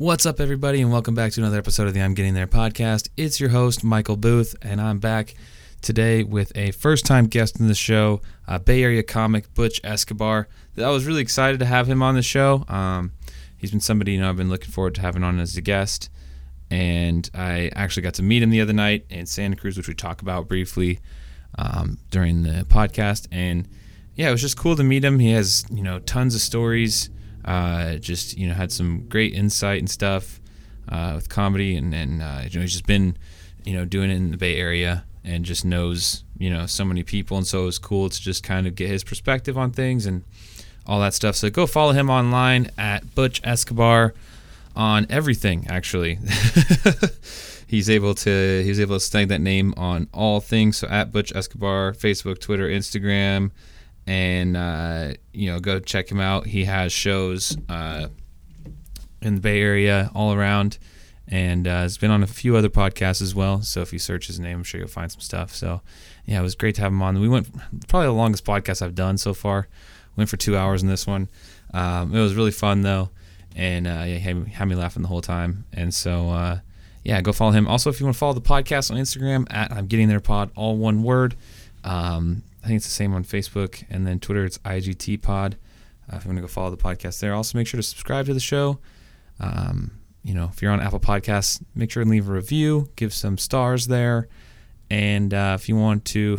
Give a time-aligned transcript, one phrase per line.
[0.00, 3.08] What's up, everybody, and welcome back to another episode of the I'm Getting There podcast.
[3.16, 5.34] It's your host, Michael Booth, and I'm back
[5.82, 10.46] today with a first time guest in the show, uh, Bay Area comic Butch Escobar.
[10.80, 12.64] I was really excited to have him on the show.
[12.68, 13.10] Um,
[13.56, 16.10] he's been somebody you know I've been looking forward to having on as a guest,
[16.70, 19.94] and I actually got to meet him the other night in Santa Cruz, which we
[19.94, 21.00] talk about briefly
[21.58, 23.26] um, during the podcast.
[23.32, 23.66] And
[24.14, 25.18] yeah, it was just cool to meet him.
[25.18, 27.10] He has you know tons of stories.
[27.48, 30.38] Uh, just you know had some great insight and stuff
[30.90, 33.16] uh, with comedy, and and uh, you know he's just been
[33.64, 37.02] you know doing it in the Bay Area and just knows you know so many
[37.02, 40.04] people, and so it was cool to just kind of get his perspective on things
[40.04, 40.24] and
[40.86, 41.36] all that stuff.
[41.36, 44.12] So go follow him online at Butch Escobar
[44.76, 45.66] on everything.
[45.70, 46.18] Actually,
[47.66, 50.76] he's able to he's able to snag that name on all things.
[50.76, 53.52] So at Butch Escobar, Facebook, Twitter, Instagram
[54.08, 56.46] and uh, you know go check him out.
[56.46, 58.08] He has shows uh,
[59.20, 60.78] in the Bay Area all around,
[61.28, 63.60] and uh, has been on a few other podcasts as well.
[63.60, 65.54] So if you search his name, I'm sure you'll find some stuff.
[65.54, 65.82] So
[66.24, 67.20] yeah, it was great to have him on.
[67.20, 67.48] We went
[67.86, 69.68] probably the longest podcast I've done so far.
[70.16, 71.28] Went for two hours in this one.
[71.74, 73.10] Um, it was really fun though,
[73.54, 75.66] and uh, yeah, had, had me laughing the whole time.
[75.74, 76.60] And so uh,
[77.04, 77.68] yeah, go follow him.
[77.68, 80.50] Also, if you want to follow the podcast on Instagram at I'm Getting There Pod,
[80.56, 81.36] all one word.
[81.84, 84.44] Um, think it's the same on Facebook and then Twitter.
[84.44, 85.56] It's IGT Pod.
[86.10, 88.26] Uh, if you want to go follow the podcast there, also make sure to subscribe
[88.26, 88.78] to the show.
[89.40, 93.12] Um, you know, if you're on Apple Podcasts, make sure and leave a review, give
[93.12, 94.28] some stars there,
[94.90, 96.38] and uh, if you want to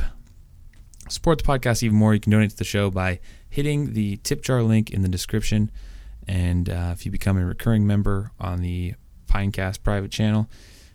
[1.08, 3.20] support the podcast even more, you can donate to the show by
[3.50, 5.72] hitting the tip jar link in the description.
[6.28, 8.94] And uh, if you become a recurring member on the
[9.28, 10.48] Pinecast private channel,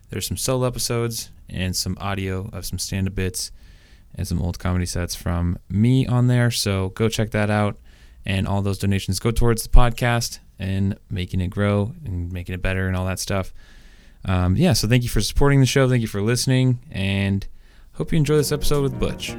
[0.09, 3.51] there's some solo episodes and some audio of some stand-up bits
[4.17, 6.51] and some old comedy sets from me on there.
[6.51, 7.77] So go check that out.
[8.25, 12.61] And all those donations go towards the podcast and making it grow and making it
[12.61, 13.53] better and all that stuff.
[14.23, 15.87] Um, yeah, so thank you for supporting the show.
[15.87, 16.79] Thank you for listening.
[16.91, 17.47] And
[17.93, 19.35] hope you enjoy this episode with Butch.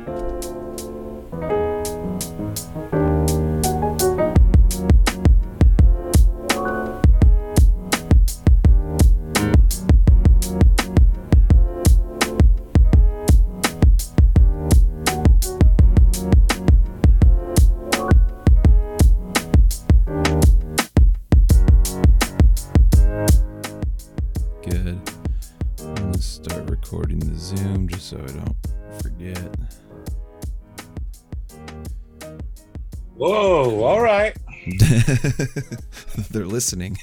[33.17, 34.37] Whoa, all right.
[36.31, 36.99] They're listening.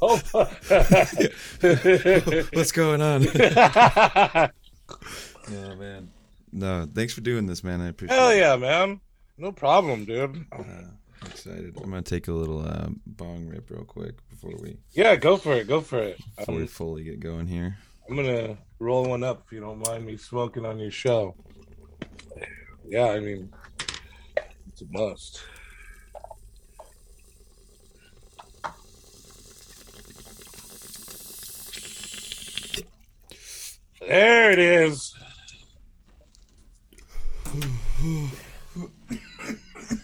[0.00, 0.02] oh,
[2.52, 3.26] What's going on?
[5.50, 6.10] Oh man.
[6.52, 7.80] No, thanks for doing this, man.
[7.80, 8.20] I appreciate it.
[8.20, 9.00] Hell yeah, man.
[9.38, 10.44] No problem, dude.
[10.52, 11.74] Uh, I'm excited.
[11.82, 15.54] I'm gonna take a little uh, bong rip real quick before we Yeah, go for
[15.54, 15.66] it.
[15.66, 16.18] Go for it.
[16.36, 17.78] before we Um, fully get going here.
[18.10, 21.34] I'm gonna roll one up if you don't mind me smoking on your show.
[22.90, 23.52] Yeah, I mean,
[24.68, 25.42] it's a must.
[34.00, 35.14] There it is.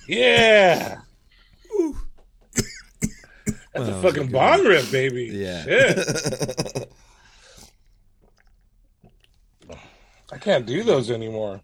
[0.06, 0.98] Yeah.
[3.38, 5.30] That's a that was a fucking good bong rip, baby.
[5.32, 5.64] Yeah.
[5.64, 6.92] Shit.
[10.32, 11.62] I can't do those anymore.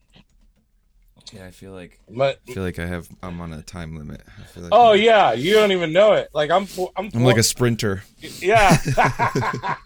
[1.32, 4.22] Yeah, I feel like But I feel like I have I'm on a time limit.
[4.38, 6.28] I feel like oh yeah, you don't even know it.
[6.34, 8.02] Like I'm, I'm, I'm like a sprinter.
[8.40, 8.76] yeah.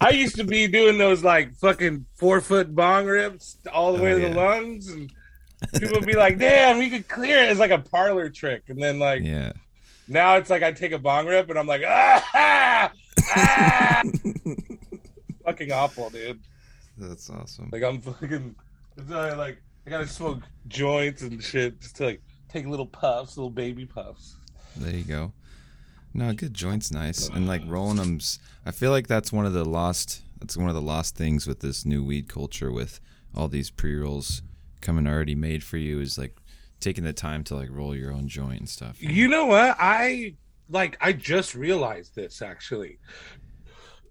[0.00, 4.04] I used to be doing those like fucking four foot bong rips all the Oh,
[4.04, 4.28] way to yeah.
[4.30, 5.12] the lungs, and
[5.78, 8.82] people would be like, "Damn, you could clear it." It's like a parlor trick, and
[8.82, 9.52] then like Yeah.
[10.08, 12.92] now it's like I take a bong rip and I'm like, ah, ah!
[15.44, 16.40] fucking awful, dude.
[16.98, 17.68] That's awesome.
[17.72, 18.54] Like I'm fucking.
[18.96, 23.50] It's like I gotta smoke joints and shit just to like take little puffs, little
[23.50, 24.36] baby puffs.
[24.76, 25.32] There you go.
[26.14, 28.38] No, good joints, nice, and like rolling them's.
[28.64, 30.22] I feel like that's one of the lost.
[30.38, 33.00] That's one of the lost things with this new weed culture, with
[33.34, 34.42] all these pre rolls
[34.80, 36.36] coming already made for you, is like
[36.80, 39.02] taking the time to like roll your own joint and stuff.
[39.02, 39.76] You know what?
[39.78, 40.34] I
[40.68, 40.96] like.
[41.00, 42.98] I just realized this actually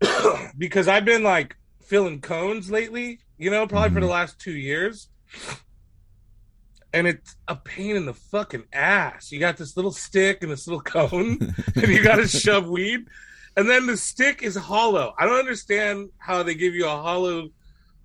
[0.57, 3.19] because I've been like filling cones lately.
[3.37, 4.11] You know, probably for the mm-hmm.
[4.11, 5.07] last two years.
[6.93, 9.31] And it's a pain in the fucking ass.
[9.31, 11.37] You got this little stick and this little cone,
[11.75, 13.05] and you got to shove weed.
[13.55, 15.13] And then the stick is hollow.
[15.17, 17.49] I don't understand how they give you a hollow.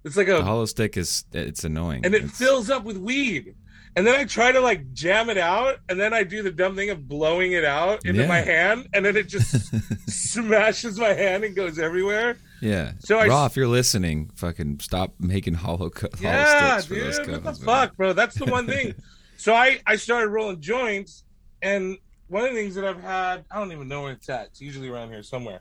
[0.05, 2.05] It's like a The hollow stick is it's annoying.
[2.05, 3.55] and it It's- fills up with weed.
[3.97, 6.77] and then I try to like jam it out, and then I do the dumb
[6.77, 8.29] thing of blowing it out into Yeah.
[8.29, 9.73] my hand, and then it just
[10.09, 12.37] smashes my hand and goes everywhere.
[12.61, 12.93] Yeah.
[13.01, 17.45] So I- if you're listening, fucking stop making hollow, co- hollow Yeah, sticks for dude,
[17.45, 17.89] what the man.
[17.89, 18.13] fuck, bro?
[18.13, 18.95] That's the one thing.
[19.37, 21.25] so I I started rolling joints,
[21.63, 21.99] and
[22.29, 24.47] one of the things that I've had, I don't even know where it's at.
[24.47, 25.61] It's usually around here somewhere,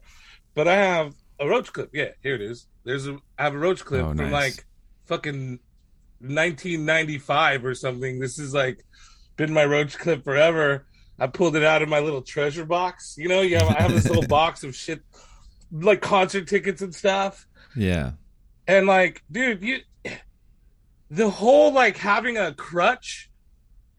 [0.53, 1.89] but I have a roach clip.
[1.93, 2.67] Yeah, here it is.
[2.85, 4.65] There's a I have a roach clip Oh, from like
[5.05, 5.59] fucking
[6.21, 8.19] 1995 or something.
[8.19, 8.83] This is like
[9.37, 10.85] been my roach clip forever.
[11.19, 13.15] I pulled it out of my little treasure box.
[13.17, 15.01] You know, you have I have this little box of shit,
[15.71, 17.47] like concert tickets and stuff.
[17.75, 18.11] Yeah.
[18.67, 19.79] And like, dude, you
[21.09, 23.29] the whole like having a crutch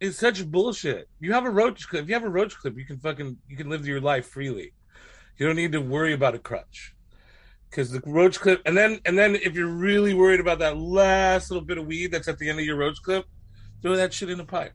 [0.00, 1.08] is such bullshit.
[1.20, 2.02] You have a roach clip.
[2.02, 4.72] If you have a roach clip, you can fucking you can live your life freely.
[5.38, 6.94] You don't need to worry about a crutch.
[7.72, 11.50] Cause the roach clip and then and then if you're really worried about that last
[11.50, 13.26] little bit of weed that's at the end of your roach clip,
[13.82, 14.72] throw that shit in a pipe.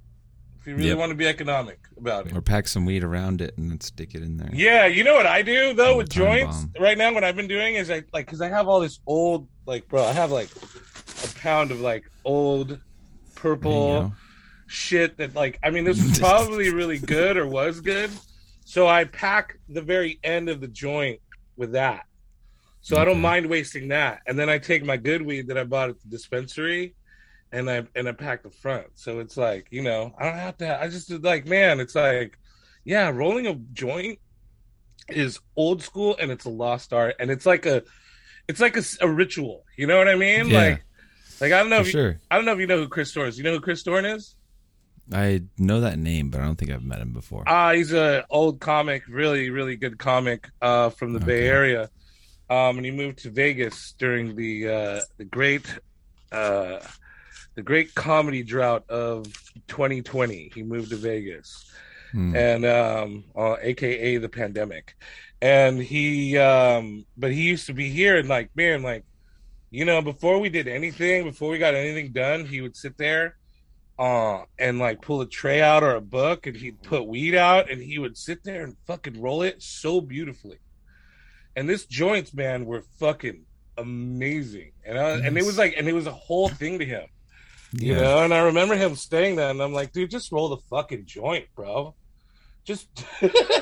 [0.61, 0.97] If you really Yep.
[0.99, 2.35] want to be economic about it.
[2.37, 4.49] Or pack some weed around it and then stick it in there.
[4.53, 6.73] Yeah, you know what I do though Oh, with joints bomb.
[6.79, 7.11] right now.
[7.13, 10.03] What I've been doing is I like because I have all this old like bro,
[10.05, 10.49] I have like
[11.23, 12.79] a pound of like old
[13.35, 14.13] purple
[14.67, 18.11] shit that like I mean this was probably really good or was good.
[18.65, 21.19] So I pack the very end of the joint
[21.57, 22.05] with that.
[22.81, 24.21] So I don't mind wasting that.
[24.27, 26.95] And then I take my good weed that I bought at the dispensary
[27.51, 28.87] and I and I pack the front.
[28.95, 32.37] So it's like, you know, I don't have to I just like, man, it's like
[32.83, 34.19] yeah, rolling a joint
[35.09, 37.83] is old school and it's a lost art and it's like a
[38.47, 39.63] it's like a ritual.
[39.77, 40.49] You know what I mean?
[40.49, 40.59] Yeah.
[40.59, 40.83] Like
[41.41, 42.19] like I don't know For if you, sure.
[42.29, 43.37] I don't know if you know who Chris Dorn is.
[43.37, 44.35] You know who Chris Dorn is?
[45.13, 47.43] I know that name, but I don't think I've met him before.
[47.47, 51.89] Ah, he's a old comic, really, really good comic uh, from the Bay Area,
[52.49, 55.65] um, and he moved to Vegas during the uh, the great
[56.31, 56.79] uh,
[57.55, 59.25] the great comedy drought of
[59.67, 60.51] 2020.
[60.53, 61.69] He moved to Vegas,
[62.11, 62.35] Hmm.
[62.35, 64.95] and um, uh, AKA the pandemic,
[65.41, 69.05] and he um, but he used to be here and like man, like
[69.69, 73.37] you know, before we did anything, before we got anything done, he would sit there
[73.97, 77.71] uh, and like pull a tray out or a book and he'd put weed out
[77.71, 80.57] and he would sit there and fucking roll it so beautifully.
[81.55, 83.43] And this joints, man, were fucking
[83.77, 84.71] amazing.
[84.85, 87.03] And I, and it was like, and it was a whole thing to him,
[87.73, 88.01] you Yeah.
[88.01, 88.19] know?
[88.23, 91.45] And I remember him staying there and I'm like, dude, just roll the fucking joint,
[91.55, 91.95] bro.
[92.63, 92.87] Just,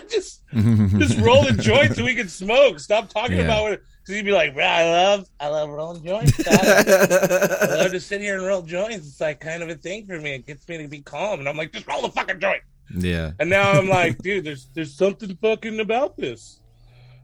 [0.10, 2.80] just, just roll the joint so we can smoke.
[2.80, 3.44] Stop talking Yeah.
[3.46, 3.84] about it.
[4.06, 6.34] Cause he'd be like, bro, I love, I love rolling joints.
[6.48, 9.08] I love to sit here and roll joints.
[9.08, 10.34] It's like kind of a thing for me.
[10.36, 11.40] It gets me to be calm.
[11.40, 12.62] And I'm like, just roll the fucking joint.
[12.96, 13.32] yeah.
[13.40, 16.60] And now I'm like, dude, there's there's something fucking about this.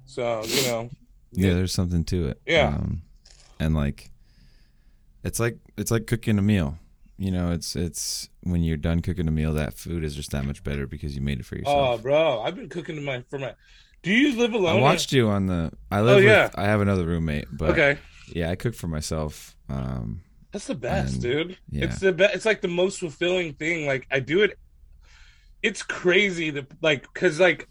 [0.05, 0.89] So, you know.
[1.31, 2.41] Yeah, there's something to it.
[2.45, 2.67] Yeah.
[2.67, 3.01] Um,
[3.59, 4.11] and like
[5.25, 6.77] it's like it's like cooking a meal.
[7.17, 10.45] You know, it's it's when you're done cooking a meal, that food is just that
[10.45, 11.99] much better because you made it for yourself.
[11.99, 13.53] Oh, bro, I've been cooking my for my.
[14.03, 14.77] Do you live alone?
[14.79, 16.43] I watched you on the I live Oh, yeah.
[16.45, 17.97] with I have another roommate, but Okay,
[18.33, 19.55] yeah, I cook for myself.
[19.69, 21.57] Um that's the best, And- dude.
[21.69, 21.85] yeah.
[21.85, 22.35] It's the best.
[22.35, 23.87] It's like the most fulfilling thing.
[23.87, 24.57] Like I do it.
[25.63, 27.67] It's crazy to like because like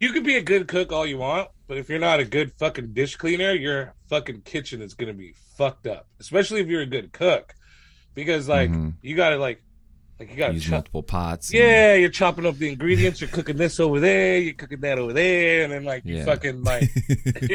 [0.00, 2.52] you could be a good cook all you want, but if you're not a good
[2.58, 6.08] fucking dish cleaner, your fucking kitchen is gonna be fucked up.
[6.18, 7.54] Especially if you're a good cook,
[8.14, 8.94] because like Mhm.
[9.02, 9.62] you gotta like
[10.18, 10.72] like you gotta use chop.
[10.72, 11.50] multiple pots.
[11.50, 13.20] and- Yeah, you're chopping up the ingredients.
[13.20, 14.38] You're cooking this over there.
[14.38, 16.24] You're cooking that over there, and then like you Yeah.
[16.24, 16.90] fucking like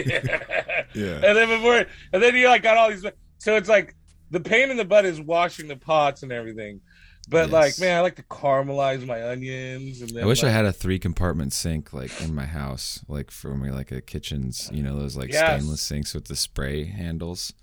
[0.93, 1.15] yeah.
[1.15, 3.05] and then before, and then you like got all these.
[3.39, 3.95] So it's like
[4.31, 6.79] the pain in the butt is washing the pots and everything.
[7.29, 10.01] But like, man, I like to caramelize my onions.
[10.01, 13.31] And then I wish I had a three compartment sink like in my house, like
[13.31, 15.61] for me, like a kitchen's, you know, those like Yes.
[15.61, 17.53] stainless sinks with the spray handles.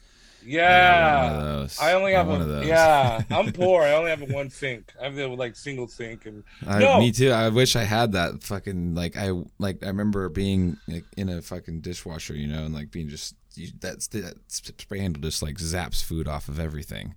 [0.42, 1.78] Yeah, want one of those.
[1.78, 2.66] I only have a, one of those.
[2.66, 3.82] Yeah, I'm poor.
[3.82, 4.90] I only have a one sink.
[4.98, 6.98] I have the like single sink, and I, No.
[6.98, 7.30] Me too.
[7.30, 11.42] I wish I had that fucking like I like I remember being like, in a
[11.42, 15.56] fucking dishwasher, you know, and like being just you, that's that spray handle just like
[15.56, 17.14] zaps food off of everything.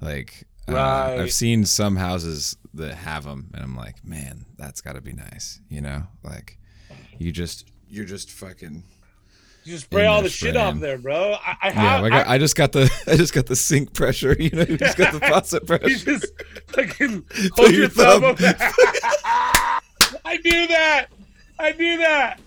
[0.00, 4.94] Like uh, I've seen some houses that have them, and I'm like, man, that's got
[4.94, 6.04] to be nice, you know?
[6.22, 6.58] Like
[7.18, 8.82] you just you're just fucking
[9.64, 11.32] you just spray all the shit off there, bro.
[11.32, 11.72] I, I yeah.
[11.72, 12.04] have.
[12.04, 14.98] I, I, just got the I just got the sink pressure, you know, you just
[14.98, 16.18] got the faucet you pressure.
[16.18, 16.32] just
[16.68, 18.54] fucking hold your your thumb thumb.
[20.24, 21.06] I do that.
[21.58, 22.40] I do that.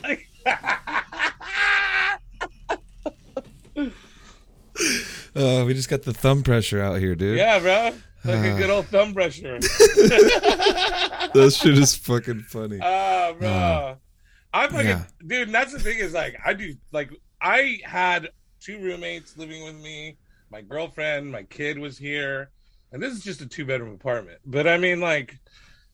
[5.38, 7.38] Uh, we just got the thumb pressure out here, dude.
[7.38, 7.92] yeah, bro.
[8.26, 9.64] Like a good old thumb brusher.
[11.34, 12.80] That shit is fucking funny.
[12.82, 13.48] Ah, bro.
[13.48, 13.96] Uh,
[14.54, 15.04] I'm fucking yeah.
[15.26, 15.48] dude.
[15.50, 18.30] And that's the thing is like I do like I had
[18.60, 20.18] two roommates living with me.
[20.50, 22.50] My girlfriend, my kid was here.
[22.92, 24.40] and this is just a two bedroom apartment.
[24.46, 25.38] But I mean, like,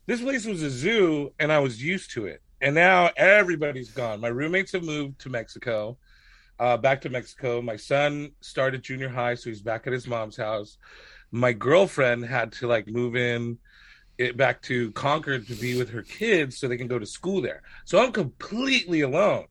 [0.06, 2.42] this place was a zoo, and I was used to it.
[2.62, 4.22] And now everybody's gone.
[4.22, 5.98] My roommates have moved to Mexico,
[6.60, 7.62] uh, back to Mexico.
[7.62, 10.78] My son started junior high, so he's back at his mom's house.
[11.32, 13.58] My girlfriend had to like move in
[14.20, 17.42] it back to Concord to be with her kids so they can go to school
[17.42, 17.64] there.
[17.86, 19.46] So I'm completely alone.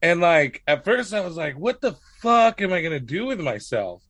[0.00, 3.38] And like at first I was like, what the fuck am I gonna do with
[3.40, 4.02] myself?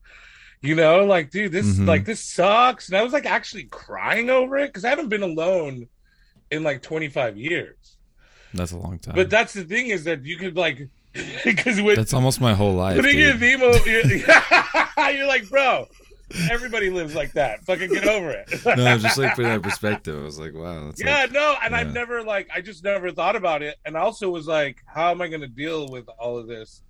[0.63, 1.89] You know, like, dude, this Mhm.
[1.89, 2.89] like this sucks.
[2.89, 5.89] And I was like actually crying over it because I haven't been alone
[6.53, 7.97] in like 25 years.
[8.55, 9.17] That's a long time.
[9.17, 10.89] But that's the thing is that you could like
[11.45, 12.97] because That's almost my whole life.
[12.97, 13.61] putting your dude.
[13.61, 15.87] Vimo, you're, you're like, bro,
[16.51, 17.65] everybody lives like that.
[17.65, 18.49] Fucking get over it.
[18.65, 20.87] no, just like putting that perspective, I was like, wow.
[20.87, 23.97] That's yeah, like, no, and I've never like I just never thought about it, and
[23.97, 26.83] I also was like, how am I going to deal with all of this?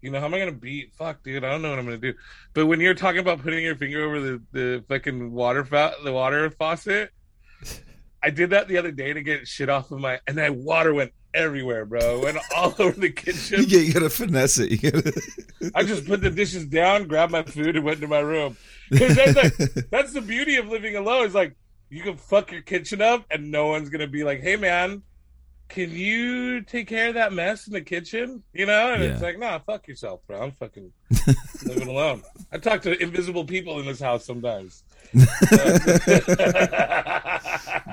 [0.00, 0.92] You know, how am I going to beat?
[0.94, 2.18] Fuck, dude, I don't know what I'm going to do.
[2.54, 6.12] But when you're talking about putting your finger over the the fucking water fa- the
[6.12, 7.10] water faucet,
[8.22, 10.94] I did that the other day to get shit off of my, and that water
[10.94, 12.20] went everywhere, bro.
[12.22, 13.64] Went all over the kitchen.
[13.68, 14.80] yeah, you gotta finesse it.
[14.82, 15.12] Gotta...
[15.74, 18.56] I just put the dishes down, grabbed my food, and went to my room.
[18.96, 19.56] 'Cause that's like
[19.90, 21.26] that's the beauty of living alone.
[21.26, 21.54] Is like
[21.90, 25.02] you can fuck your kitchen up, and no one's gonna be like, "Hey, man,
[25.68, 29.38] can you take care of that mess in the kitchen?" You know, and it's like,
[29.38, 30.40] "Nah, fuck yourself, bro.
[30.42, 30.92] I'm fucking
[31.64, 34.84] living alone." I talk to invisible people in this house sometimes.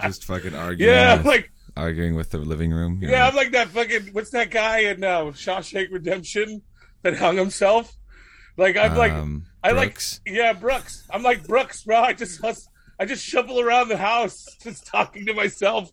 [0.02, 0.92] just fucking arguing.
[0.94, 3.00] yeah, like arguing with the living room.
[3.02, 3.18] yeah, know?
[3.26, 4.10] I'm like that fucking.
[4.14, 6.62] What's that guy in uh, Shawshank Redemption
[7.02, 7.96] that hung himself?
[8.58, 11.08] Like I'm like Um, I like Yeah, Brooks.
[11.10, 12.00] I'm like Brooks, bro.
[12.02, 12.44] I just
[13.00, 15.92] I just shuffle around the house, just talking to myself,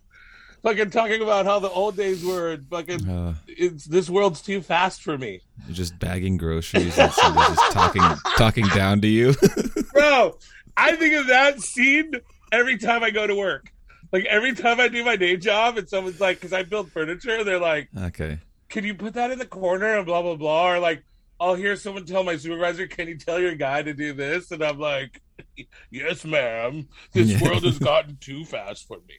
[0.62, 2.52] fucking talking about how the old days were.
[2.52, 7.12] And fucking, Uh, it's this world's too fast for me, you're just bagging groceries and
[7.12, 8.02] just talking
[8.36, 9.34] talking down to you.
[9.92, 10.36] bro.
[10.76, 12.12] I think of that scene
[12.52, 13.70] every time I go to work.
[14.12, 17.44] Like every time I do my day job, and someone's like, because I build furniture,
[17.44, 18.38] they're like, okay.
[18.68, 21.04] "Can you put that in the corner?" and blah blah blah, or like.
[21.42, 24.62] I'll hear someone tell my supervisor, "Can you tell your guy to do this?" And
[24.62, 25.22] I'm like,
[25.90, 26.86] "Yes, ma'am.
[27.14, 27.42] This Yeah.
[27.42, 29.16] world has gotten too fast for me."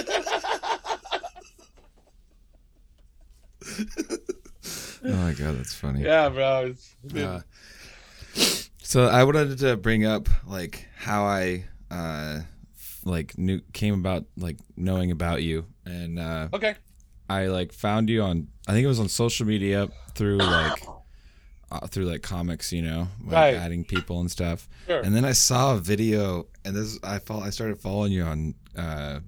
[5.04, 6.02] Oh my god, that's funny.
[6.02, 6.66] Yeah, bro.
[6.72, 7.40] It's, Uh,
[8.82, 12.40] so I wanted to bring up like how I uh
[13.06, 16.74] like knew came about like knowing about you and uh okay.
[17.30, 20.82] I like found you on I think it was on social media through like
[21.70, 23.54] uh, through like comics, you know, like Right.
[23.54, 24.68] adding people and stuff.
[24.86, 25.00] Sure.
[25.00, 28.54] And then I saw a video and this I follow, I started following you on
[28.76, 29.20] uh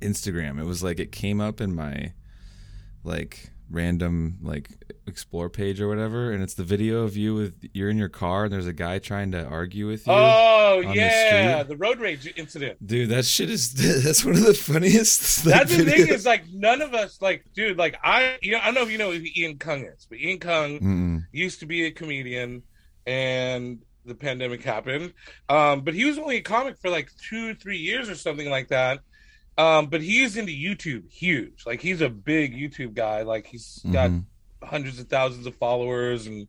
[0.00, 0.58] Instagram.
[0.60, 2.12] It was like it came up in my
[3.04, 4.68] like random like
[5.06, 8.44] explore page or whatever and it's the video of you with you're in your car
[8.44, 10.12] and there's a guy trying to argue with you.
[10.12, 11.68] oh yeah, street?
[11.68, 12.86] the road rage incident.
[12.86, 13.72] Dude, that shit is
[14.04, 17.44] that's one of the funniest like, That's the thing is like none of us like,
[17.54, 17.78] dude.
[17.78, 20.18] Like I, you know, I don't know if you know who Ian Kung is, but
[20.18, 21.26] Ian Kung Mm-mm.
[21.32, 22.62] used to be a comedian,
[23.06, 25.12] and the pandemic happened.
[25.48, 28.68] Um, but he was only a comic for like two, three years or something like
[28.68, 29.00] that.
[29.58, 31.64] Um, but he's into YouTube, huge.
[31.66, 33.22] Like he's a big YouTube guy.
[33.22, 34.24] Like he's got Mhm.
[34.62, 36.46] hundreds of thousands of followers and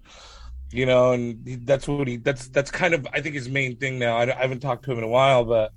[0.72, 3.76] you know and he, that's what he that's that's kind of i think his main
[3.76, 5.72] thing now I, I haven't talked to him in a while but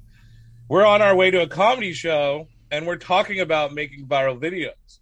[0.68, 4.98] we're on our way to a comedy show and we're talking about making viral videos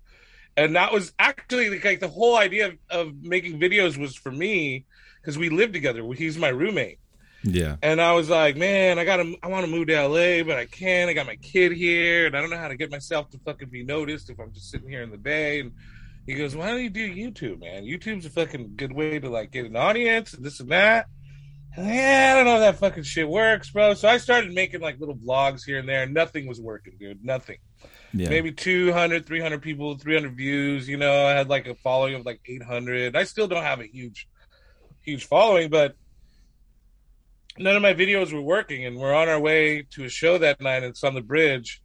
[0.56, 4.30] and that was actually like, like the whole idea of, of making videos was for
[4.32, 4.84] me
[5.20, 6.98] because we live together he's my roommate
[7.44, 7.76] Yeah.
[7.82, 10.64] and I was like, man, I gotta, I want to move to LA, but I
[10.64, 11.10] can't.
[11.10, 13.68] I got my kid here, and I don't know how to get myself to fucking
[13.68, 15.60] be noticed if I'm just sitting here in the Bay.
[15.60, 15.72] And
[16.26, 17.84] he goes, why don't you do YouTube, man?
[17.84, 21.06] YouTube's a fucking good way to like get an audience and this and that.
[21.76, 23.94] And yeah, I don't know if that fucking shit works, bro.
[23.94, 26.06] So I started making like little vlogs here and there.
[26.06, 27.24] Nothing was working, dude.
[27.24, 27.58] Nothing.
[28.12, 28.28] Yeah.
[28.28, 30.88] Maybe 200, 300 people, 300 views.
[30.88, 33.16] You know, I had like a following of like 800.
[33.16, 34.28] I still don't have a huge,
[35.02, 35.96] huge following, but
[37.58, 38.84] none of my videos were working.
[38.84, 40.76] And we're on our way to a show that night.
[40.76, 41.82] And it's on the bridge.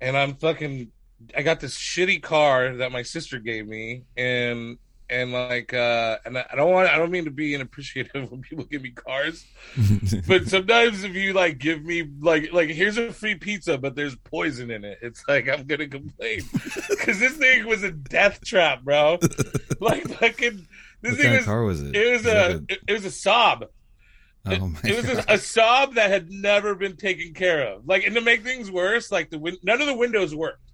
[0.00, 0.90] And I'm fucking,
[1.36, 4.02] I got this shitty car that my sister gave me.
[4.16, 8.40] And, and like, uh, and I don't want, I don't mean to be inappreciative when
[8.42, 9.44] people give me cars,
[10.26, 14.16] but sometimes if you like give me like like here's a free pizza but there's
[14.16, 16.40] poison in it it's like i'm gonna complain
[16.90, 19.16] because this thing was a death trap bro
[19.80, 20.66] like fucking
[21.02, 21.94] this what thing kind was of car was it?
[21.94, 23.68] it was Was that a it, it was a Saab a-
[24.46, 25.24] oh it was god.
[25.28, 28.70] a, a Saab that had never been taken care of like and to make things
[28.70, 30.72] worse like the win- none of the windows worked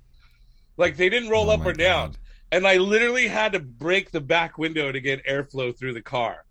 [0.77, 2.15] like they didn't roll Oh up or down
[2.53, 6.45] and I literally had to break the back window to get airflow through the car.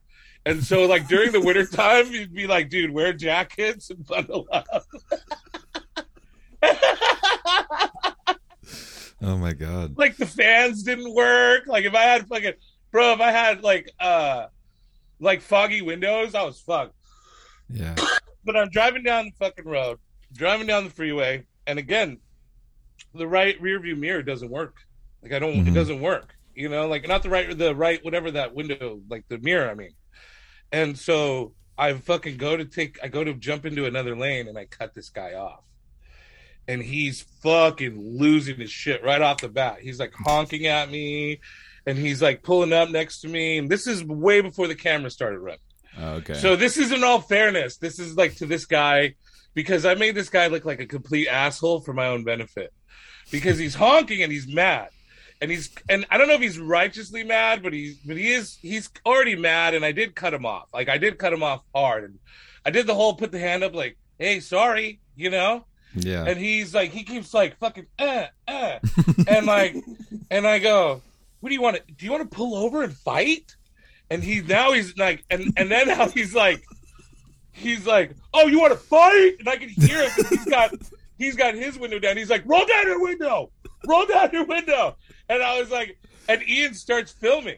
[0.47, 4.47] And so, like during the winter time, you'd be like, "Dude, wear jackets and bundle
[4.51, 4.83] up."
[9.21, 9.95] oh my god!
[9.97, 11.67] Like the fans didn't work.
[11.67, 12.53] Like if I had fucking
[12.91, 14.47] bro, if I had like uh
[15.19, 16.95] like foggy windows, I was fucked.
[17.71, 17.95] Yeah.
[18.43, 19.99] But I'm driving down the fucking road,
[20.33, 22.17] driving down the freeway, and again,
[23.13, 24.77] the right rear view mirror doesn't work.
[25.21, 25.67] Like I don't, Mhm.
[25.67, 26.33] it doesn't work.
[26.55, 29.69] You know, like not the right, the right, whatever that window, like the mirror.
[29.69, 29.91] I mean,
[30.71, 34.57] and so I fucking go to take, I go to jump into another lane, and
[34.57, 35.61] I cut this guy off,
[36.67, 39.81] and he's fucking losing his shit right off the bat.
[39.81, 41.41] He's like honking at me,
[41.85, 45.11] and he's like pulling up next to me, and this is way before the camera
[45.11, 45.59] started running.
[45.97, 46.35] Oh, okay.
[46.35, 47.77] So this isn't all fairness.
[47.77, 49.15] This is like to this guy
[49.53, 52.73] because I made this guy look like a complete asshole for my own benefit
[53.31, 54.89] because he's honking and he's mad.
[55.41, 58.57] And he's and I don't know if he's righteously mad, but he's but he is
[58.61, 60.69] he's already mad and I did cut him off.
[60.73, 62.19] Like I did cut him off hard and
[62.63, 65.65] I did the whole put the hand up like, "Hey, sorry," you know?
[65.95, 66.25] yeah.
[66.25, 68.79] And he's like he keeps like fucking uh uh
[69.27, 69.75] and like
[70.31, 71.01] and I go,
[71.39, 73.55] "What do you want to do you want to pull over and fight?"
[74.11, 76.61] And he now he's like and and then now he's like
[77.53, 80.71] he's like, "Oh, you want to fight?" And I can hear him he's got
[81.17, 82.17] he's got his window down.
[82.17, 83.51] He's like, "Roll down your window.
[83.87, 84.95] Roll down your window."
[85.29, 85.97] And I was like
[86.29, 87.57] and Ian starts filming.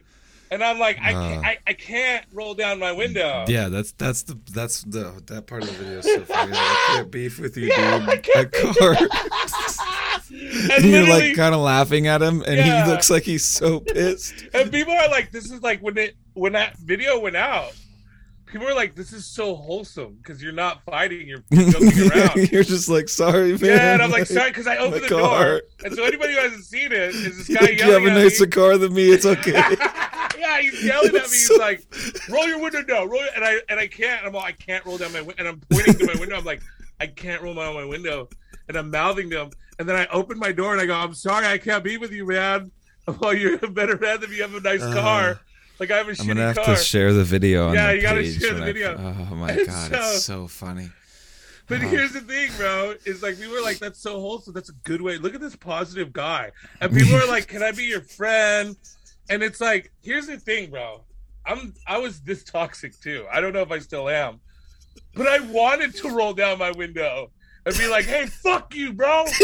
[0.50, 1.28] And I'm like, I, Uh.
[1.28, 3.44] can't, I I can't roll down my window.
[3.48, 6.52] yeah, that's that's the that's the that part of the video is so funny.
[6.54, 8.08] I can't beef with you, Yeah, dude.
[8.10, 8.94] I can't That car.
[10.30, 12.84] and And you're like kind of laughing at him, and Yeah.
[12.84, 14.34] he looks like he's so pissed.
[14.54, 17.72] And people are like, this is like when it when that video went out.
[18.46, 22.52] People were like, this is so wholesome because you're not fighting, you're joking around.
[22.52, 23.60] you're just like sorry, man.
[23.64, 25.62] yeah, and I'm like, sorry, because I opened the door.
[25.84, 27.78] And so anybody who hasn't seen it is this guy yelling.
[27.78, 28.50] you have a nicer me.
[28.50, 29.10] car than me.
[29.10, 29.52] It's okay.
[30.38, 31.20] yeah, he's yelling at me.
[31.20, 31.84] He's so- like,
[32.30, 34.20] "Roll your window down, roll." Your, and I and I can't.
[34.20, 35.34] And I'm all, I can't roll down my window.
[35.38, 36.36] And I'm pointing to my window.
[36.36, 36.62] I'm like,
[37.00, 38.28] I can't roll down my window.
[38.68, 39.50] And I'm mouthing to him.
[39.80, 42.12] And then I open my door and I go, "I'm sorry, I can't be with
[42.12, 42.70] you, man.
[43.20, 44.36] Well, you're a better man than me.
[44.36, 45.40] You have a nice Uh, car.
[45.78, 47.90] Like I have a I'm shitty gonna have car." to share the video on Yeah,
[47.92, 48.96] you gotta share the when I- video.
[49.30, 50.90] oh my And god, so- it's so funny.
[51.66, 51.88] But Oh.
[51.88, 52.94] here's the thing, bro.
[53.06, 54.52] Is like we were like, that's so wholesome.
[54.52, 55.16] That's a good way.
[55.16, 56.52] Look at this positive guy.
[56.80, 58.76] And people are like, can I be your friend?
[59.30, 61.00] And it's like, here's the thing, bro.
[61.46, 63.26] I'm I was this toxic too.
[63.32, 64.40] I don't know if I still am,
[65.14, 67.30] but I wanted to roll down my window
[67.66, 69.24] and be like, hey, fuck you, bro.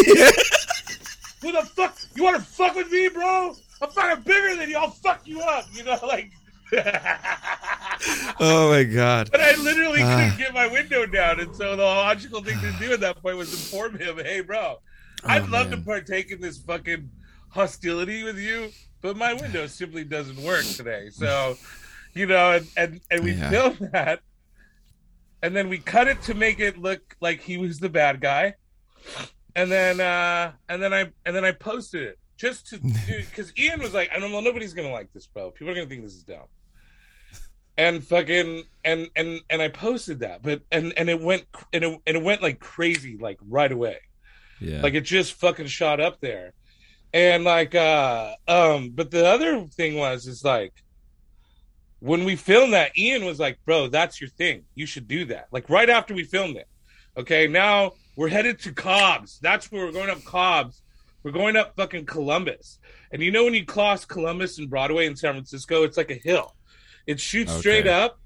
[1.43, 1.97] Who the fuck?
[2.15, 3.55] You want to fuck with me, bro?
[3.83, 4.77] I'm fucking bigger than you.
[4.77, 5.67] I'll fuck you up.
[5.73, 6.31] You know, like.
[8.41, 9.29] oh my god.
[9.31, 10.17] But I literally Ah.
[10.17, 13.37] couldn't get my window down, and so the logical thing to do at that point
[13.37, 14.77] was inform him, "Hey, bro,
[15.25, 15.79] I'd Oh, love man.
[15.81, 17.11] to partake in this fucking
[17.49, 18.71] hostility with you,
[19.03, 21.57] but my window simply doesn't work today." So,
[22.15, 23.51] you know, and and, and we Yeah.
[23.51, 24.21] filmed that,
[25.43, 28.55] and then we cut it to make it look like he was the bad guy,
[29.57, 33.81] and then uh and then I and then I posted it just to because Ian
[33.81, 35.51] was like, "I don't know, nobody's gonna like this, bro.
[35.51, 36.47] People are gonna think this is dumb."
[37.79, 42.01] and fucking and and and I posted that, but and and it went and it,
[42.07, 43.99] and it went like crazy like right away,
[44.61, 44.81] Yeah.
[44.83, 46.53] like it just fucking shot up there,
[47.13, 50.73] and like uh um, but the other thing was is like
[52.01, 54.65] when we filmed that, Ian was like, "Bro, that's your thing.
[54.75, 56.67] You should do that." Like right after we filmed it.
[57.17, 59.39] Okay, now we're headed to Cobb's.
[59.41, 60.83] That's where we're going up Cobb's.
[61.23, 62.79] We're going up fucking Columbus.
[63.13, 66.15] And you know when you cross Columbus and Broadway in San Francisco, it's like a
[66.15, 66.55] hill.
[67.07, 67.61] It shoots Okay.
[67.61, 68.19] straight up,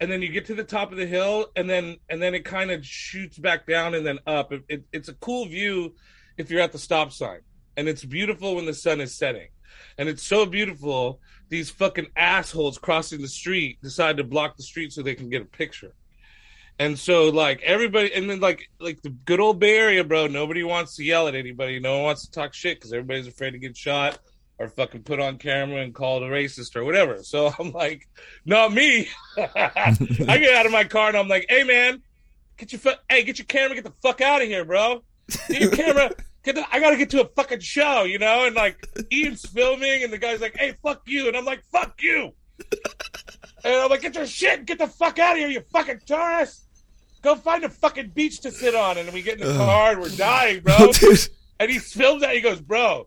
[0.00, 2.44] and then you get to the top of the hill, and then and then it
[2.44, 4.52] kind of shoots back down and then up.
[4.52, 5.94] It, it, it's a cool view
[6.36, 7.40] if you're at the stop sign,
[7.76, 9.48] and it's beautiful when the sun is setting,
[9.98, 11.20] and it's so beautiful.
[11.48, 15.42] These fucking assholes crossing the street decide to block the street so they can get
[15.42, 15.94] a picture.
[16.78, 20.64] And so like everybody and then like like the good old Bay Area, bro, nobody
[20.64, 21.78] wants to yell at anybody.
[21.78, 24.18] No one wants to talk shit because everybody's afraid to get shot
[24.58, 27.22] or fucking put on camera and called a racist or whatever.
[27.22, 28.08] So I'm like,
[28.44, 29.08] not me.
[29.36, 32.02] I get out of my car and I'm like, hey man,
[32.56, 35.02] get your fu- hey, get your camera, get the fuck out of here, bro.
[35.48, 36.10] Get your camera.
[36.44, 38.46] Get the, I gotta get to a fucking show, you know?
[38.46, 41.28] And like Ian's filming and the guy's like, hey, fuck you.
[41.28, 42.32] And I'm like, fuck you.
[43.64, 46.64] And I'm like, get your shit, get the fuck out of here, you fucking tourist.
[47.22, 48.98] Go find a fucking beach to sit on.
[48.98, 50.90] And we get in the car and we're dying, bro.
[51.60, 52.34] And he filmed that.
[52.34, 53.06] He goes, bro.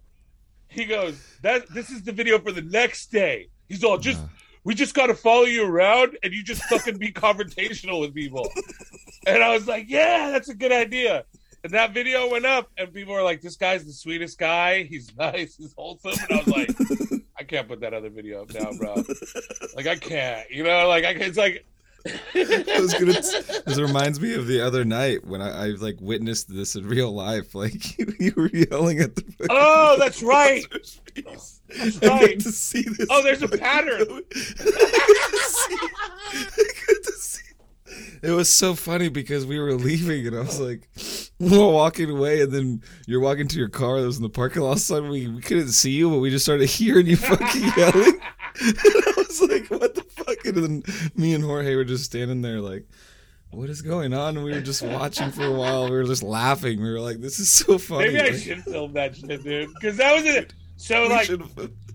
[0.70, 3.50] He goes, that this is the video for the next day.
[3.68, 4.28] He's all just Uh.
[4.64, 8.50] we just gotta follow you around and you just fucking be confrontational with people.
[9.28, 11.26] And I was like, Yeah, that's a good idea.
[11.66, 15.14] And that video went up and people were like, This guy's the sweetest guy, he's
[15.18, 16.14] nice, he's wholesome.
[16.30, 17.15] And I was like,
[17.46, 18.96] can't put that other video up now, bro.
[19.76, 21.66] like I can't, you know, like I it's like.
[22.36, 23.14] I was gonna.
[23.14, 27.12] This reminds me of the other night when I, I like witnessed this in real
[27.12, 27.56] life.
[27.56, 29.24] Like you, you were yelling at the.
[29.50, 30.64] Oh, that's right.
[31.16, 31.62] That's
[32.04, 32.40] right.
[32.40, 33.08] To see this.
[33.10, 34.08] Oh, there's a pattern.
[38.26, 40.88] It was so funny because we were leaving and I was like,
[41.40, 44.30] we were walking away and then you're walking to your car that was in the
[44.30, 44.68] parking lot.
[44.68, 47.18] All of a sudden we, we couldn't see you, but we just started hearing you
[47.18, 48.20] fucking yelling.
[48.62, 50.46] and I was like, what the fuck?
[50.46, 50.84] And then
[51.16, 52.86] me and Jorge were just standing there like,
[53.52, 54.36] what is going on?
[54.36, 55.86] And we were just watching for a while.
[55.86, 56.82] We were just laughing.
[56.82, 58.08] We were like, this is so funny.
[58.08, 59.70] Maybe I Like, should film that shit, dude.
[59.76, 60.54] Because that was it.
[60.78, 61.30] So like,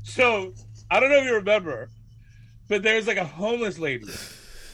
[0.02, 0.54] so
[0.90, 1.90] I don't know if you remember,
[2.68, 4.06] but there's like a homeless lady,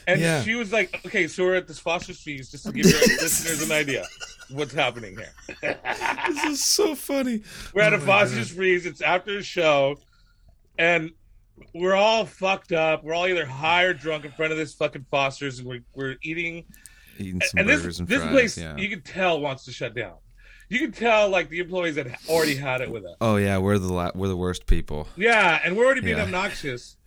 [0.07, 0.41] and Yeah.
[0.43, 3.61] she was like, "Okay, so we're at this Foster's Freeze, just to give your listeners
[3.61, 4.05] an idea
[4.49, 5.33] what's happening here."
[6.27, 7.43] this is so funny.
[7.73, 8.85] we're at Oh a Foster's Freeze.
[8.85, 9.97] It's after the show,
[10.79, 11.11] and
[11.73, 13.03] we're all fucked up.
[13.03, 16.15] We're all either high or drunk in front of this fucking Foster's, and we're we're
[16.23, 16.65] eating
[17.19, 18.31] Eating some and this burgers and this fries.
[18.31, 18.77] place yeah.
[18.77, 20.13] you can tell wants to shut down.
[20.69, 23.15] You can tell like the employees that already had it with us.
[23.21, 25.07] Oh yeah, we're the la- we're the worst people.
[25.15, 26.23] Yeah, and we're already being Yeah.
[26.23, 26.97] obnoxious.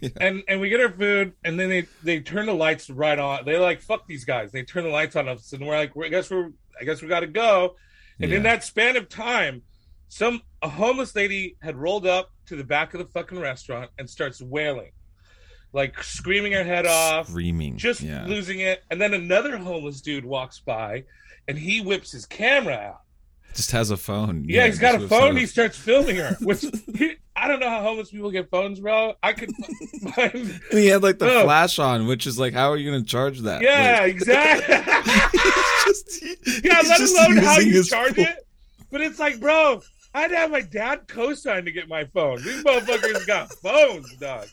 [0.00, 0.08] Yeah.
[0.20, 3.44] And and we get our food, and then they they turn the lights right on.
[3.44, 6.08] They're like, "Fuck these guys!" They turn the lights on us, and we're like, "I
[6.08, 7.76] guess we're I guess we got to go."
[8.20, 9.62] And in that span of time,
[10.08, 14.08] some a homeless lady had rolled up to the back of the fucking restaurant and
[14.08, 14.92] starts wailing,
[15.72, 17.76] like screaming her head off, Screaming.
[17.76, 18.24] just yeah.
[18.26, 18.82] losing it.
[18.90, 21.04] And then another homeless dude walks by,
[21.48, 23.00] and he whips his camera out.
[23.54, 24.44] Just has a phone.
[24.48, 25.36] Yeah, he's got a phone.
[25.36, 26.36] He starts filming her.
[26.40, 26.64] Which
[26.94, 29.14] he, I don't know how homeless people get phones, bro.
[29.22, 29.50] I could
[30.14, 30.60] find.
[30.70, 31.44] And he had like the No.
[31.44, 33.62] flash on, which is like, how are you going to charge that?
[33.62, 34.74] Yeah, Like, exactly.
[35.86, 38.26] just, yeah, let alone how you charge phone.
[38.26, 38.46] it.
[38.90, 39.82] But it's like, bro,
[40.14, 42.36] I had to have my dad co-sign to get my phone.
[42.42, 44.46] These motherfuckers got phones, dog.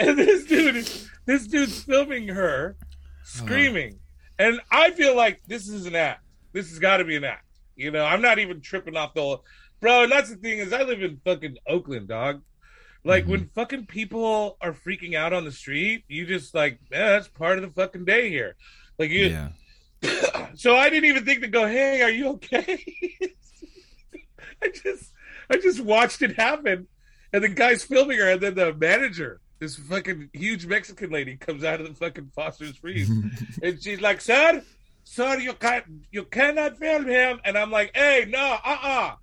[0.00, 0.88] And this dude,
[1.26, 3.24] this dude's filming her uh-huh.
[3.44, 3.98] screaming,
[4.40, 6.22] and I feel like this is an act.
[6.52, 7.43] This has got to be an act.
[7.76, 9.44] You know, I'm not even tripping off the whole,
[9.80, 10.04] bro.
[10.04, 12.42] And that's the thing is, I live in fucking Oakland, dog.
[13.04, 13.28] Like Mhm.
[13.28, 17.58] when fucking people are freaking out on the street, you just like, yeah, that's part
[17.58, 18.56] of the fucking day here.
[18.98, 19.48] Like you, Yeah.
[20.54, 22.82] so I didn't even think to go, "Hey, are you okay?"
[24.62, 25.12] I just,
[25.50, 26.86] I just watched it happen,
[27.32, 31.64] and the guy's filming her, and then the manager, this fucking huge Mexican lady, comes
[31.64, 33.10] out of the fucking Foster's Freeze,
[33.62, 34.62] and she's like, "Sir,
[35.04, 39.14] sir, you can't, you cannot film him," and I'm like, "Hey, no, uh, uh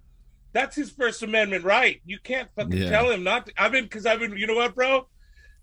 [0.53, 2.01] that's his First Amendment right.
[2.05, 2.89] You can't fucking Yeah.
[2.89, 5.07] tell him not to." I've been, because I've been, you know what, bro.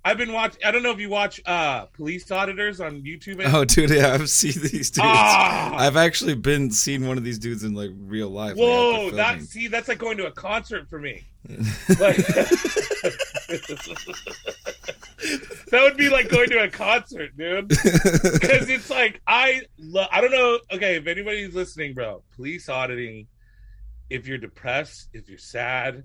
[0.05, 0.61] I've been watching.
[0.65, 3.43] I don't know if you watch uh police auditors on YouTube.
[3.45, 5.01] Oh, dude, yeah, I've seen these dudes.
[5.03, 5.75] Ah!
[5.77, 8.57] I've actually been seen one of these dudes in like real life.
[8.57, 11.25] Whoa, that see, that's like going to a concert for me.
[11.99, 12.17] Like,
[15.71, 17.69] that would be like going to a concert, dude.
[17.69, 17.83] Because
[18.69, 20.59] it's like I, lo- I don't know.
[20.73, 23.27] Okay, if anybody's listening, bro, police auditing.
[24.11, 26.05] If you're depressed, if you're sad,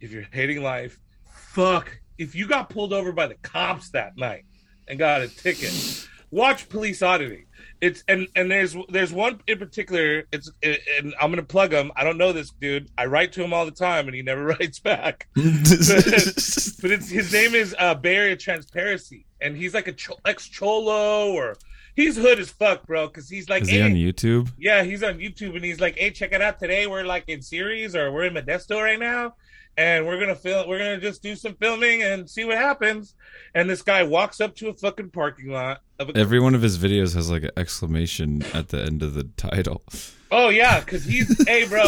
[0.00, 0.98] if you're hating life,
[1.32, 1.90] fuck.
[2.16, 4.44] If you got pulled over by the cops that night
[4.86, 7.46] and got a ticket, watch police auditing.
[7.80, 10.24] It's and and there's there's one in particular.
[10.32, 11.90] It's and I'm gonna plug him.
[11.96, 12.90] I don't know this dude.
[12.98, 15.28] I write to him all the time, and he never writes back.
[15.36, 21.56] But it's his name is uh, Area Transparency, and he's like a ex cholo or
[22.00, 23.06] he's hood as fuck, bro.
[23.06, 24.50] Because he's like, Is he on YouTube?
[24.58, 26.86] yeah, he's on YouTube, and he's like, "Hey, check it out today.
[26.86, 29.34] We're like in Ceres, or we're in Modesto right now,
[29.76, 30.68] and we're gonna film.
[30.68, 33.14] We're gonna just do some filming and see what happens."
[33.54, 36.62] And this guy walks up to a fucking parking lot of a Every one of
[36.62, 39.82] his videos has like an exclamation at the end of the title.
[40.30, 41.84] Oh yeah, because he's hey bro,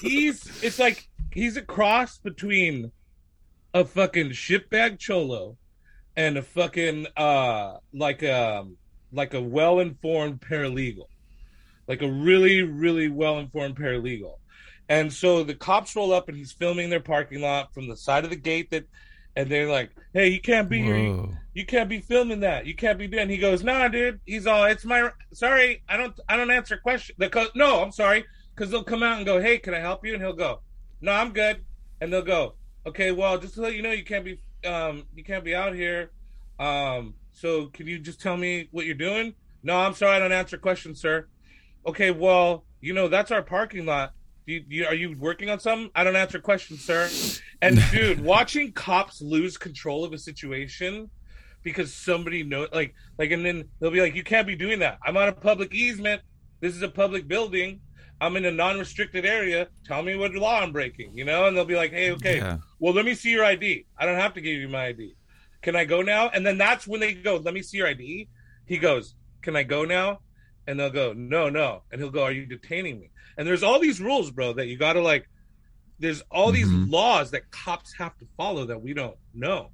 [0.00, 2.92] he's it's like he's a cross between
[3.74, 5.56] a fucking shitbag cholo
[6.16, 8.76] and a fucking uh like um
[9.12, 11.06] like a well informed paralegal,
[11.86, 14.34] like a really really well informed paralegal,
[14.88, 18.24] and so the cops roll up and he's filming their parking lot from the side
[18.24, 18.84] of the gate that.
[19.36, 20.96] And they're like, "Hey, you can't be here.
[20.96, 21.32] Whoa.
[21.54, 22.66] You can't be filming that.
[22.66, 25.82] You can't be doing." He goes, "Nah, dude." He's all, "It's my sorry.
[25.88, 26.18] I don't.
[26.28, 29.40] I don't answer questions." The co- no, I'm sorry, because they'll come out and go,
[29.40, 30.62] "Hey, can I help you?" And he'll go,
[31.00, 31.64] "No, I'm good."
[32.00, 34.40] And they'll go, "Okay, well, just to let you know, you can't be.
[34.64, 36.10] Um, you can't be out here.
[36.58, 40.16] Um, so can you just tell me what you're doing?" No, I'm sorry.
[40.16, 41.26] I don't answer questions, sir.
[41.86, 44.12] Okay, well, you know that's our parking lot.
[44.46, 45.90] Do you, you, are you working on something?
[45.94, 47.08] I don't answer questions, sir.
[47.60, 51.10] And dude, watching cops lose control of a situation
[51.62, 54.98] because somebody know like like and then they'll be like, You can't be doing that.
[55.04, 56.22] I'm on a public easement.
[56.60, 57.80] This is a public building.
[58.20, 59.68] I'm in a non-restricted area.
[59.86, 61.46] Tell me what law I'm breaking, you know?
[61.46, 62.56] And they'll be like, hey, okay, Yeah.
[62.80, 63.86] well, let me see your ID.
[63.96, 65.14] I don't have to give you my ID.
[65.62, 66.28] Can I go now?
[66.28, 68.28] And then that's when they go, let me see your ID.
[68.66, 70.20] He goes, can I go now?
[70.66, 71.82] And they'll go, no, no.
[71.90, 73.10] And he'll go, are you detaining me?
[73.36, 75.28] And there's all these rules, bro, that you got to like,
[75.98, 76.90] there's all these Mhm.
[76.90, 79.72] laws that cops have to follow that we don't know.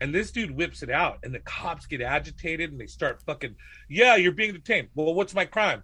[0.00, 3.56] And this dude whips it out, and the cops get agitated and they start fucking,
[3.88, 4.88] yeah, you're being detained.
[4.94, 5.82] Well, what's my crime?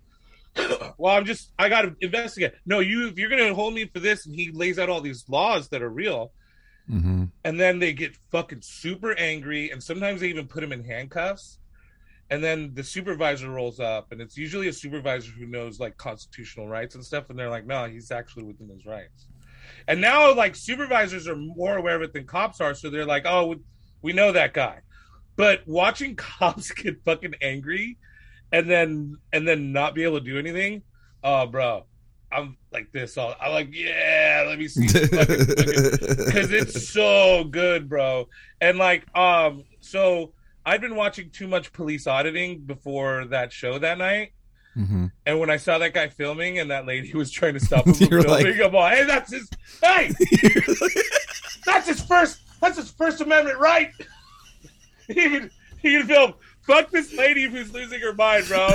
[0.99, 2.53] well, I'm just, I got to investigate.
[2.65, 5.01] No, you, if you're going to hold me for this, and he lays out all
[5.01, 6.33] these laws that are real,
[6.91, 7.25] Mm-hmm.
[7.45, 11.59] and then they get fucking super angry, and sometimes they even put him in handcuffs.
[12.31, 16.69] And then the supervisor rolls up, and it's usually a supervisor who knows like constitutional
[16.69, 19.29] rights and stuff, and they're like, no, he's actually within his rights.
[19.87, 23.25] And now, like, supervisors are more aware of it than cops are, so they're like,
[23.27, 23.57] oh,
[24.03, 24.81] we, know that guy.
[25.37, 27.99] But watching cops get fucking angry
[28.53, 30.83] and then and then not be able to do anything,
[31.23, 31.87] oh, bro,
[32.33, 33.17] I'm like this.
[33.17, 35.09] All I'm like, yeah, let me see, because
[36.53, 38.29] it's so good, bro.
[38.61, 40.33] And like, um, so
[40.67, 44.33] I'd been watching too much police auditing before that show that night.
[44.77, 45.07] mm-hmm.
[45.25, 47.95] And when I saw that guy filming and that lady was trying to stop him
[47.95, 49.49] from filming, like- I'm all, hey, that's his,
[49.81, 50.11] hey,
[51.65, 53.91] that's his first, that's his First Amendment right.
[55.07, 56.35] he can, he can film.
[56.63, 58.71] Fuck this lady who's losing her mind, bro.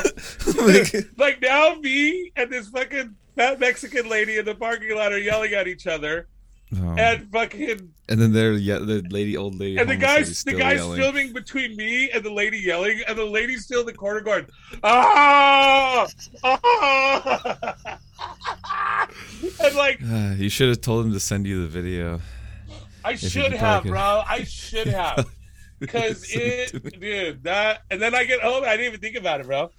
[1.18, 5.54] like now, me and this fucking fat Mexican lady in the parking lot are yelling
[5.54, 6.28] at each other,
[6.76, 6.96] Oh.
[7.00, 10.80] and fucking, And then there, yeah, the lady, old lady, and the guy's the guy's
[10.80, 11.00] yelling.
[11.00, 14.46] filming between me and the lady yelling, and the lady still in the corner going,
[14.84, 16.06] ah,
[16.44, 17.76] ah,
[19.64, 20.00] and like.
[20.06, 22.20] Ah, you should have told him to send you the video.
[23.04, 24.22] I should have, bro.
[24.28, 25.28] I should have.
[25.80, 29.40] Because it it, dude, that, and then I get home, I didn't even think about
[29.40, 29.72] it, bro.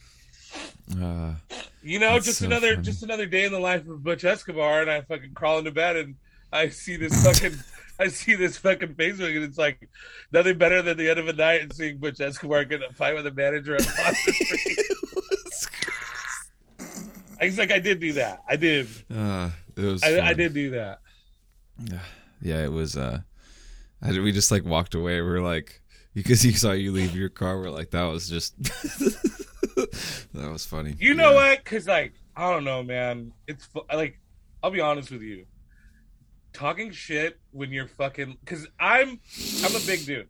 [1.00, 1.34] Uh,
[1.82, 2.82] You know, just so another, funny.
[2.84, 5.96] just another day in the life of Butch Escobar, and I fucking crawl into bed
[5.96, 6.16] and
[6.52, 7.58] I see this fucking,
[7.98, 9.88] I see this fucking Facebook, and it's like
[10.32, 13.14] nothing better than the end of a night and seeing Butch Escobar get a fight
[13.14, 14.76] with a manager at Street.
[17.40, 18.42] I was like, I did do that.
[18.48, 18.86] I did.
[19.14, 20.02] uh, it was.
[20.02, 21.00] I, I did do that.
[22.42, 22.96] Yeah, it was.
[22.96, 23.20] Uh,
[24.02, 25.20] I, we just like walked away.
[25.22, 25.80] We are like,
[26.14, 27.58] because he saw you leave your car.
[27.58, 28.54] We're like, that was just.
[30.34, 30.94] that was funny.
[30.98, 31.34] You know Yeah.
[31.50, 31.64] what?
[31.64, 33.32] Because like I don't know, man.
[33.46, 34.20] It's like
[34.62, 35.46] I'll be honest with you.
[36.52, 39.20] Talking shit when you're fucking because I'm
[39.64, 40.28] I'm a big dude,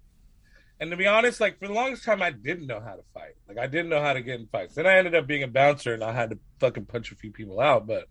[0.78, 3.32] and to be honest, like for the longest time I didn't know how to fight.
[3.48, 4.74] Like I didn't know how to get in fights.
[4.74, 7.32] Then I ended up being a bouncer, and I had to fucking punch a few
[7.32, 7.86] people out.
[7.86, 8.04] But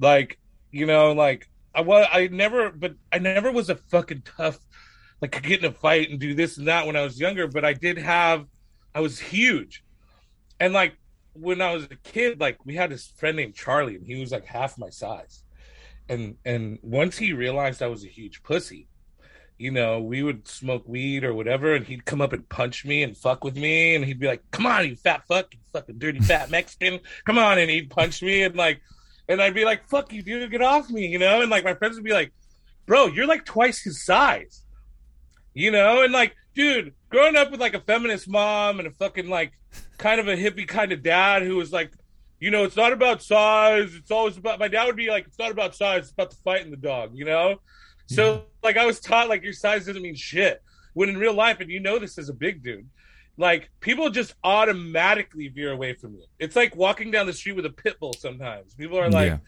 [0.00, 0.38] like
[0.70, 4.58] you know, like I was I never, but I never was a fucking tough.
[5.20, 7.46] Like could get in a fight and do this and that when I was younger,
[7.46, 8.46] but I did have,
[8.94, 9.83] I was huge,
[10.60, 10.96] and like
[11.34, 14.32] when I was a kid, like we had this friend named Charlie, and he was
[14.32, 15.42] like half my size.
[16.08, 18.88] And and once he realized I was a huge pussy,
[19.58, 23.02] you know, we would smoke weed or whatever, and he'd come up and punch me
[23.02, 25.98] and fuck with me, and he'd be like, "Come on, you fat fuck, you fucking
[25.98, 28.80] dirty fat Mexican, come on!" And he'd punch me, and like,
[29.28, 31.74] and I'd be like, "Fuck you, dude, get off me," you know, and like my
[31.74, 32.32] friends would be like,
[32.86, 34.62] "Bro, you're like twice his size."
[35.54, 39.28] You know, and like, dude, growing up with like a feminist mom and a fucking
[39.28, 39.52] like
[39.98, 41.92] kind of a hippie kind of dad who was like,
[42.40, 43.94] you know, it's not about size.
[43.94, 46.02] It's always about my dad would be like, it's not about size.
[46.02, 47.12] It's about the fight and the dog.
[47.14, 47.60] You know,
[48.06, 50.60] so like I was taught like your size doesn't mean shit.
[50.94, 52.88] When in real life, and you know this as a big dude,
[53.36, 56.24] like people just automatically veer away from you.
[56.40, 58.12] It's like walking down the street with a pit bull.
[58.12, 59.38] Sometimes people are like, Yeah.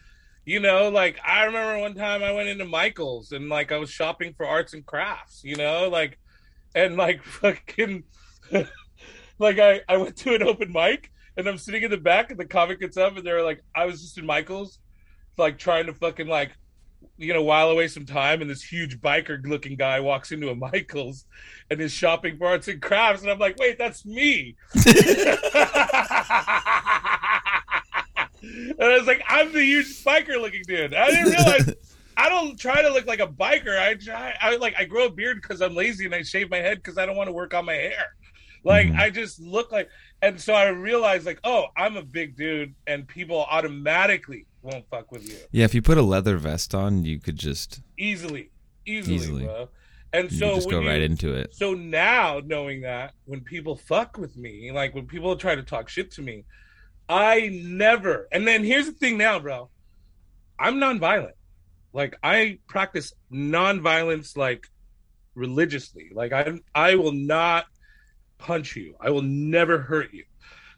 [0.45, 3.89] you know, like I remember one time I went into Michael's and like I was
[3.89, 6.17] shopping for arts and crafts, you know, like
[6.77, 8.03] and like fucking
[9.39, 12.39] like I, I went to an open mic and I'm sitting in the back and
[12.39, 14.79] the comic gets up and they're like I was just in Michael's
[15.37, 16.51] like trying to fucking like
[17.17, 20.55] you know while away some time and this huge biker looking guy walks into a
[20.55, 21.25] Michael's
[21.71, 24.55] and is shopping for arts and crafts and I'm like wait that's me
[28.41, 30.93] and I was like, I'm the huge biker looking dude.
[30.93, 31.75] I didn't realize
[32.19, 33.77] I don't try to look like a biker.
[33.79, 36.57] I try, I like, I grow a beard because I'm lazy and I shave my
[36.57, 38.07] head because I don't want to work on my hair.
[38.63, 38.97] Like, Mhm.
[38.99, 39.87] I just look like,
[40.21, 45.11] and so I realized, like, oh, I'm a big dude, and people automatically won't fuck
[45.11, 48.49] with you Yeah, if you put a leather vest on, you could just easily,
[48.85, 49.45] easily, Easily.
[49.45, 49.69] bro.
[50.11, 51.53] And you so just go you- right into it.
[51.53, 55.87] so now knowing that when people fuck with me, like when people try to talk
[55.87, 56.43] shit to me,
[57.07, 58.27] I never.
[58.31, 59.69] And then here's the thing now, bro.
[60.59, 61.33] I'm nonviolent.
[61.97, 64.67] Like I practice nonviolence like
[65.33, 66.11] religiously.
[66.13, 67.65] Like I I will not
[68.37, 68.95] punch you.
[69.01, 70.25] I will never hurt you.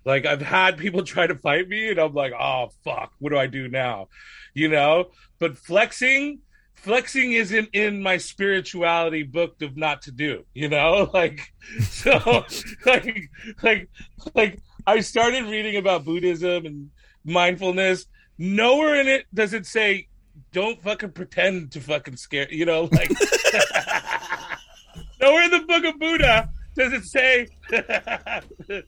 [0.05, 3.38] Like I've had people try to fight me, and I'm like, oh fuck, what do
[3.38, 4.08] I do now?
[4.53, 5.12] You know.
[5.39, 6.39] But flexing,
[6.75, 10.45] flexing isn't in my spirituality book of not to do.
[10.53, 11.41] You know, like
[11.82, 12.45] so,
[12.86, 13.29] like
[13.62, 13.89] like
[14.34, 16.91] like I started reading about Buddhism and
[17.25, 18.05] mindfulness.
[18.38, 20.08] Nowhere in it does it say
[20.51, 22.51] don't fucking pretend to fucking scare.
[22.51, 23.12] You know, like
[25.21, 27.47] nowhere in the book of Buddha does it say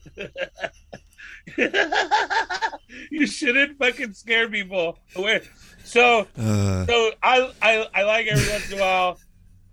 [3.10, 5.41] you shouldn't fucking scare people away.
[5.84, 9.19] So, Uh, so I, I, I like every once in a while,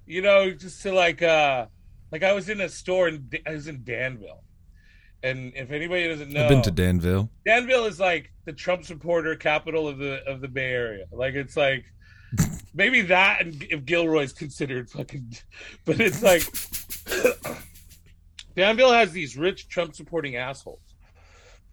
[0.06, 1.66] you know, just to like, uh,
[2.10, 4.42] like I was in a store and I was in Danville,
[5.22, 7.30] and if anybody doesn't know, I've been to Danville.
[7.44, 11.04] Danville is like the Trump supporter capital of the of the Bay Area.
[11.12, 11.84] Like it's like
[12.74, 15.36] maybe that and if Gilroy's considered fucking,
[15.84, 16.42] but it's like
[18.56, 20.80] Danville has these rich Trump supporting assholes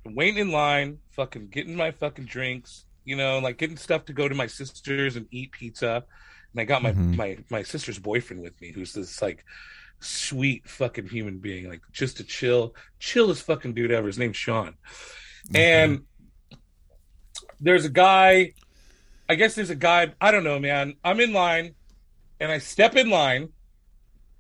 [0.06, 4.28] waiting in line, fucking getting my fucking drinks, you know, like getting stuff to go
[4.28, 6.04] to my sister's and eat pizza.
[6.54, 7.16] And I got my Mhm.
[7.16, 9.44] my my sister's boyfriend with me, who's this like
[10.06, 14.08] sweet fucking human being, like just a chill, chillest fucking dude ever.
[14.08, 14.76] His name's Sean.
[15.54, 16.04] And
[17.60, 18.54] there's a guy,
[19.30, 20.96] I guess there's a guy, I don't know, man.
[21.04, 21.76] I'm in line
[22.40, 23.50] and I step in line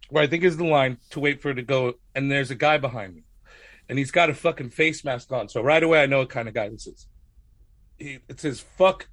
[0.09, 2.55] where I think is the line to wait for it to go, and there's a
[2.55, 3.23] guy behind me.
[3.89, 5.49] And he's got a fucking face mask on.
[5.49, 7.07] So right away I know what kind of guy this is.
[7.97, 9.07] He, it says fuck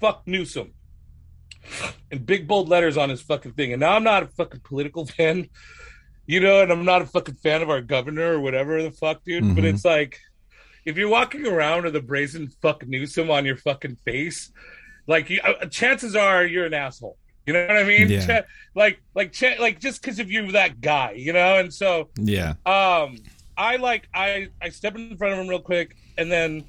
[0.00, 0.72] fuck Newsom.
[2.10, 3.72] In big bold letters on his fucking thing.
[3.72, 5.48] And now I'm not a fucking political fan,
[6.26, 9.24] you know, and I'm not a fucking fan of our governor or whatever the fuck,
[9.24, 9.54] dude.
[9.54, 9.74] But Mhm.
[9.74, 10.20] it's like
[10.84, 14.52] if you're walking around with a brazen fuck Newsom on your fucking face,
[15.08, 17.16] like you, uh, chances are you're an asshole.
[17.46, 18.08] You know what I mean?
[18.08, 18.26] Yeah.
[18.26, 21.58] Cha- like, like, cha- like, just because of you that guy, you know.
[21.58, 22.54] And so, Yeah.
[22.66, 23.18] um,
[23.56, 26.64] I like, I, I step in front of him real quick, and then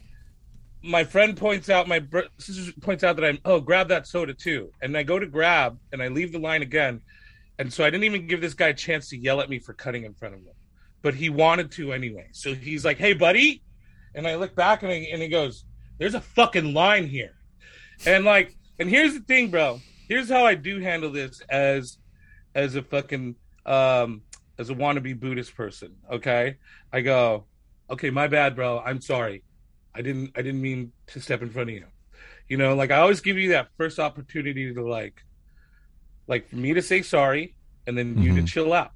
[0.88, 4.34] my friend points out, my br- sister points out that I'm, oh, grab that soda
[4.34, 7.02] too, and I go to grab, and I leave the line again,
[7.60, 9.74] and so I didn't even give this guy a chance to yell at me for
[9.74, 10.54] cutting in front of him,
[11.02, 12.30] but he wanted to anyway.
[12.32, 13.64] So he's like, "Hey, buddy,"
[14.16, 15.66] and I look back and, he and he goes,
[15.98, 17.36] "There's a fucking line here,"
[18.06, 19.82] and like, and here's the thing, bro.
[20.08, 21.98] Here's how I do handle this as,
[22.56, 24.22] as a fucking, um,
[24.58, 25.96] as a wannabe Buddhist person.
[26.10, 26.58] Okay,
[26.94, 27.46] I go,
[27.90, 28.80] okay, my bad, bro.
[28.80, 29.44] I'm sorry.
[29.98, 31.86] I didn't, I didn't mean to step in front of you.
[32.48, 35.24] You know, like I always give you that first opportunity to like,
[36.28, 37.56] like for me to say sorry
[37.86, 38.48] and then you to Mhm.
[38.48, 38.92] chill out.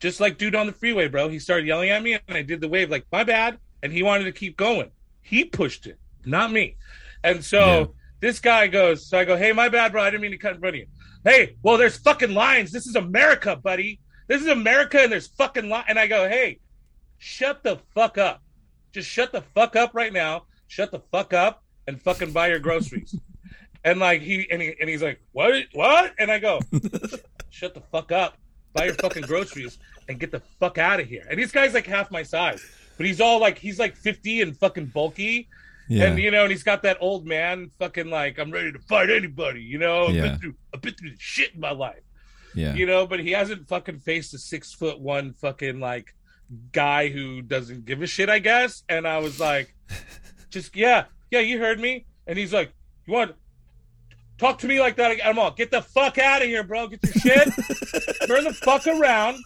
[0.00, 1.28] Just like dude on the freeway, bro.
[1.28, 4.02] He started yelling at me and I did the wave like my bad, and he
[4.02, 4.90] wanted to keep going.
[5.22, 6.76] He pushed it, not me.
[7.22, 7.86] And so Yeah.
[8.20, 10.02] this guy goes, so I go, hey, my bad, bro.
[10.02, 10.86] I didn't mean to cut in front of you.
[11.24, 12.70] Hey, well, there's fucking lines.
[12.70, 14.00] This is America, buddy.
[14.28, 16.58] This is America, and there's fucking lines." And I go, hey,
[17.18, 18.42] shut the fuck up.
[18.94, 20.44] Just shut the fuck up right now.
[20.68, 23.14] Shut the fuck up and fucking buy your groceries.
[23.84, 25.64] and like he and he and he's like, what?
[25.74, 26.14] What?
[26.18, 26.60] And I go,
[27.50, 28.38] shut the fuck up.
[28.72, 29.78] Buy your fucking groceries
[30.08, 31.26] and get the fuck out of here.
[31.30, 32.64] And this guy's like half my size,
[32.96, 35.48] but he's all like he's like 50 and fucking bulky.
[35.88, 36.04] Yeah.
[36.06, 39.10] And you know, and he's got that old man fucking like I'm ready to fight
[39.10, 39.60] anybody.
[39.62, 40.22] You know, I've Yeah.
[40.28, 42.02] been through I've been through shit in my life.
[42.54, 42.74] yeah.
[42.74, 46.14] You know, but he hasn't fucking faced a six foot one fucking like
[46.72, 48.82] guy who doesn't give a shit, I guess.
[48.88, 49.74] And I was like,
[50.50, 52.06] just yeah, yeah, you heard me.
[52.26, 52.72] And he's like,
[53.06, 53.34] you want
[54.38, 55.12] talk to me like that?
[55.12, 55.26] again?
[55.26, 56.88] I'm all get the fuck out of here, bro.
[56.88, 57.44] Get your shit.
[58.26, 59.38] Turn the fuck around.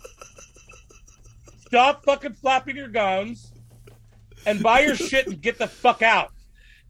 [1.66, 3.52] Stop fucking flapping your gums
[4.46, 6.32] and buy your shit and get the fuck out.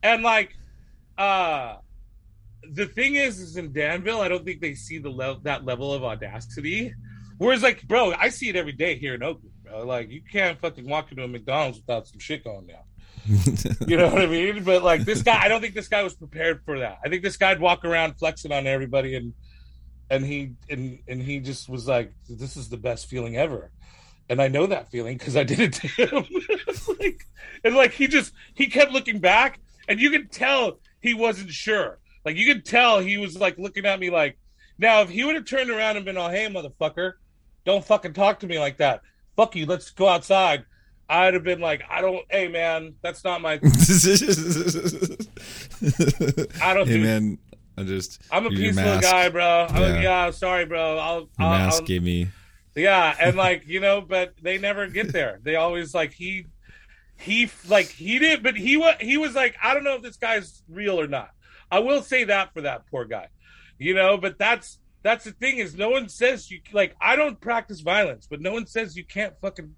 [0.02, 0.54] And like,
[1.16, 1.76] uh,
[2.72, 5.92] the thing is, is in Danville, I don't think they see the level that level
[5.92, 6.94] of audacity.
[7.38, 9.84] Whereas, like, bro, I see it every day here in Oakland, bro.
[9.84, 12.82] Like, you can't fucking walk into a McDonald's without some shit going down.
[13.86, 14.64] You know what I mean?
[14.64, 16.98] But like, this guy, I don't think this guy was prepared for that.
[17.04, 19.34] I think this guy'd walk around flexing on everybody, and
[20.10, 23.70] and he and and he just was like, "This is the best feeling ever."
[24.30, 26.26] And I know that feeling because I did it to him.
[27.00, 27.24] like,
[27.64, 31.98] and like he just he kept looking back, and you could tell he wasn't sure.
[32.24, 34.38] Like you could tell he was like looking at me like,
[34.78, 37.14] now if he would have turned around and been all, "Hey, motherfucker,
[37.64, 39.02] don't fucking talk to me like that.
[39.38, 39.64] Fuck you.
[39.64, 40.64] Let's go outside."
[41.10, 42.22] I'd have been like, "I don't.
[42.30, 43.54] Hey, man, that's not my.
[46.60, 47.02] I don't hey do.
[47.02, 47.38] man,
[47.76, 49.66] I just I'm a peaceful guy, bro.
[49.70, 49.88] I'm Yeah.
[49.88, 50.98] like, yeah, sorry, bro.
[50.98, 52.28] I'll, I'll, mask I'll gave me.
[52.74, 55.40] yeah, and like you know, but they never get there.
[55.42, 56.46] They always like he,
[57.18, 60.16] he like he did, but he was he was like, I don't know if this
[60.16, 61.30] guy's real or not.
[61.70, 63.28] I will say that for that poor guy,
[63.78, 64.18] you know.
[64.18, 66.94] But that's that's the thing is, no one says you like.
[67.00, 69.74] I don't practice violence, but no one says you can't fucking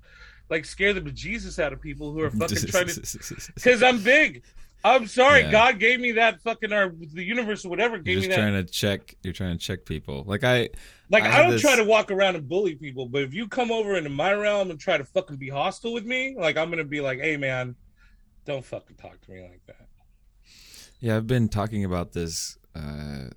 [0.49, 3.51] like scare the bejesus out of people who are fucking trying to.
[3.55, 4.43] Because I'm big.
[4.83, 5.51] I'm sorry, Yeah.
[5.51, 8.43] God gave me that fucking or the universe or whatever gave You're me just that.
[8.51, 9.15] trying to check.
[9.23, 10.25] You're trying to check people.
[10.27, 10.71] Like I,
[11.11, 13.47] Like I I, don't this- try to walk around and bully people, but if you
[13.47, 16.71] come over into my realm and try to fucking be hostile with me, like I'm
[16.71, 17.75] gonna be like, hey man,
[18.47, 19.87] don't fucking talk to me like that.
[20.99, 22.57] yeah, I've been talking about this.
[22.75, 23.29] uh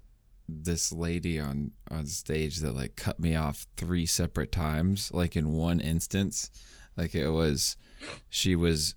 [0.62, 5.54] this lady on on stage that like cut me off three separate times like in
[5.54, 6.52] one instance.
[6.96, 7.78] Like it was
[8.30, 8.96] she was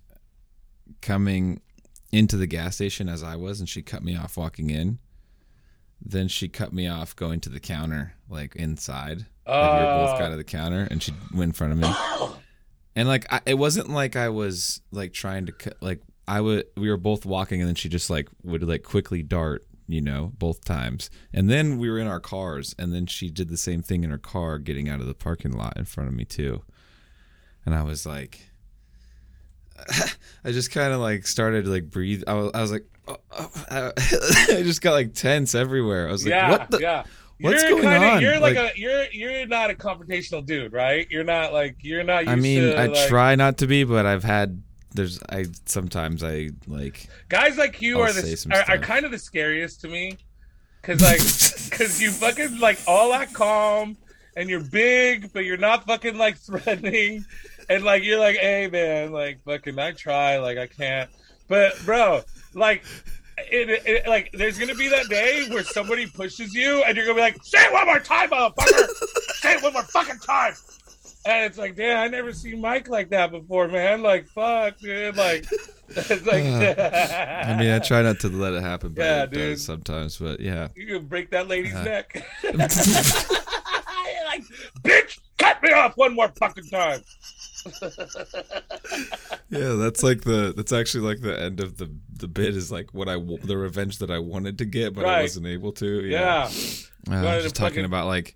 [1.01, 1.61] coming
[2.11, 4.99] into the gas station as I was and she cut me off walking in.
[5.99, 9.25] Then she cut me off going to the counter like inside.
[9.45, 10.29] Like we were both got uh.
[10.31, 12.35] to the counter and she went in front of me.
[12.95, 16.65] And like I, it wasn't like I was like trying to cut like I would
[16.75, 20.31] we were both walking and then she just like would like quickly dart you know
[20.37, 23.81] both times and then we were in our cars and then she did the same
[23.81, 26.61] thing in her car getting out of the parking lot in front of me too
[27.65, 28.49] and I was like
[30.43, 33.17] I just kind of like started to like breathe I was, I was like oh,
[33.31, 33.91] oh, oh.
[33.97, 37.03] I just got like tense everywhere I was like yeah, what the yeah.
[37.39, 38.21] what's you're going kinda, on?
[38.21, 41.07] You're like, Like- a you're you're not a confrontational dude, right?
[41.09, 42.23] You're not like you're not.
[42.23, 44.63] Used I mean to, I like, try not to be but I've had
[44.97, 49.11] there's I sometimes I like guys like you I'll are the are, are kind of
[49.11, 50.17] the scariest to me,
[50.81, 51.19] because like
[51.69, 53.95] because you fucking like all that calm
[54.35, 57.23] and you're big, but you're not fucking like threatening,
[57.69, 61.09] and like you're like, hey man, like fucking I try, like I can't,
[61.47, 62.21] but bro,
[62.53, 62.83] like.
[63.51, 67.17] It, it, like there's gonna be that day where somebody pushes you and you're gonna
[67.17, 68.87] be like, say it one more time, motherfucker!
[69.35, 70.55] say it one more fucking time!
[71.27, 74.01] And it's like, damn, I never seen Mike like that before, man.
[74.01, 75.17] Like, fuck, dude.
[75.17, 75.45] Like,
[75.89, 79.39] it's like, I mean, I try not to let it happen, but Yeah, it dude.
[79.55, 80.17] does sometimes.
[80.17, 81.83] But yeah, you can break that lady's Uh-huh.
[81.83, 82.25] neck.
[84.27, 84.43] Like,
[84.83, 87.01] bitch, cut me off one more fucking time.
[89.49, 92.93] yeah, that's like the that's actually like the end of the the bit is like
[92.93, 96.05] what I w- the revenge that I wanted to get, but I wasn't able to.
[96.05, 96.49] Yeah.
[97.09, 98.35] Yeah, uh, I was just talking fucking- about like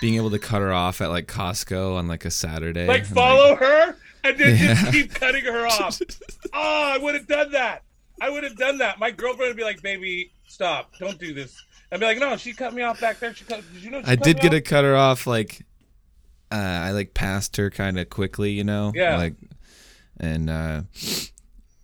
[0.00, 2.86] being able to cut her off at like Costco on like a Saturday.
[2.86, 4.74] Like, and, follow her and then Yeah.
[4.74, 6.00] just keep cutting her off.
[6.52, 7.84] Oh, I would have done that.
[8.20, 8.98] I would have done that.
[8.98, 10.90] My girlfriend would be like, baby, stop.
[10.98, 11.62] Don't do this.
[11.92, 13.32] I'd be like, no, she cut me off back there.
[13.32, 14.54] She cut, did you know she I cut did me get off?
[14.56, 15.64] to cut her off like
[16.50, 18.92] uh, I like passed her kind of quickly, you know.
[18.94, 19.16] Yeah.
[19.16, 19.34] Like,
[20.18, 20.82] and uh,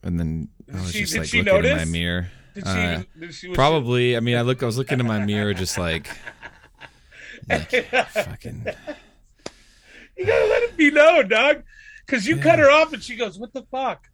[0.02, 2.28] and then I was She- just like she looking in my mirror.
[2.54, 4.16] Did she, uh, did she was Probably.
[4.16, 4.62] I mean, I look.
[4.62, 6.08] I was looking in my mirror, just like,
[7.48, 8.66] like fucking.
[10.16, 11.62] You gotta let it be known, dog.
[12.06, 14.06] Because you cut her off and she goes, What the fuck?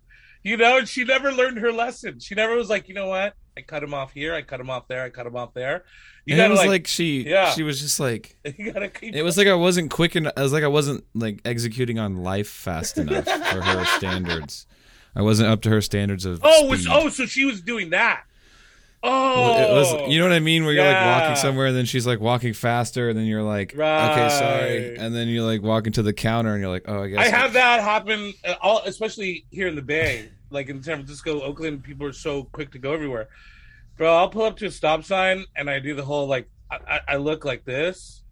[0.43, 2.19] You know, and she never learned her lesson.
[2.21, 3.35] She never was like, you know what?
[3.59, 5.85] I cut him off here, I cut him off there, I cut him off there.
[6.27, 7.23] You and it was like, like, she.
[7.23, 7.51] Yeah.
[7.51, 8.37] She was just like.
[8.57, 10.35] you gotta keep It was like I wasn't quick enough.
[10.37, 14.67] I was like I wasn't like executing on life fast enough for her standards.
[15.15, 16.41] I wasn't up to her standards of.
[16.43, 18.25] Oh, was oh, so she was doing that.
[19.03, 20.65] Oh it was, you know what I mean?
[20.65, 23.73] Where you're like walking somewhere, and then she's like walking faster, and then you're like,
[23.73, 27.09] okay, sorry, and then you're like walking to the counter, and you're like, oh, I
[27.09, 30.97] guess I have that happen, uh, all, especially here in the Bay, like in San
[30.97, 31.83] Francisco, Oakland.
[31.83, 33.29] People are so quick to go everywhere,
[34.01, 34.17] bro.
[34.17, 37.17] I'll pull up to a stop sign and I do the whole like I, I-
[37.17, 38.25] look like this,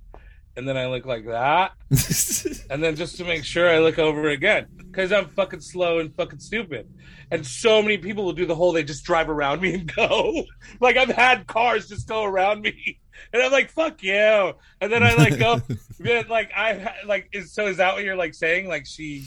[0.57, 1.73] and then I look like that,
[2.71, 6.15] and then just to make sure I look over again because I'm fucking slow and
[6.15, 6.89] fucking stupid.
[7.31, 10.45] And so many people will do the whole they just drive around me and go.
[10.81, 12.99] like I've had cars just go around me,
[13.35, 14.55] and I'm like fuck you.
[14.81, 15.61] And then I like go,
[15.99, 18.69] then like I like is so is that what you're like saying?
[18.69, 19.25] Like she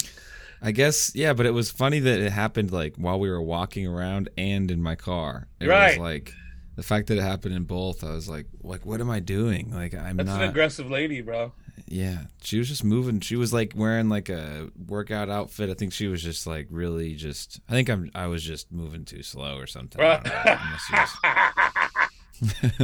[0.62, 3.88] I guess yeah, but it was funny that it happened like while we were walking
[3.88, 5.48] around and in my car.
[5.60, 5.98] It Right.
[5.98, 6.34] was like
[6.76, 8.04] the fact that it happened in both.
[8.04, 9.74] I was like, like what am I doing?
[9.74, 10.42] Like I'm That's not.
[10.44, 11.54] an aggressive lady, bro.
[11.88, 13.20] Yeah, she was just moving.
[13.22, 15.70] She was like wearing like a workout outfit.
[15.70, 17.60] I think she was just like really just.
[17.68, 18.12] I think I'm.
[18.16, 20.32] I was just moving too slow or something don't know.
[20.46, 22.10] Unless she was-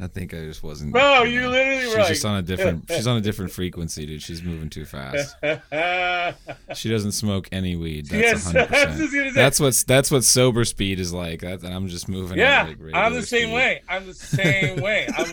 [0.00, 0.92] I think I just wasn't.
[0.92, 2.84] Bro, you you literally She's were like- just on a different.
[2.90, 4.20] she's on a different frequency, dude.
[4.22, 5.36] She's moving too fast.
[6.74, 8.06] She doesn't smoke any weed.
[8.06, 9.10] That's Yes, hundred I was percent.
[9.12, 9.34] just.
[9.36, 11.40] That's what's that's what sober speed is like.
[11.40, 12.38] That and I'm just moving.
[12.38, 13.54] yeah, like, I'm the same speed.
[13.54, 13.82] way.
[13.88, 15.06] I'm the same way.
[15.16, 15.26] I'm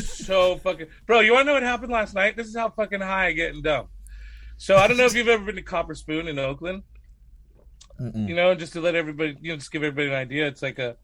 [0.00, 1.20] so fucking bro.
[1.20, 2.36] You want to know what happened last night?
[2.36, 3.88] This is how fucking high I get and dumb.
[4.56, 6.82] So I don't know if you've ever been to Copper Spoon in Oakland.
[8.00, 10.46] You know, just to let everybody, you know, just give everybody an idea.
[10.48, 10.96] It's like a,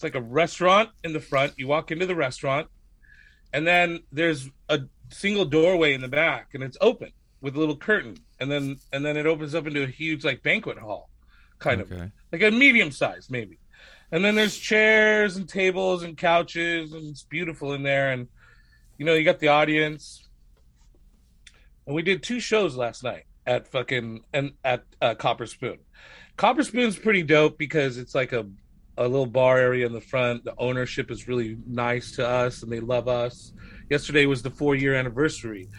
[0.00, 1.52] it's like a restaurant in the front.
[1.58, 2.68] You walk into the restaurant,
[3.52, 4.80] and then there's a
[5.10, 9.04] single doorway in the back, and it's open with a little curtain, and then and
[9.04, 11.10] then it opens up into a huge like banquet hall,
[11.58, 11.92] kind of
[12.32, 13.58] like a medium size maybe.
[14.10, 18.12] And then there's chairs and tables and couches, and it's beautiful in there.
[18.12, 18.26] And
[18.96, 20.26] you know, you got the audience.
[21.86, 25.76] And we did two shows last night at fucking and at uh, Copper Spoon.
[26.38, 28.46] Copper Spoon's pretty dope because it's like a
[29.00, 30.44] a little bar area in the front.
[30.44, 33.52] The ownership is really nice to us and they love us.
[33.88, 35.70] Yesterday was the four year anniversary.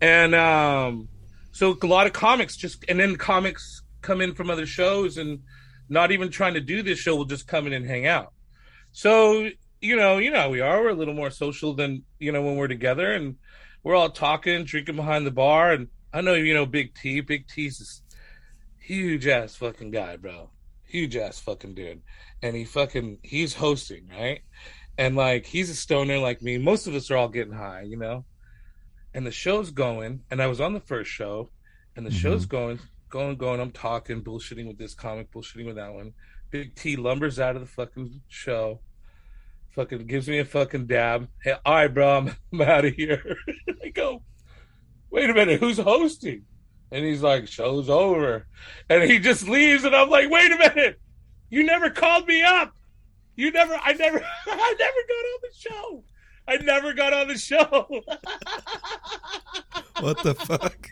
[0.00, 1.08] And um
[1.52, 5.40] so a lot of comics just and then comics come in from other shows and
[5.88, 8.32] not even trying to do this show will just come in and hang out.
[8.90, 9.48] So,
[9.80, 10.82] you know, you know we are.
[10.82, 13.36] We're a little more social than, you know, when we're together and
[13.84, 17.20] we're all talking, drinking behind the bar and I know you know Big T.
[17.20, 18.02] Big T's this
[18.78, 20.50] huge ass fucking guy, bro.
[20.94, 22.02] Huge ass fucking dude.
[22.40, 24.42] And he fucking he's hosting, right?
[24.96, 26.56] And like he's a stoner like me.
[26.56, 28.24] Most of us are all getting high, you know?
[29.12, 31.50] And the show's going, and I was on the first show,
[31.96, 32.18] and the mm-hmm.
[32.18, 32.78] show's going,
[33.08, 33.58] going, going.
[33.58, 36.12] I'm talking, bullshitting with this comic, bullshitting with that one.
[36.52, 38.78] Big T lumbers out of the fucking show.
[39.70, 41.26] Fucking gives me a fucking dab.
[41.42, 43.36] Hey, all right, bro, I'm, I'm out of here.
[43.84, 44.22] I go,
[45.10, 46.44] wait a minute, who's hosting?
[46.94, 48.46] And he's like, show's over.
[48.88, 51.00] And he just leaves, and I'm like, wait a minute,
[51.50, 52.72] you never called me up.
[53.34, 56.04] You never, I never, I never got on the show.
[56.46, 58.02] I never got on the show.
[60.00, 60.88] what the fuck?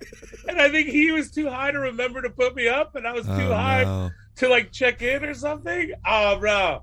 [0.48, 3.12] And I think he was too high to remember to put me up, and I
[3.12, 4.10] was too oh, high no.
[4.38, 5.92] to like check in or something.
[6.04, 6.82] Oh, bro.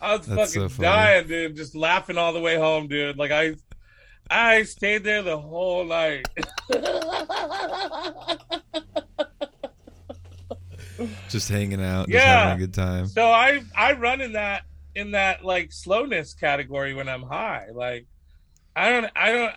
[0.00, 1.56] I was That's fucking so dying, dude.
[1.56, 3.18] Just laughing all the way home, dude.
[3.18, 3.56] Like I
[4.30, 6.28] I stayed there the whole night.
[11.28, 12.48] just hanging out, just yeah.
[12.48, 13.08] having a good time.
[13.08, 14.62] So I I run in that
[14.94, 17.66] in that like slowness category when I'm high.
[17.72, 18.06] Like
[18.76, 19.54] I don't I don't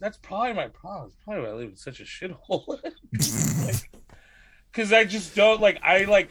[0.00, 1.08] that's probably my problem.
[1.08, 2.66] It's probably why I live in such a shithole.
[3.66, 3.90] like,
[4.72, 6.30] Cause I just don't like I like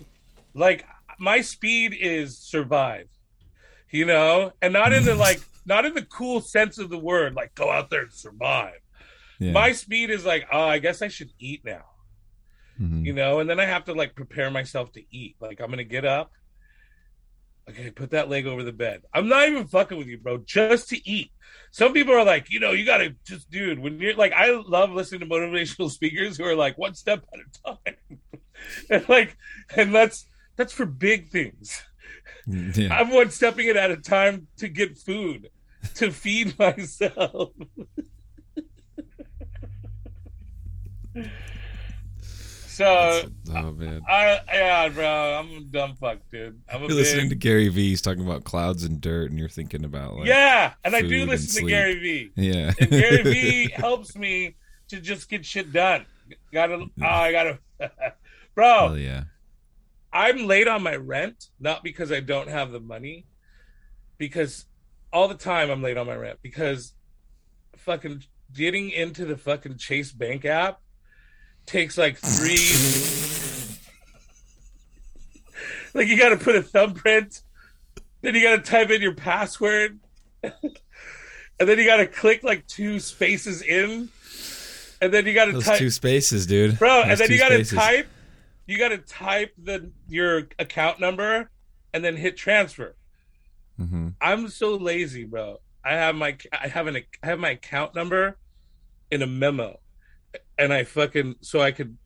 [0.53, 0.85] like
[1.19, 3.07] my speed is survive.
[3.89, 4.53] You know?
[4.61, 7.69] And not in the like not in the cool sense of the word, like go
[7.71, 8.79] out there and survive.
[9.39, 9.51] Yeah.
[9.51, 11.85] My speed is like, oh, I guess I should eat now.
[12.79, 13.05] Mm-hmm.
[13.05, 15.35] You know, and then I have to like prepare myself to eat.
[15.39, 16.31] Like I'm gonna get up.
[17.69, 19.03] Okay, put that leg over the bed.
[19.13, 20.39] I'm not even fucking with you, bro.
[20.39, 21.31] Just to eat.
[21.71, 23.79] Some people are like, you know, you gotta just, dude.
[23.79, 27.39] When you're like, I love listening to motivational speakers who are like, one step at
[27.39, 27.95] a time,
[28.89, 29.37] and like,
[29.75, 31.83] and that's that's for big things.
[32.49, 32.97] Yeah.
[32.97, 35.49] I'm one stepping it at a time to get food,
[35.95, 37.51] to feed myself.
[42.67, 46.59] so, oh man, I, yeah, bro, I'm a dumb fuck, dude.
[46.71, 46.97] I'm you're big...
[46.97, 47.89] listening to Gary Vee.
[47.89, 51.25] He's talking about clouds and dirt, and you're thinking about like, yeah, and I do
[51.25, 52.31] listen to Gary Vee.
[52.35, 54.55] Yeah, and Gary Vee helps me
[54.87, 56.05] to just get shit done.
[56.51, 57.59] Gotta, oh, I gotta,
[58.55, 58.87] bro.
[58.87, 59.23] Hell yeah
[60.11, 63.25] I'm late on my rent, not because I don't have the money,
[64.17, 64.65] because
[65.11, 66.93] all the time I'm late on my rent because
[67.77, 70.81] fucking getting into the fucking Chase Bank app
[71.65, 72.69] takes like three.
[75.93, 77.41] like you got to put a thumbprint,
[78.21, 79.99] then you got to type in your password,
[80.43, 80.53] and
[81.57, 84.09] then you got to click like two spaces in,
[85.01, 86.77] and then you got to type two spaces, dude.
[86.77, 88.07] Bro, Those and then you got to type
[88.69, 91.49] you got to type the your account number
[91.91, 92.95] and then hit transfer.
[93.79, 94.09] Mm-hmm.
[94.21, 95.59] I'm so lazy, bro.
[95.83, 98.37] I have my I have an I have my account number
[99.09, 99.79] in a memo,
[100.57, 101.97] and I fucking so I could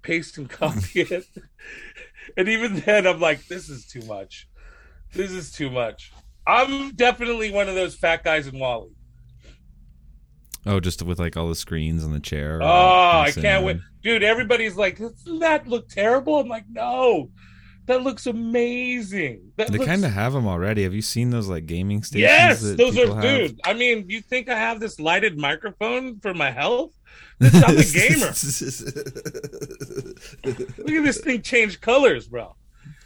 [0.00, 1.26] paste and copy it.
[2.36, 4.48] and even then, I'm like, this is too much.
[5.12, 6.12] This is too much.
[6.46, 8.95] I'm definitely one of those fat guys in WALL-E.
[10.66, 12.60] Oh, just with like all the screens on the chair.
[12.60, 14.24] Oh, I can't wait, dude.
[14.24, 17.30] Everybody's like, "Doesn't that look terrible?" I'm like, "No,
[17.86, 19.88] that looks amazing." That they looks...
[19.88, 20.82] kind of have them already.
[20.82, 22.22] Have you seen those like gaming stations?
[22.22, 23.22] Yes, those are, have?
[23.22, 23.60] dude.
[23.64, 26.90] I mean, you think I have this lighted microphone for my health?
[27.38, 28.32] This, I'm a gamer.
[30.84, 32.56] Look at this thing change colors, bro.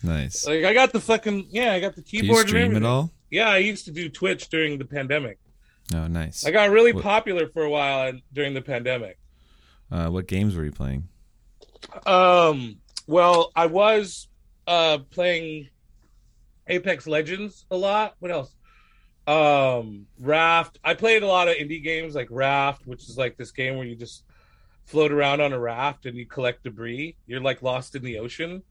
[0.02, 0.46] Nice.
[0.46, 2.46] Like I got the fucking yeah, I got the keyboard.
[2.46, 3.10] Do you stream it all?
[3.30, 5.38] Yeah, I used to do Twitch during the pandemic.
[5.94, 6.44] Oh, nice.
[6.46, 9.18] I got really what, popular for a while during the pandemic.
[9.90, 11.08] Uh, what games were you playing?
[12.06, 12.76] Um,
[13.06, 14.28] well, I was
[14.66, 15.68] uh, playing
[16.66, 18.14] Apex Legends a lot.
[18.20, 18.54] What else?
[19.26, 20.78] Um, Raft.
[20.84, 23.86] I played a lot of indie games like Raft, which is like this game where
[23.86, 24.24] you just
[24.84, 27.16] float around on a raft and you collect debris.
[27.26, 28.62] You're like lost in the ocean,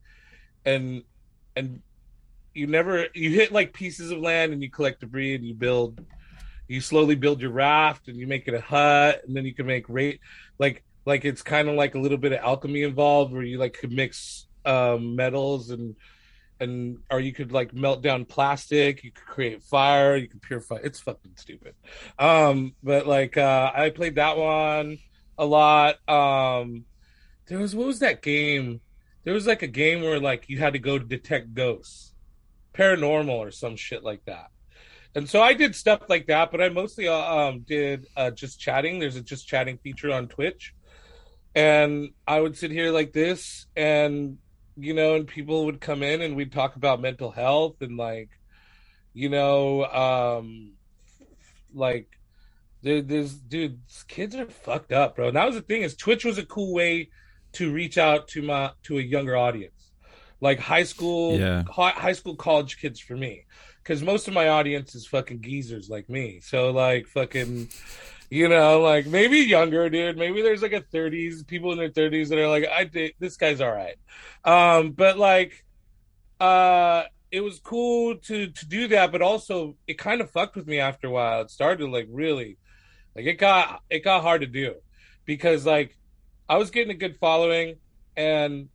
[0.65, 1.03] and
[1.55, 1.81] and
[2.53, 6.03] you never you hit like pieces of land and you collect debris and you build
[6.69, 9.65] you slowly build your raft and you make it a hut and then you can
[9.65, 10.19] make rate
[10.57, 13.73] like like it's kind of like a little bit of alchemy involved where you like
[13.73, 15.95] could mix um, metals and
[16.59, 20.77] and or you could like melt down plastic you could create fire you could purify
[20.83, 21.73] it's fucking stupid
[22.17, 24.97] um but like uh i played that one
[25.37, 26.83] a lot um
[27.49, 28.79] there was what was that game?
[29.23, 32.13] There was like a game where like you had to go detect ghosts,
[32.73, 34.51] paranormal or some shit like that.
[35.15, 38.59] And so I did stuff like that, but I mostly uh, um, did uh, just
[38.59, 38.99] chatting.
[38.99, 40.73] There's a just chatting feature on Twitch,
[41.55, 44.37] and I would sit here like this, and
[44.77, 48.29] you know, and people would come in, and we'd talk about mental health and like,
[49.13, 50.73] you know, um,
[51.73, 52.07] like
[52.81, 55.27] there, there's dude, kids are fucked up, bro.
[55.29, 57.09] And that was the thing is Twitch was a cool way
[57.53, 59.91] to reach out to my to a younger audience,
[60.39, 61.63] like high school, Yeah.
[61.67, 63.45] high, high school, college kids for me,
[63.89, 66.39] because most of my audience is fucking geezers like me.
[66.41, 67.69] So like fucking,
[68.29, 70.15] you know, like maybe younger, dude.
[70.15, 73.35] Maybe there's like a 30s people in their 30s that are like, I did this
[73.35, 73.95] guy's all right,
[74.45, 75.65] um, but like,
[76.39, 77.03] uh.
[77.31, 80.79] It was cool to to do that, but also it kind of fucked with me
[80.79, 81.41] after a while.
[81.41, 82.57] It started like really
[83.15, 84.73] like it got it got hard to do
[85.25, 85.95] because like
[86.49, 87.75] I was getting a good following
[88.17, 88.69] and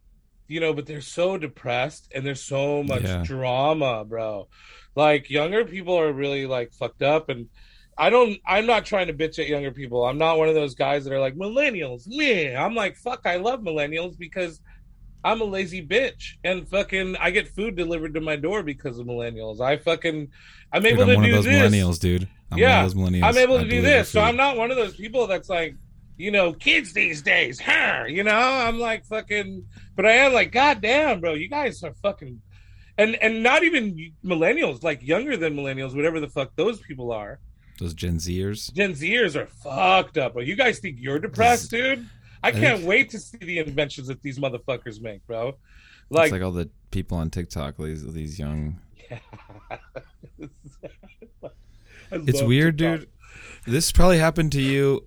[0.46, 3.24] you know, but they're so depressed and there's so much Yeah.
[3.24, 4.46] drama, bro.
[4.96, 7.48] Like younger people are really like fucked up and
[7.96, 10.04] I don't I'm not trying to bitch at younger people.
[10.04, 12.06] I'm not one of those guys that are like millennials.
[12.06, 12.54] Me.
[12.54, 14.60] I'm like fuck I love millennials because
[15.24, 19.06] I'm a lazy bitch and fucking I get food delivered to my door because of
[19.06, 19.60] millennials.
[19.60, 20.28] I fucking
[20.72, 21.72] I'm Dude, able I'm to one do of those this.
[21.72, 22.28] millennials, dude.
[22.50, 23.22] I'm Yeah, one of those millennials.
[23.24, 24.08] I'm able I to do this.
[24.10, 24.20] So.
[24.20, 25.76] I'm not one of those people that's like,
[26.16, 28.04] you know, kids these days, huh?
[28.06, 29.64] You know, I'm like fucking,
[29.96, 32.40] but I am like, God damn, bro, you guys are fucking,
[32.98, 37.38] and and not even millennials, like younger than millennials, whatever the fuck those people are.
[37.78, 38.72] those Gen Zers.
[38.72, 40.34] Gen Zers are fucked up.
[40.34, 40.42] Bro.
[40.42, 42.08] You guys think you're depressed, dude?
[42.42, 45.56] I can't wait to see the inventions that these motherfuckers make, bro.
[46.10, 48.78] Like, it's like all the people on TikTok, these these young.
[49.70, 49.78] I
[52.12, 53.00] It's weird, TikTok.
[53.00, 53.08] dude.
[53.66, 55.04] This probably happened to you.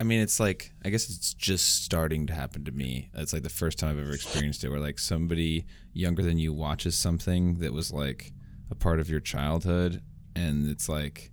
[0.00, 3.10] I mean, it's like I guess it's just starting to happen to me.
[3.14, 6.54] It's like the first time I've ever experienced it, where like somebody younger than you
[6.54, 8.32] watches something that was like
[8.70, 10.02] a part of your childhood,
[10.34, 11.30] and it's like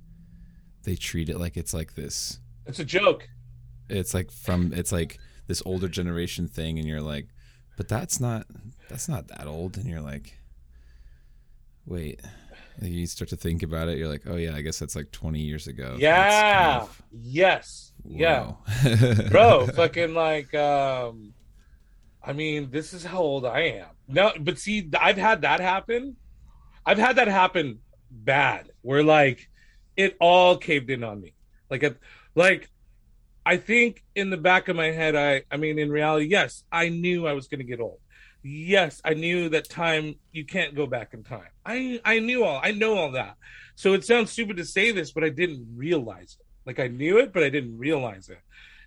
[0.84, 2.39] they treat it like it's like this.
[2.65, 3.30] It's a joke.
[3.89, 7.30] It's like from it's like this older generation thing, and you're like,
[7.78, 8.47] but that's not
[8.89, 10.38] that's not that old, and you're like,
[11.86, 12.22] wait.
[12.82, 13.97] You start to think about it.
[13.97, 15.95] You're like, oh yeah, I guess that's like 20 years ago.
[15.99, 16.71] Yeah.
[16.80, 17.93] kind of- Yes.
[18.05, 18.53] Yeah.
[19.32, 21.34] Bro fucking like um
[22.23, 26.15] i mean this is how old i am no but see i've had that happen
[26.86, 27.80] i've had that happen
[28.11, 29.49] bad where like
[29.95, 31.34] it all caved in on me
[31.69, 31.95] like a,
[32.36, 32.69] like
[33.45, 36.89] i think in the back of my head i i mean in reality yes i
[36.89, 37.99] knew i was going to get old
[38.47, 41.49] yes i knew that time you can't go back in time.
[41.65, 43.35] I i knew all i know all that.
[43.75, 46.45] So it sounds stupid to say this but i didn't realize it.
[46.65, 48.39] Like i knew it but i didn't realize it.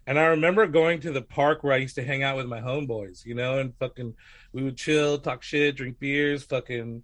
[0.07, 2.61] And I remember going to the park where I used to hang out with my
[2.61, 4.15] homeboys, you know, and fucking
[4.53, 7.03] we would chill, talk shit, drink beers, fucking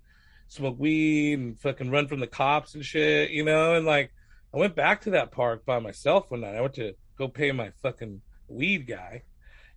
[0.49, 4.13] smoke weed and fucking run from the cops and shit, you know, and like
[4.55, 6.57] I went back to that park by myself one night.
[6.57, 9.23] I went to go pay my fucking weed guy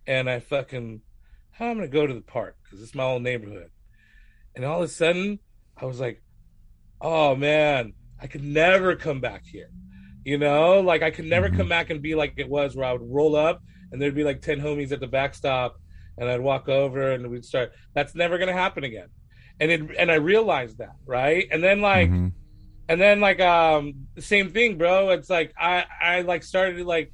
[0.06, 1.02] and I fucking
[1.60, 3.70] I'm gonna go to the park because it's my old neighborhood.
[4.56, 5.38] And all of a sudden
[5.76, 6.22] I was like,
[7.00, 9.70] oh man, I could never come back here.
[10.24, 11.56] You know, like I could never Mhm.
[11.56, 14.24] come back and be like it was, where I would roll up and there'd be
[14.24, 15.76] like ten homies at the backstop,
[16.18, 17.72] and I'd walk over and we'd start.
[17.94, 19.08] That's never gonna happen again,
[19.58, 21.48] and it and I realized that, right?
[21.50, 22.32] And then like, Mhm.
[22.88, 25.10] and then like um same thing, bro.
[25.10, 27.12] It's like I I like started like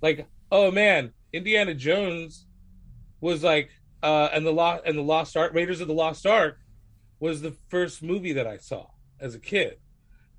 [0.00, 2.46] like oh man, Indiana Jones
[3.20, 3.70] was like
[4.04, 6.58] uh and the lost and the Lost Ark Raiders of the Lost Ark
[7.20, 8.86] was the first movie that I saw
[9.20, 9.78] as a kid.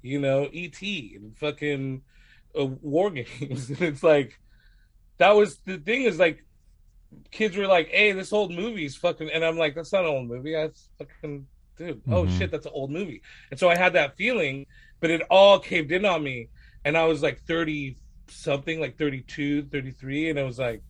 [0.02, 1.14] You know, E.T.
[1.16, 2.04] and fucking
[2.60, 3.70] uh, War Games.
[3.72, 4.40] and it's like
[5.18, 6.46] that was the thing is like
[7.32, 10.28] kids were like, "Hey, this old movie's fucking," and I'm like, "That's not an old
[10.28, 10.54] movie.
[10.54, 11.48] That's fucking
[11.78, 12.02] dude.
[12.10, 12.38] Oh Mhm.
[12.38, 14.66] shit, that's an old movie." And so I had that feeling,
[15.00, 16.50] but it all caved in on me,
[16.84, 17.98] and I was like 30
[18.28, 20.82] something, like 32, 33, and I was like,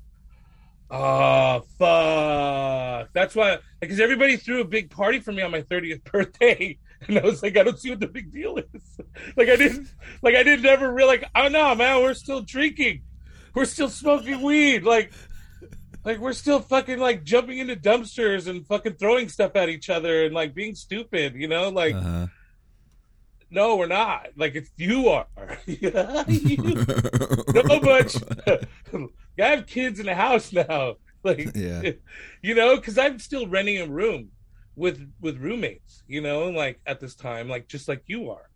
[0.89, 6.03] "Oh fuck." That's why, because everybody threw a big party for me on my 30th
[6.11, 6.77] birthday.
[7.07, 8.99] And I was like, I don't see what the big deal is.
[9.37, 9.87] like I didn't,
[10.23, 11.21] like I didn't ever realize.
[11.21, 13.01] Like, oh no, man, we're still drinking,
[13.53, 14.83] we're still smoking weed.
[14.83, 15.11] Like,
[16.03, 20.25] like we're still fucking like jumping into dumpsters and fucking throwing stuff at each other
[20.25, 21.35] and like being stupid.
[21.35, 22.27] You know, like Uh-huh.
[23.51, 24.29] no, we're not.
[24.35, 25.27] Like it's you are.
[25.67, 26.85] Yeah, you-
[27.53, 28.15] no, but
[29.39, 30.95] I have kids in the house now.
[31.25, 31.81] Like, Yeah.
[32.43, 34.29] you know, because I'm still renting a room
[34.75, 36.03] with with roommates.
[36.07, 38.47] You know, like at this time, like just like you are.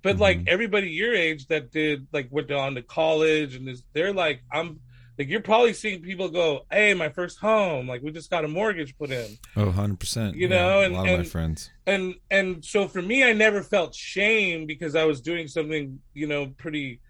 [0.00, 0.48] But like Mhm.
[0.48, 4.80] everybody your age that did like went on to college and is they're like I'm
[5.18, 8.48] like you're probably seeing people go, "Hey, my first home, like we just got a
[8.48, 10.34] mortgage put in." Oh, 100%.
[10.34, 11.70] You know, a and- lot of my friends.
[11.86, 16.26] and and so for me i never felt shame because i was doing something you
[16.26, 17.00] know pretty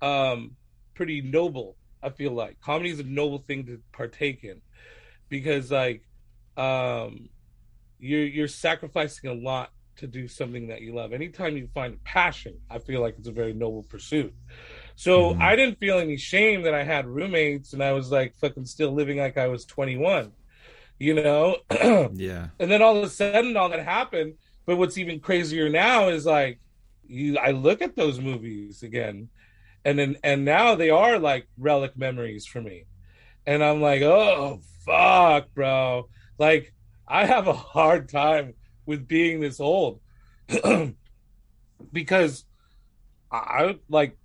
[0.00, 0.56] um
[0.94, 2.60] pretty noble i feel like.
[2.60, 4.60] Comedy is a noble thing to partake in
[5.28, 6.02] because like
[6.56, 7.28] um
[7.98, 11.12] you're you're sacrificing a lot to do something that you love.
[11.12, 14.32] Anytime you find a passion i feel like it's a very noble pursuit.
[14.96, 15.40] So Mhm.
[15.40, 18.92] i didn't feel any shame that i had roommates and i was like fucking still
[18.92, 20.32] living like i was 21
[20.98, 21.56] you know?
[22.14, 22.48] Yeah.
[22.60, 24.34] and then all of a sudden all that happened.
[24.66, 26.58] But what's even crazier now is like
[27.06, 29.28] you i look at those movies again
[29.84, 32.84] and then and now they are like relic memories for me
[33.46, 36.08] and i'm like oh fuck bro
[36.38, 36.72] like
[37.08, 38.54] i have a hard time
[38.86, 40.00] with being this old
[41.92, 42.44] because
[43.30, 44.16] I, like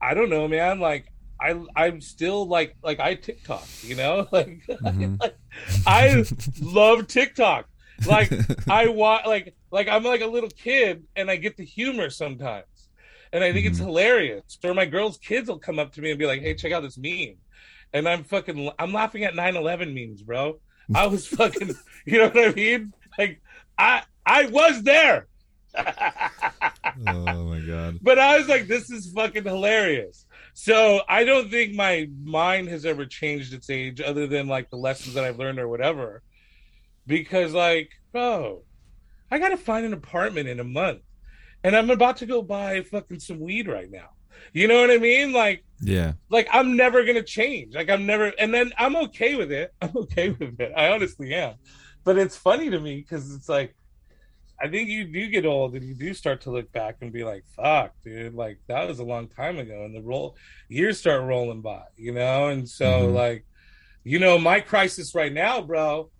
[0.00, 1.06] i don't know man like
[1.40, 5.32] i i'm still like like i tiktok you know like Mhm.
[5.86, 6.24] I
[6.62, 7.68] love TikTok.
[8.06, 8.32] Like
[8.70, 12.64] I want like like I'm like a little kid and I get the humor sometimes.
[13.32, 13.84] And I think it's Mhm.
[13.86, 14.58] hilarious.
[14.62, 16.80] Or my girls' kids will come up to me and be like, "Hey, check out
[16.82, 17.36] this meme."
[17.94, 20.60] And I'm fucking I'm laughing at 9/11 memes, bro.
[20.94, 21.74] I was fucking,
[22.06, 22.92] you know what I mean?
[23.18, 23.40] Like
[23.78, 25.26] I I was there.
[25.76, 27.98] oh my god.
[28.02, 30.26] But I was like, this is fucking hilarious.
[30.54, 34.76] So I don't think my mind has ever changed its age other than like the
[34.76, 36.22] lessons that I've learned or whatever.
[37.06, 38.62] Because like, bro,
[39.30, 41.00] I gotta find an apartment in a month.
[41.64, 44.08] And I'm about to go buy fucking some weed right now.
[44.52, 45.32] You know what I mean?
[45.32, 46.14] Like Yeah.
[46.30, 47.74] like I'm never gonna change.
[47.74, 49.70] Like I'm never and then I'm okay with it.
[49.82, 50.72] I'm okay with it.
[50.76, 51.54] I honestly am.
[52.04, 53.74] But it's funny to me because it's like
[54.62, 57.24] I think you do get old and you do start to look back and be
[57.24, 59.84] like, fuck, dude, like that was a long time ago.
[59.84, 60.36] And the roll
[60.68, 62.48] years start rolling by, you know?
[62.48, 63.14] And so Mhm.
[63.14, 63.44] like,
[64.04, 66.10] you know, my crisis right now, bro,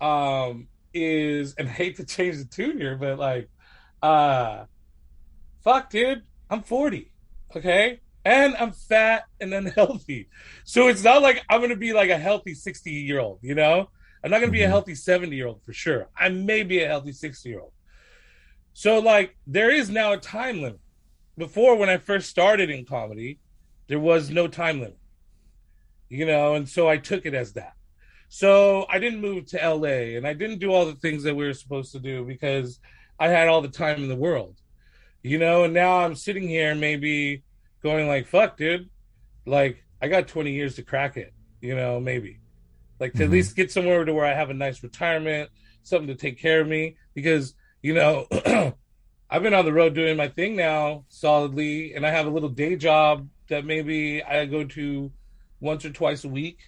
[0.00, 3.50] um, is and I hate to change the tune here, but like
[4.02, 4.64] uh
[5.64, 7.12] fuck dude, I'm 40.
[7.56, 8.00] Okay?
[8.24, 10.28] And I'm fat and unhealthy.
[10.64, 13.90] So it's not like I'm gonna be like a healthy 60 year old, you know?
[14.22, 14.70] I'm not gonna be a Mhm.
[14.70, 16.08] healthy 70 year old for sure.
[16.16, 17.72] I may be a healthy 60 year old.
[18.72, 20.80] So like there is now a time limit.
[21.36, 23.40] Before when I first started in comedy,
[23.88, 24.98] there was no time limit.
[26.08, 27.74] You know, and so I took it as that.
[28.28, 31.46] So I didn't move to LA and I didn't do all the things that we
[31.46, 32.80] were supposed to do because
[33.18, 34.56] I had all the time in the world.
[35.22, 37.42] You know, and now I'm sitting here maybe
[37.82, 38.88] going like, fuck, dude.
[39.46, 42.40] Like, I got 20 years to crack it, you know, maybe.
[43.00, 43.32] Like to at Mhm.
[43.32, 45.50] least get somewhere to where I have a nice retirement,
[45.82, 46.96] something to take care of me.
[47.14, 48.26] Because, you know,
[49.30, 52.48] I've been on the road doing my thing now solidly, and I have a little
[52.48, 55.12] day job that maybe I go to
[55.60, 56.58] once or twice a week,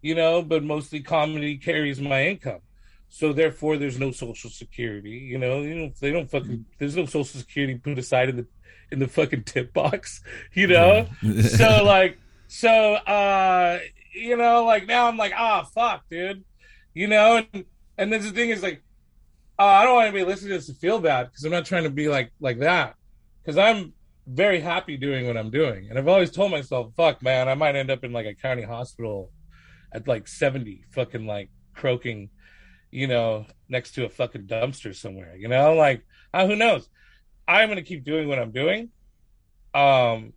[0.00, 2.60] you know, but mostly comedy carries my income.
[3.14, 5.10] So therefore, there's no social security.
[5.10, 6.64] You know, you know they don't fucking.
[6.80, 8.46] There's no social security put aside in the
[8.90, 10.20] in the fucking tip box.
[10.52, 11.06] You know,
[11.42, 13.78] so like, so uh,
[14.12, 16.42] you know, like now I'm like, ah, fuck, dude.
[16.92, 17.64] You know, and
[17.96, 18.82] and then the thing is like,
[19.60, 21.84] uh, I don't want anybody listening to this to feel bad because I'm not trying
[21.84, 22.96] to be like like that.
[23.44, 23.92] Because I'm
[24.26, 27.76] very happy doing what I'm doing, and I've always told myself, fuck, man, I might
[27.76, 29.30] end up in like a county hospital
[29.92, 32.30] at like 70, fucking like croaking,
[32.94, 35.34] you know, next to a fucking dumpster somewhere.
[35.36, 36.88] You know, like uh, who knows?
[37.46, 38.90] I'm gonna keep doing what I'm doing.
[39.74, 40.32] Um,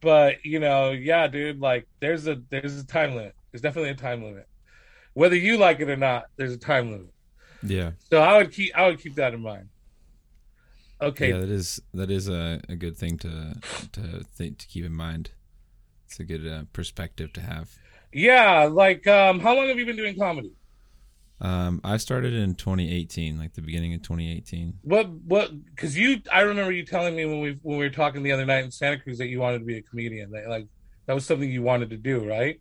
[0.00, 3.34] but you know, yeah, dude, like there's a there's a time limit.
[3.50, 4.46] There's definitely a time limit.
[5.14, 7.12] Whether you like it or not, there's a time limit.
[7.64, 7.90] yeah.
[8.08, 9.68] So I would keep I would keep that in mind.
[11.02, 13.56] Okay, Yeah, that is that is a, a good thing to
[13.92, 15.32] to think to keep in mind.
[16.06, 17.76] It's a good uh, perspective to have.
[18.12, 20.52] yeah, like um, how long have you been doing comedy?
[21.44, 24.78] Um, I started in 2018, like the beginning of 2018.
[24.80, 25.50] What what?
[25.66, 28.46] Because you, I remember you telling me when we when we were talking the other
[28.46, 30.30] night in Santa Cruz that you wanted to be a comedian.
[30.30, 30.66] That like
[31.04, 32.58] that was something you wanted to do, right?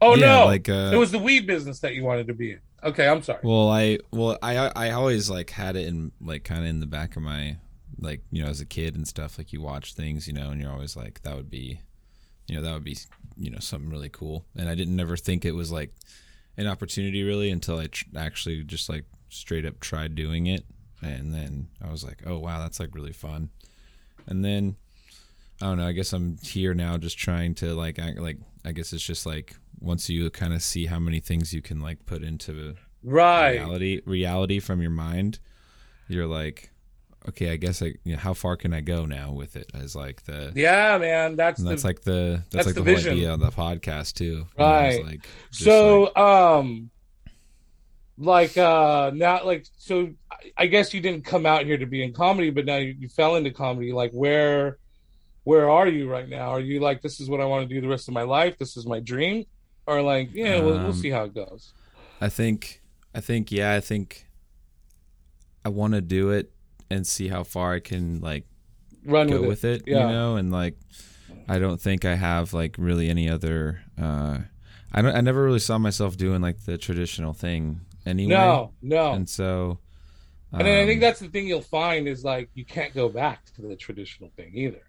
[0.00, 2.50] Oh yeah, no, like uh, it was the weed business that you wanted to be
[2.50, 2.60] in.
[2.82, 3.38] Okay, I'm sorry.
[3.44, 6.86] Well, I well I I always like had it in like kind of in the
[6.86, 7.58] back of my
[7.96, 10.60] like you know as a kid and stuff like you watch things you know and
[10.60, 11.78] you're always like that would be
[12.48, 12.96] you know that would be
[13.36, 15.94] you know something really cool and I didn't ever think it was like
[16.56, 20.64] an opportunity really until I tr- actually just like straight up tried doing it
[21.00, 23.50] and then I was like oh wow that's like really fun
[24.26, 24.76] and then
[25.60, 28.72] I don't know I guess I'm here now just trying to like act like I
[28.72, 32.04] guess it's just like once you kind of see how many things you can like
[32.06, 33.52] put into right.
[33.52, 35.38] reality reality from your mind
[36.08, 36.71] you're like
[37.28, 39.70] okay, I guess I you know, how far can I go now with it?
[39.74, 41.36] As like the yeah, man.
[41.36, 43.12] That's the, that's like the that's, that's like the the, whole vision.
[43.14, 44.24] idea of the podcast too.
[44.24, 45.04] You know, Right.
[45.04, 46.90] like so like- um
[48.18, 50.10] like uh now like so
[50.56, 53.08] I- guess you didn't come out here to be in comedy but now you, you
[53.08, 54.76] fell into comedy like where
[55.44, 57.80] where are you right now are you like this is what i want to do
[57.80, 59.46] the rest of my life this is my dream
[59.86, 61.72] or like yeah we'll, we'll Um, see how it goes
[62.20, 62.82] I think
[63.14, 64.26] I think yeah, I think
[65.64, 66.52] I want to do it
[66.92, 68.44] and see how far I can like
[69.04, 70.06] run go with it, with it, Yeah.
[70.06, 70.76] you know, and like
[71.48, 74.38] I don't think I have like really any other uh
[74.92, 78.34] I don't I never really saw myself doing like the traditional thing anyway.
[78.34, 79.78] no no And so
[80.52, 83.46] And I think um, that's the thing you'll find is like you can't go back
[83.54, 84.82] to the traditional thing either.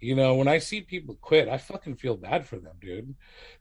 [0.00, 3.14] You know, when I see people quit, I fucking feel bad for them, dude,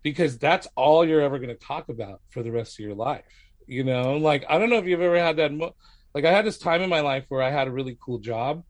[0.03, 3.23] because that's all you're ever going to talk about for the rest of your life.
[3.67, 5.53] You know, like I don't know if you've ever had that.
[5.53, 5.75] Mo-
[6.16, 8.63] like I had this time in my life where I had a really cool job.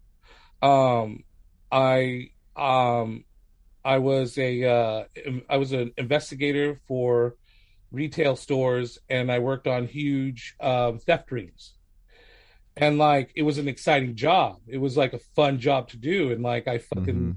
[0.62, 1.24] Um,
[1.72, 3.24] I um,
[3.86, 5.04] I was a uh,
[5.48, 7.36] I was an investigator for
[7.92, 11.74] retail stores, and I worked on huge um, theft rings
[12.78, 16.32] and like it was an exciting job it was like a fun job to do
[16.32, 17.36] and like i fucking Mhm.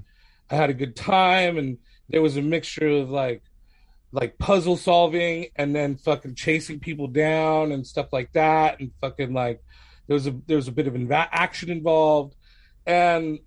[0.49, 1.77] i had a good time and
[2.09, 3.41] there was a mixture of like
[4.11, 9.33] like puzzle solving and then fucking chasing people down and stuff like that and fucking
[9.33, 9.61] like
[10.09, 12.35] there was a there was a bit of action involved.
[12.87, 13.39] And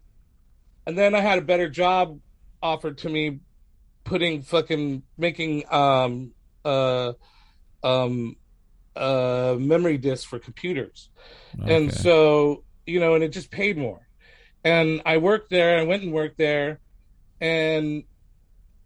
[0.87, 2.21] and then i had a better job
[2.63, 3.41] offered to me
[4.05, 6.33] putting fucking making um
[6.65, 7.13] uh
[7.83, 8.37] um
[8.95, 11.11] uh memory disks for computers.
[11.61, 14.07] And so you know and it just paid more.
[14.63, 16.79] And i worked there i went and worked there
[17.41, 18.05] and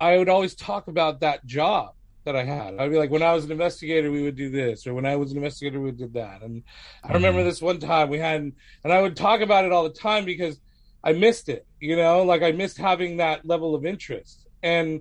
[0.00, 1.95] i would always talk about that job
[2.26, 2.76] that i had.
[2.78, 5.16] I'd be like when i was an investigator we would do this or when i
[5.16, 6.42] was an investigator we did that.
[6.42, 6.62] And
[7.02, 7.44] i remember Mhm.
[7.44, 8.40] this one time we had
[8.84, 10.60] and i would talk about it all the time because
[11.02, 12.22] i missed it you know?
[12.22, 14.46] Like i missed having that level of interest.
[14.62, 15.00] And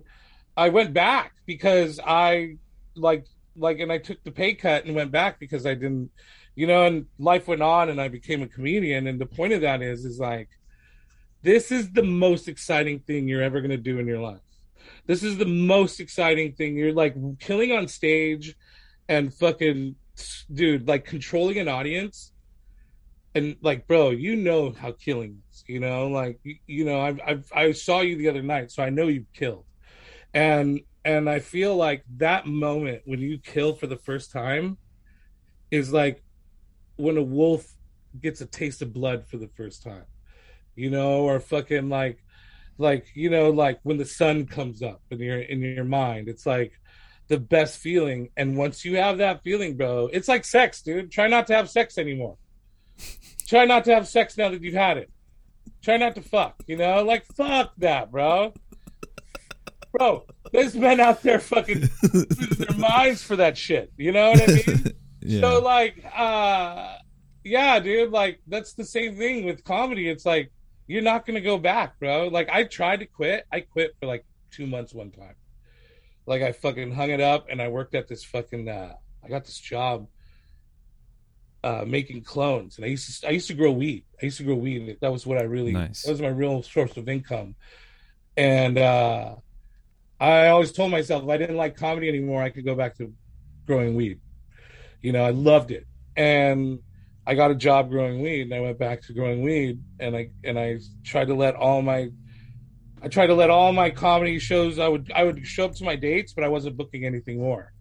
[0.56, 2.56] i went back because i
[2.96, 3.26] like
[3.58, 6.10] like and i took the pay cut and went back because i didn't
[6.56, 6.86] you know?
[6.86, 9.08] And life went on and i became a comedian.
[9.08, 10.50] And the point of that is is like
[11.42, 14.45] this is the most exciting thing you're ever going to do in your life
[15.06, 16.76] this is the most exciting thing.
[16.76, 18.56] You're like killing on stage
[19.08, 19.96] and fucking
[20.54, 22.32] dude like controlling an audience.
[23.34, 26.08] And like bro you know how killing is you know?
[26.08, 29.08] Like you, you know I've, I've i saw you the other night so i know
[29.08, 29.66] you've killed.
[30.34, 34.78] And and i feel like that moment when you kill for the first time
[35.70, 36.24] is like
[36.96, 37.70] when a wolf
[38.22, 40.06] gets a taste of blood for the first time
[40.76, 41.22] you know?
[41.22, 42.24] Or fucking like
[42.78, 46.46] like you know like when the sun comes up in your in your mind it's
[46.46, 46.74] like
[47.28, 48.30] the best feeling.
[48.38, 51.12] And once you have that feeling bro it's like sex dude.
[51.12, 52.38] Try not to have sex anymore.
[53.48, 55.12] Try not to have sex now that you've had it.
[55.84, 57.04] Try not to fuck you know?
[57.04, 58.54] Like fuck that bro.
[59.92, 63.92] Bro there's men out there fucking their minds for that shit.
[63.98, 64.86] You know what i mean?
[65.28, 65.42] Yeah.
[65.42, 66.98] so like uh
[67.44, 68.12] yeah dude.
[68.12, 70.08] Like that's the same thing with comedy.
[70.08, 70.52] It's like
[70.88, 72.28] you're not gonna go back bro.
[72.28, 73.46] Like i tried to quit.
[73.52, 75.36] I quit for like two months one time.
[76.26, 79.46] Like i fucking hung it up and i worked at this fucking uh i got
[79.46, 80.08] this job
[81.64, 82.78] uh making clones.
[82.78, 84.06] And i used to i used to grow weed.
[84.22, 86.04] I used to grow weed that was what i really Nice.
[86.04, 87.56] that was my real source of income.
[88.38, 89.36] And uh
[90.20, 93.14] i always told myself if i didn't like comedy anymore i could go back to
[93.66, 94.20] growing weed.
[95.02, 95.86] You know i loved it.
[96.16, 96.80] And
[97.28, 100.30] i got a job growing weed and i went back to growing weed and i
[100.44, 102.10] and i tried to let all my
[103.02, 105.84] i tried to let all my comedy shows i would i would show up to
[105.84, 107.72] my dates but i wasn't booking anything more.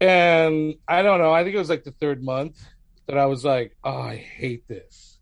[0.00, 2.62] And i don't know i think it was like the third month
[3.06, 5.18] that i was like oh i hate this.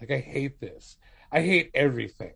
[0.00, 0.96] Like i hate this.
[1.30, 2.32] I hate everything.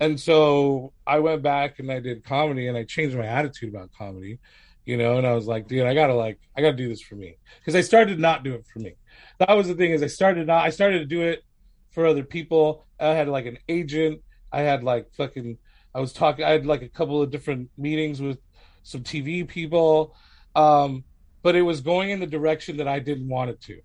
[0.00, 3.90] And so i went back and i did comedy and i changed my attitude about
[3.96, 4.38] comedy
[4.86, 5.18] you know?
[5.18, 7.36] And i was like dude i gotta like i gotta do this for me.
[7.58, 8.94] Because i started to not do it for me.
[9.38, 11.42] That was the thing is i started not i started to do it
[11.90, 12.86] for other people.
[12.98, 14.22] I had like an agent.
[14.52, 15.58] I had like fucking
[15.94, 18.38] i was talking i had like a couple of different meetings with
[18.82, 20.16] some tv people.
[20.54, 21.04] Um
[21.42, 23.80] but it was going in the direction that i didn't want it to.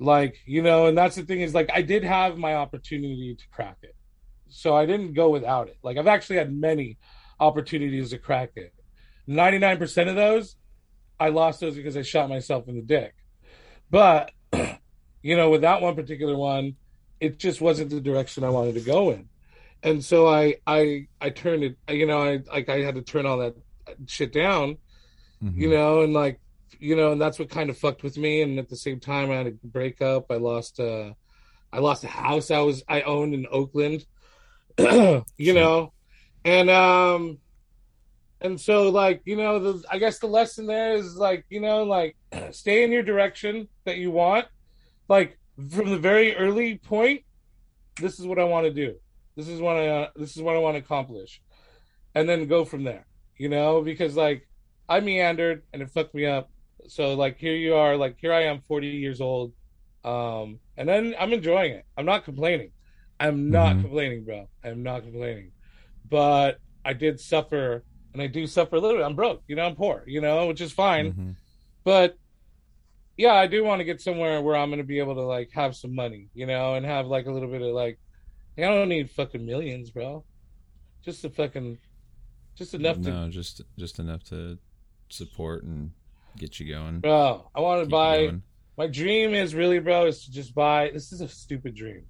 [0.00, 3.44] Like you know and that's the thing is like i did have my opportunity to
[3.50, 3.94] crack it.
[4.48, 5.76] So i didn't go without it.
[5.82, 6.98] Like i've actually had many
[7.40, 8.72] opportunities to crack it
[9.28, 10.56] 99% of those
[11.18, 13.14] i lost those because i shot myself in the dick
[13.90, 14.32] but
[15.22, 16.76] you know with that one particular one
[17.20, 19.28] it just wasn't the direction i wanted to go in
[19.82, 23.26] and so i i i turned it you know i like i had to turn
[23.26, 23.54] all that
[24.06, 24.76] shit down
[25.42, 25.56] Mhm.
[25.58, 26.40] you know, and like,
[26.78, 28.40] you know, and that's what kind of fucked with me.
[28.40, 30.30] And at the same time, I had a breakup.
[30.30, 31.12] I lost, uh,
[31.70, 34.06] I lost a house I was I owned in Oakland.
[34.78, 35.92] you know,
[36.46, 37.38] and um,
[38.44, 41.82] and so like you know the I guess the lesson there is like you know
[41.82, 42.16] like
[42.52, 44.46] stay in your direction that you want,
[45.08, 45.38] like
[45.70, 47.22] from the very early point.
[48.00, 48.96] This is what I want to do.
[49.36, 51.40] This is what I uh, this is what I want to accomplish,
[52.14, 53.06] and then go from there.
[53.38, 54.46] You know, because like
[54.88, 56.50] I meandered and it fucked me up.
[56.86, 59.54] So like here you are, like here I am, forty years old,
[60.04, 61.84] um, and then I'm enjoying it.
[61.96, 62.72] I'm not complaining.
[63.18, 63.82] I'm not Mhm.
[63.82, 64.48] complaining, bro.
[64.62, 65.52] I'm not complaining.
[66.10, 67.84] But I did suffer,
[68.14, 69.04] and I do suffer a little bit.
[69.04, 69.66] I'm broke, you know.
[69.66, 71.12] I'm poor, you know, which is fine.
[71.12, 71.36] Mhm.
[71.82, 72.16] But
[73.16, 75.50] yeah, I do want to get somewhere where I'm going to be able to like
[75.52, 77.98] have some money, you know, and have like a little bit of like.
[78.56, 80.24] I don't need fucking millions, bro.
[81.04, 81.76] Just a fucking,
[82.54, 84.58] just enough to No, just just enough to
[85.08, 85.90] support and
[86.38, 87.00] get you going.
[87.00, 88.32] Bro, I want to keep buy.
[88.76, 90.90] My dream is really, bro, is to just buy.
[90.92, 92.06] This is a stupid dream.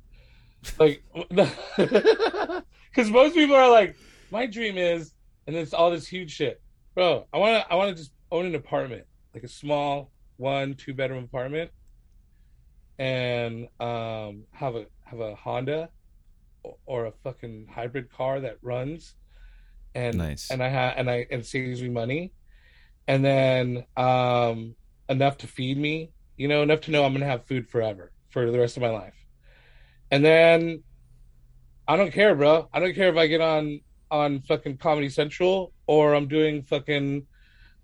[0.79, 1.03] Like,
[1.77, 3.97] because most people are like,
[4.31, 5.13] my dream is,
[5.47, 6.61] and then it's all this huge shit,
[6.95, 7.27] bro.
[7.33, 10.95] I want to, I want to just own an apartment, like a small one, two
[10.95, 11.71] bedroom apartment,
[12.99, 15.91] and um, have a have a Honda
[16.63, 19.15] or- or a fucking hybrid car that runs,
[19.95, 20.51] and Nice.
[20.51, 22.33] and I have and I and saves me money,
[23.07, 24.77] and then um
[25.09, 28.51] enough to feed me, you know, enough to know I'm gonna have food forever for
[28.51, 29.15] the rest of my life,
[30.11, 30.83] and then
[31.87, 32.69] I don't care, bro.
[32.73, 33.81] I don't care if I get on
[34.11, 37.27] on fucking Comedy Central or I'm doing fucking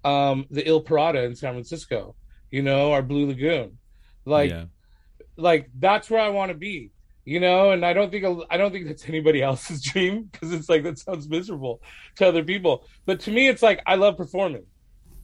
[0.05, 2.15] um the Il Pirata in San Francisco,
[2.51, 3.79] you know, or Blue Lagoon,
[4.25, 4.65] like yeah.
[5.37, 6.91] like that's where I want to be,
[7.25, 7.73] you know.
[7.73, 10.99] And I don't think I don't think that's anybody else's dream because it's like that
[10.99, 11.83] sounds miserable
[12.17, 12.87] to other people.
[13.07, 14.65] But to me, it's like I love performing.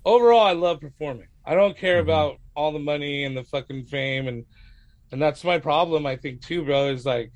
[0.04, 1.28] Overall, I love performing.
[1.44, 2.02] I don't care Mhm.
[2.02, 4.44] about all the money and the fucking fame and
[5.12, 6.04] and that's my problem.
[6.06, 6.88] I think too, bro.
[6.88, 7.32] Is like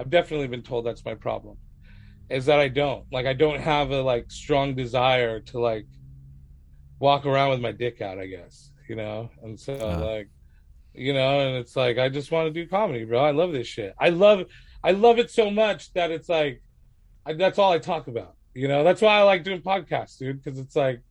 [0.00, 1.56] I've definitely been told that's my problem.
[2.30, 5.86] Is that I don't like I don't have a like strong desire to like
[6.98, 8.18] walk around with my dick out.
[8.18, 10.04] I guess you know, and so Uh-huh.
[10.04, 10.28] like
[10.94, 13.66] you know and it's like i just want to do comedy bro i love this
[13.66, 14.44] shit i love
[14.82, 16.62] i love it so much that it's like
[17.26, 20.42] I, that's all i talk about you know that's why i like doing podcasts dude
[20.42, 21.02] because it's like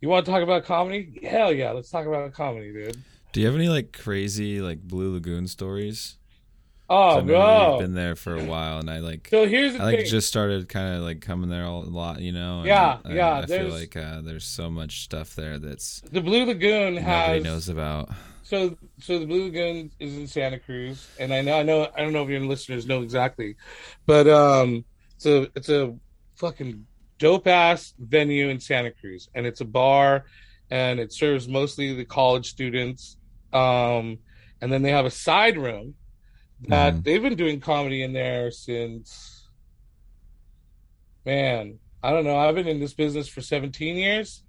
[0.00, 3.46] you want to talk about comedy hell yeah let's talk about comedy dude Do you
[3.46, 6.18] have any like crazy like Blue Lagoon stories?
[6.88, 9.28] Oh I bro You've been there for a while, and I like.
[9.30, 12.20] so here's the I like thing just started kind of like coming there a lot,
[12.20, 12.58] you know.
[12.58, 16.20] and Yeah, I, yeah, I feel like uh, there's so much stuff there that's the
[16.20, 18.10] blue lagoon nobody has knows about.
[18.42, 22.00] so so the blue lagoon is in santa cruz and i know i know i
[22.02, 23.56] don't know if your listeners know exactly
[24.06, 24.84] but um
[25.16, 25.92] it's a it's a
[26.36, 26.86] fucking
[27.18, 30.26] dope ass venue in santa cruz and it's a bar
[30.70, 33.16] and it serves mostly the college students
[33.52, 34.16] um
[34.60, 35.94] and then they have a side room
[36.68, 37.04] that Mhm.
[37.04, 39.48] they've been doing comedy in there since
[41.24, 42.36] man i don't know.
[42.36, 44.42] I've been in this business for 17 years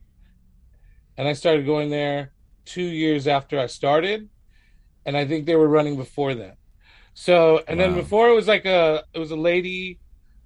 [1.18, 2.34] and i started going there
[2.66, 4.30] two years after i started
[5.06, 6.54] and i think they were running before then.
[7.14, 10.00] So and then before it was like a it was a lady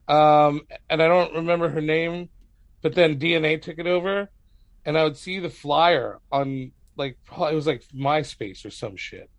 [0.07, 2.29] um and i don't remember her name
[2.81, 4.29] but then dna took it over
[4.85, 7.17] and i would see the flyer on like
[7.49, 9.29] it was like myspace or some shit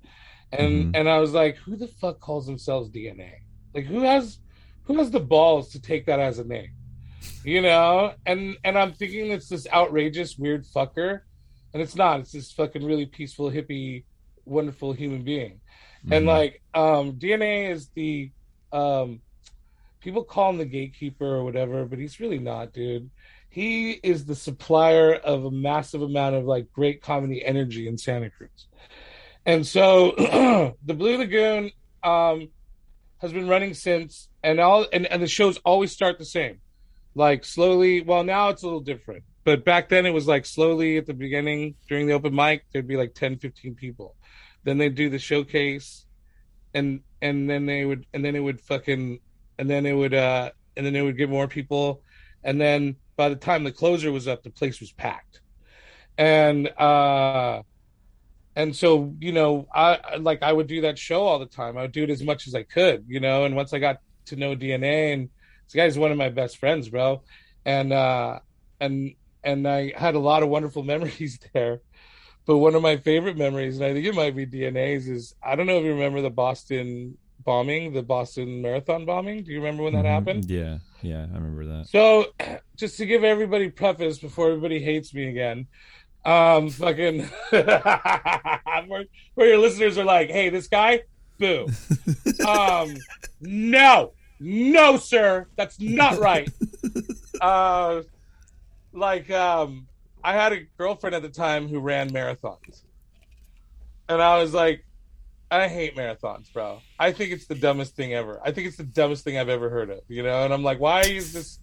[0.53, 0.97] and Mhm.
[0.99, 3.33] and i was like who the fuck calls themselves dna
[3.75, 4.39] like who has
[4.85, 6.73] who has the balls to take that as a name?
[7.45, 8.15] You know?
[8.27, 11.21] And and i'm thinking it's this outrageous weird fucker.
[11.73, 12.21] And it's not.
[12.21, 14.05] It's this fucking really peaceful hippie
[14.45, 15.61] wonderful human being.
[16.11, 16.29] And Mhm.
[16.29, 18.31] like um dna is the
[18.73, 19.23] um
[20.01, 23.09] people call him the gatekeeper or whatever but he's really not dude.
[23.49, 28.31] He is the supplier of a massive amount of like great comedy energy in santa
[28.31, 28.67] cruz
[29.45, 30.13] and so
[30.85, 31.71] the blue lagoon
[32.03, 32.49] um
[33.19, 36.61] has been running since and all and, and the shows always start the same.
[37.15, 40.97] Like slowly well now it's a little different but back then it was like slowly
[40.97, 44.17] at the beginning during the open mic there'd be like 10 15 people.
[44.65, 46.07] Then they'd do the showcase
[46.75, 49.21] and and then they would and then it would fucking
[49.59, 52.03] and then it would uh and then it would get more people.
[52.45, 55.41] And then by the time the closer was up the place was packed.
[56.19, 57.63] And uh
[58.55, 61.77] and so you know i like i would do that show all the time.
[61.79, 63.45] I would do it as much as i could you know?
[63.45, 65.31] And once i got to know dna and
[65.67, 67.23] this guy's one of my best friends bro.
[67.65, 68.41] And uh
[68.81, 71.81] and and i had a lot of wonderful memories there.
[72.47, 75.55] But one of my favorite memories and i think it might be dna's is i
[75.57, 79.43] don't know if you remember the boston bombing the boston marathon bombing.
[79.45, 80.09] Do you remember when that Mhm.
[80.17, 80.51] happened?
[80.51, 81.87] Yeah, yeah, I remember that.
[81.89, 82.27] so,
[82.77, 85.67] just to give everybody preface before everybody hates me again,
[86.25, 89.05] um, fucking, where,
[89.35, 91.03] where your listeners are like, "Hey, this guy
[91.43, 91.67] boo.
[92.47, 92.97] um,
[93.41, 96.49] no, no, sir, that's not right.
[97.41, 98.03] Uh,
[98.93, 99.89] like, um,
[100.23, 102.83] I had a girlfriend at the time who ran marathons,
[104.09, 104.85] and I was like,
[105.51, 106.81] I hate marathons, bro.
[106.99, 108.41] I think it's the dumbest thing ever.
[108.45, 110.01] I think it's the dumbest thing I've ever heard of.
[110.09, 111.59] You know, and I'm like, why is this?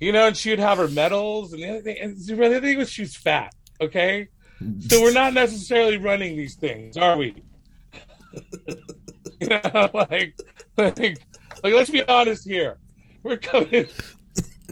[0.00, 2.60] You know, and she would have her medals, and the other thing, and the other
[2.60, 3.54] thing was she was fat.
[3.80, 4.28] Okay,
[4.80, 7.42] so we're not necessarily running these things, are we?
[9.40, 10.38] you know, like,
[10.76, 11.18] like, like,
[11.62, 12.78] let's be honest here.
[13.22, 13.86] We're coming,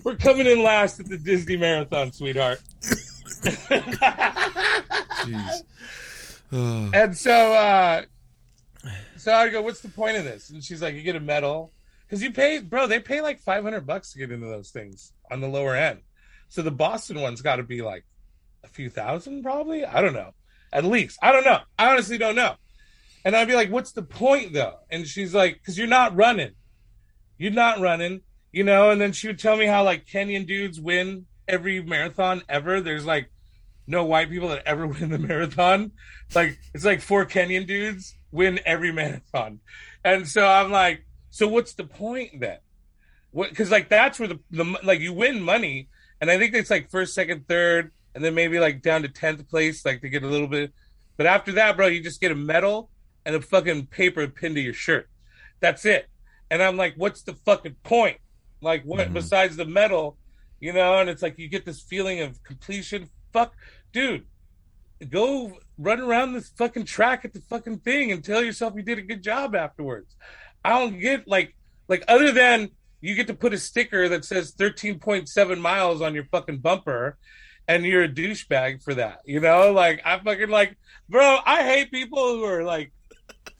[0.04, 2.60] we're coming in last at the Disney Marathon, sweetheart.
[5.22, 5.62] Jeez.
[6.52, 6.90] Oh.
[6.92, 8.02] And so, uh,
[9.16, 11.72] so I go, "What's the point of this?" And she's like, "You get a medal
[12.12, 12.86] because you pay, bro.
[12.86, 16.00] They pay like five hundred bucks to get into those things on the lower end.
[16.50, 18.04] So the Boston one's got to be like
[18.62, 19.82] a few thousand, probably.
[19.82, 20.32] I don't know.
[20.74, 21.60] At least I don't know.
[21.78, 22.56] I honestly don't know.
[23.24, 26.50] And I'd be like, "What's the point, though?" And she's like, "Because you're not running.
[27.38, 28.20] You're not running."
[28.52, 32.42] You know, and then she would tell me how like Kenyan dudes win every marathon
[32.46, 32.82] ever.
[32.82, 33.30] There's like
[33.86, 35.92] no white people that ever win the marathon.
[36.26, 39.60] It's like it's like four Kenyan dudes win every marathon,
[40.04, 42.58] and so I'm like, so what's the point then?
[43.30, 43.48] What?
[43.48, 45.88] Because like that's where the the like you win money,
[46.20, 49.48] and I think it's like first, second, third, and then maybe like down to tenth
[49.48, 50.72] place, like to get a little bit.
[51.16, 52.90] But after that, bro, you just get a medal
[53.24, 55.08] and a fucking paper pinned to your shirt.
[55.60, 56.08] That's it.
[56.50, 58.18] And I'm like, what's the fucking point?
[58.60, 59.14] Like, what Mhm.
[59.14, 60.18] besides the medal?
[60.60, 63.08] You know, and it's like you get this feeling of completion.
[63.32, 63.54] Fuck,
[63.92, 64.26] dude,
[65.08, 68.98] go run around this fucking track at the fucking thing and tell yourself you did
[68.98, 70.14] a good job afterwards.
[70.64, 71.54] I don't get like,
[71.88, 76.24] like other than you get to put a sticker that says 13.7 miles on your
[76.26, 77.18] fucking bumper
[77.68, 79.20] and you're a douchebag for that.
[79.24, 80.76] You know, like I fucking like,
[81.08, 82.92] bro, I hate people who are like,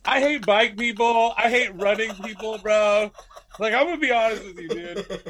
[0.04, 1.32] I hate bike people.
[1.36, 3.10] I hate running people, bro.
[3.58, 5.22] Like I'm gonna be honest with you, dude.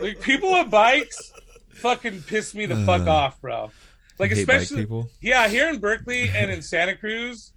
[0.00, 1.32] Like people with bikes
[1.74, 3.70] fucking piss me the fuck Uh, off, bro.
[4.18, 5.10] Like especially people.
[5.20, 7.52] yeah, here in Berkeley and in Santa Cruz,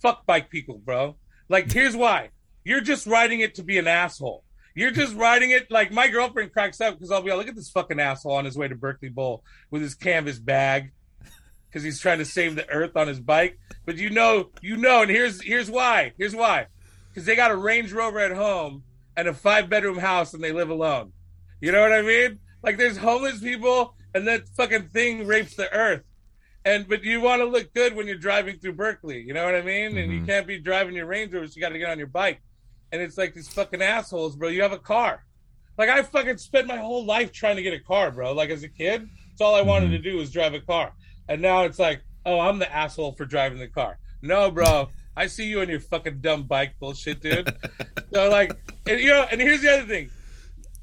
[0.00, 1.16] fuck bike people, bro.
[1.48, 2.28] Like, here's why:
[2.68, 4.44] you're just riding it to be an asshole.
[4.74, 7.56] You're just riding it like my girlfriend cracks up because I'll be like, look at
[7.56, 10.92] this fucking asshole on his way to Berkeley Bowl with his canvas bag
[11.68, 13.58] because he's trying to save the earth on his bike.
[13.86, 16.12] But you know, you know, and here's here's why.
[16.18, 16.66] Here's why:
[17.10, 18.84] because they got a Range Rover at home
[19.16, 21.12] and a five bedroom house and they live alone.
[21.60, 22.38] You know what I mean?
[22.62, 26.02] Like, there's homeless people and that fucking thing rapes the earth.
[26.64, 29.54] And but you want to look good when you're driving through Berkeley, you know what
[29.54, 29.96] I mean?
[29.96, 30.26] And you Mhm.
[30.26, 32.40] can't be driving your Range Rover, so you got to get on your bike.
[32.92, 34.48] And it's like these fucking assholes, bro.
[34.48, 35.24] You have a car.
[35.76, 38.32] Like I fucking spent my whole life trying to get a car, bro.
[38.32, 40.02] Like as a kid, that's all I wanted Mhm.
[40.02, 40.92] to do was drive a car.
[41.28, 43.98] And now it's like, oh, I'm the asshole for driving the car.
[44.22, 44.88] No, bro.
[45.16, 47.52] I see you on your fucking dumb bike bullshit, dude.
[48.12, 48.52] so like,
[48.88, 50.10] and, you know, and here's the other thing: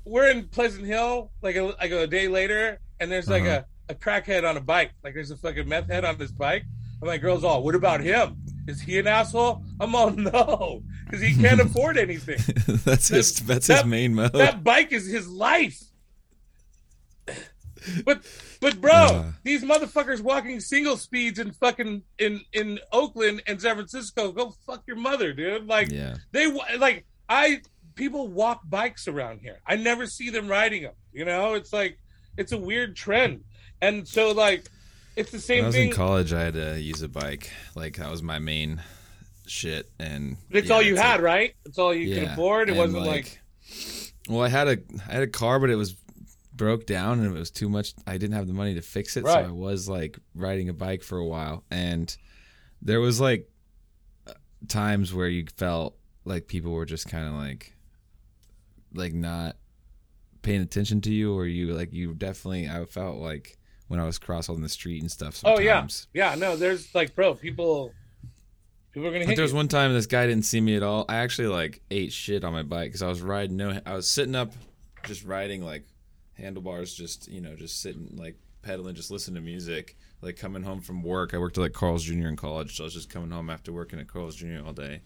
[0.05, 3.63] we're in Pleasant Hill, like a, like a day later, and there's like Uh-huh.
[3.89, 4.91] a, a crackhead on a bike.
[5.03, 6.63] Like there's a fucking meth head on this bike.
[7.01, 8.37] And my girl's all, what about him?
[8.67, 9.63] Is he an asshole?
[9.79, 12.37] I'm all no, because he can't afford anything.
[12.83, 13.35] that's his.
[13.41, 14.33] That's his that- main mode.
[14.33, 15.81] That bike is his life.
[18.03, 18.25] But
[18.61, 19.31] but bro, Uh.
[19.43, 24.31] these motherfuckers walking single speeds in fucking in in Oakland and San Francisco.
[24.31, 25.67] Go fuck your mother, dude.
[25.67, 26.15] Like yeah.
[26.31, 27.61] they like I
[27.93, 29.59] people walk bikes around here.
[29.67, 30.93] I never see them riding them.
[31.13, 31.99] You know, it's like
[32.37, 33.43] it's a weird trend,
[33.81, 34.65] and so like
[35.15, 35.89] it's the When same I was thing.
[35.89, 37.49] in college, I had to use a bike.
[37.75, 38.81] Like that was my main
[39.47, 41.55] shit, and it's yeah, all you had, like- right?
[41.65, 42.23] It's all you yeah.
[42.23, 42.69] can afford.
[42.69, 43.39] It wasn't like,
[44.29, 45.95] Well, I had a I had a car, but it was
[46.53, 47.93] broke down and it was too much.
[48.07, 49.45] I didn't have the money to fix it, Right.
[49.45, 52.15] so I was like riding a bike for a while, and
[52.81, 53.49] there was like
[54.67, 57.73] times where you felt like people were just kind of like
[58.93, 59.57] like not
[60.41, 62.67] paying attention to you, or you like you definitely.
[62.69, 65.35] I felt like when I was crossing the street and stuff.
[65.35, 65.59] Sometimes.
[65.59, 65.61] oh
[66.13, 66.35] yeah, yeah.
[66.35, 67.93] No, there's like, bro, people,
[68.91, 69.57] people are gonna But hit there was you.
[69.57, 71.05] one time this guy didn't see me at all.
[71.09, 73.57] I actually like ate shit on my bike because I was riding.
[73.57, 74.51] No, I was sitting up,
[75.03, 75.85] just riding like
[76.37, 79.95] handlebars, just you know, just sitting like pedaling, just listening to music.
[80.21, 82.27] Like coming home from work, I worked at like Carl's Jr.
[82.27, 84.61] in college, so I was just coming home after working at Carl's Jr.
[84.65, 85.01] all day.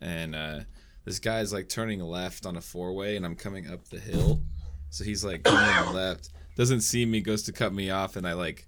[0.00, 0.60] And uh,
[1.04, 4.42] this guy's like turning left on a four way, and I'm coming up the hill,
[4.90, 8.32] so he's like coming left, doesn't see me, goes to cut me off, and I
[8.34, 8.66] like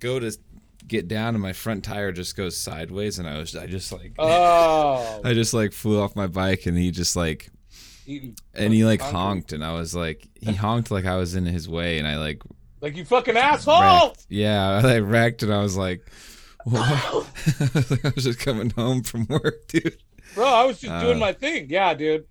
[0.00, 0.36] go to
[0.88, 4.14] get down, and my front tire just goes sideways, and I was I just like
[4.18, 7.50] Oh, I just like flew off my bike and he just like
[8.06, 11.68] and he like honked and I was like he honked like I was in his
[11.68, 12.42] way and I like
[12.80, 13.80] like you fucking asshole.
[14.08, 14.26] wrecked.
[14.28, 16.00] Yeah, I like wrecked and I was like?
[16.72, 17.22] I
[18.14, 19.96] was just coming home from work, dude.
[20.34, 21.68] Bro, I was just Uh, doing my thing.
[21.70, 22.26] Yeah, dude.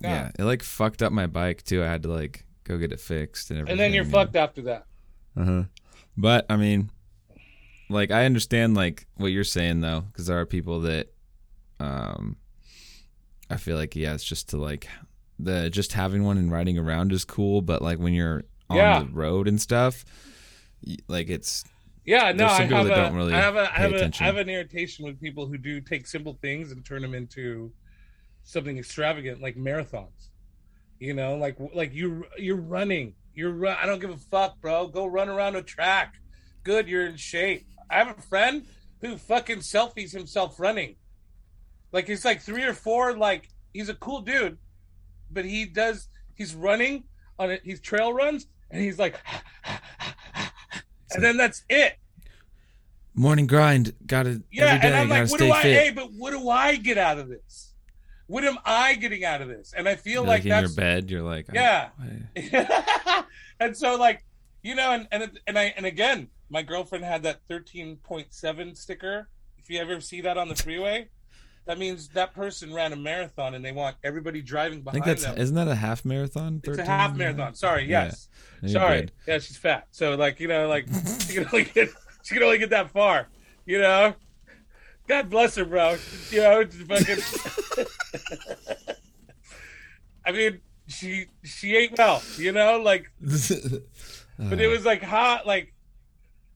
[0.00, 0.30] Yeah.
[0.38, 1.82] it like fucked up my bike too.
[1.82, 3.72] I had to like go get it fixed and everything.
[3.72, 4.86] And then you're fucked after that.
[5.36, 5.62] Uh huh.
[6.16, 6.90] But I mean,
[7.88, 11.12] like I understand like what you're saying though, because there are people that,
[11.80, 12.36] um,
[13.50, 14.88] I feel like yeah, it's just to like
[15.38, 19.00] the just having one and riding around is cool, but like when you're on Yeah.
[19.00, 20.04] the road and stuff,
[21.08, 21.64] like it's
[22.04, 24.04] Yeah, no, I have, a, don't really I have a, I have a.
[24.20, 27.72] I have an irritation with people who do take simple things and turn them into
[28.44, 30.28] something extravagant, like marathons.
[31.02, 33.14] You know, like like you you're running.
[33.34, 34.86] You're ru- I don't give a fuck, bro.
[34.86, 36.14] Go run around a track.
[36.62, 37.66] Good, you're in shape.
[37.90, 38.66] I have a friend
[39.00, 40.94] who fucking selfies himself running.
[41.90, 43.16] Like he's like three or four.
[43.16, 44.58] Like he's a cool dude,
[45.28, 46.06] but he does.
[46.36, 47.02] He's running
[47.36, 47.62] on it.
[47.64, 49.16] He's trail runs, and he's like,
[51.12, 51.94] and then that's it.
[53.12, 53.92] morning grind.
[54.06, 54.86] Got to Yeah, every day.
[54.86, 55.62] and I'm like, what do I?
[55.62, 55.76] fit.
[55.82, 57.71] Hey, but what do I get out of this?
[58.26, 59.74] What am I getting out of this?
[59.76, 61.88] And I feel You're, like, like, in your bed, you're like, I-
[62.36, 63.22] Yeah.
[63.60, 64.24] And so like
[64.62, 68.74] you know, and and and I and again, my girlfriend had that thirteen point seven
[68.74, 69.28] sticker.
[69.58, 71.08] If you ever see that on the freeway,
[71.66, 75.04] that means that person ran a marathon, and they want everybody driving I behind think
[75.06, 75.38] that's them.
[75.38, 76.60] isn't that a half marathon?
[76.64, 77.54] It's a half marathon.
[77.54, 78.04] Sorry, Yeah.
[78.06, 78.28] yes.
[78.62, 79.00] You're Sorry.
[79.02, 79.12] good.
[79.28, 79.86] Yeah, she's fat.
[79.92, 80.86] So like, you know, like
[81.26, 81.90] she can only get
[82.24, 83.28] she can only get that far.
[83.64, 84.14] You know?
[85.08, 85.96] God bless her, bro.
[86.30, 87.18] You know, fucking
[90.24, 95.74] I mean, she she ate well, you know, like but it was like hot, like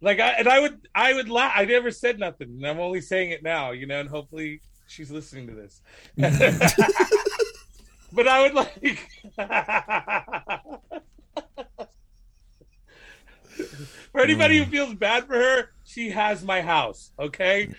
[0.00, 3.00] like I and I would I would laugh I never said nothing, and I'm only
[3.00, 5.82] saying it now, you know, and hopefully she's listening to this.
[8.12, 8.98] but I would like
[14.12, 14.70] For anybody who mm.
[14.70, 17.68] feels bad for her, she has my house, okay?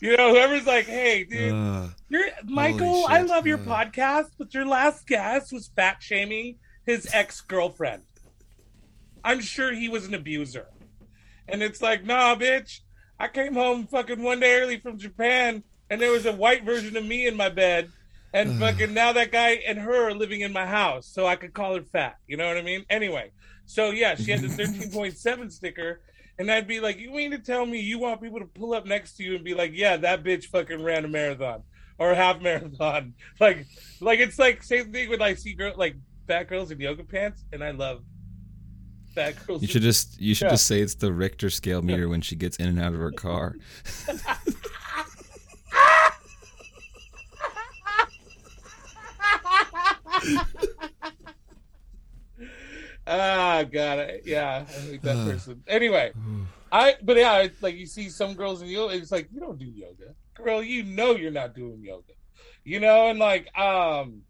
[0.00, 3.10] You know, whoever's like, hey, dude, Uh, you're Michael, shit.
[3.10, 3.62] I love your Uh.
[3.64, 8.02] podcast, but your last guest was fat shaming his ex girlfriend.
[9.22, 10.66] I'm sure he was an abuser.
[11.46, 12.80] And it's like, nah, bitch.
[13.20, 16.96] I came home fucking one day early from Japan and there was a white version
[16.96, 17.92] of me in my bed.
[18.34, 18.58] And mm.
[18.58, 21.74] fucking now that guy and her are living in my house, so I could call
[21.74, 22.16] her fat.
[22.26, 22.84] You know what I mean?
[22.88, 23.32] Anyway,
[23.66, 26.00] so yeah, she had the 13.7 sticker,
[26.38, 28.86] and I'd be like, you mean to tell me you want people to pull up
[28.86, 31.62] next to you and be like, yeah, that bitch fucking ran a marathon
[31.98, 33.14] or a half marathon?
[33.40, 33.66] Like,
[34.00, 35.96] like it's like same thing when I see girl like
[36.26, 38.02] fat girls in yoga pants, and I love
[39.14, 39.60] fat girls.
[39.60, 40.50] you should just you should Yeah.
[40.52, 43.12] just say it's the Richter scale meter when she gets in and out of her
[43.12, 43.56] car.
[53.06, 55.62] Ah, God, I, yeah, I hate that person.
[55.66, 56.12] Anyway,
[56.72, 59.58] I but yeah, it's like you see some girls in yoga, it's like you don't
[59.58, 60.62] do yoga, girl.
[60.62, 62.12] You know you're not doing yoga,
[62.64, 64.22] you know, and like, um,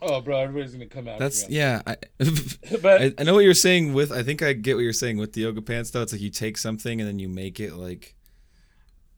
[0.00, 1.18] oh, bro, everybody's gonna come out.
[1.18, 1.82] That's yeah.
[1.86, 1.96] I,
[2.82, 4.10] but I, I know what you're saying with.
[4.10, 5.90] I think I get what you're saying with the yoga pants.
[5.90, 8.14] Though it's like you take something and then you make it like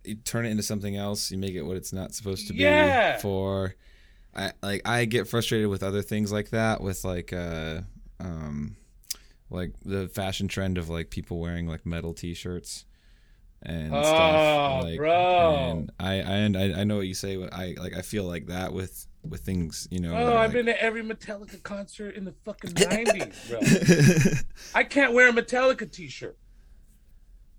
[0.04, 1.30] you turn it into something else.
[1.30, 3.18] You make it what it's not supposed to be Yeah.
[3.18, 3.76] for.
[4.38, 6.80] I like I get frustrated with other things like that.
[6.80, 7.80] With like uh
[8.20, 8.76] um
[9.50, 12.84] like the fashion trend of like people wearing like metal T-shirts
[13.62, 14.84] and Oh, stuff.
[14.84, 15.54] Like, bro.
[15.70, 17.36] And I I and I, I know what you say.
[17.36, 20.14] but I like I feel like that with with things you know.
[20.14, 23.60] oh, I've like- been to every Metallica concert in the fucking nineties, bro.
[24.74, 26.36] I can't wear a Metallica t-shirt.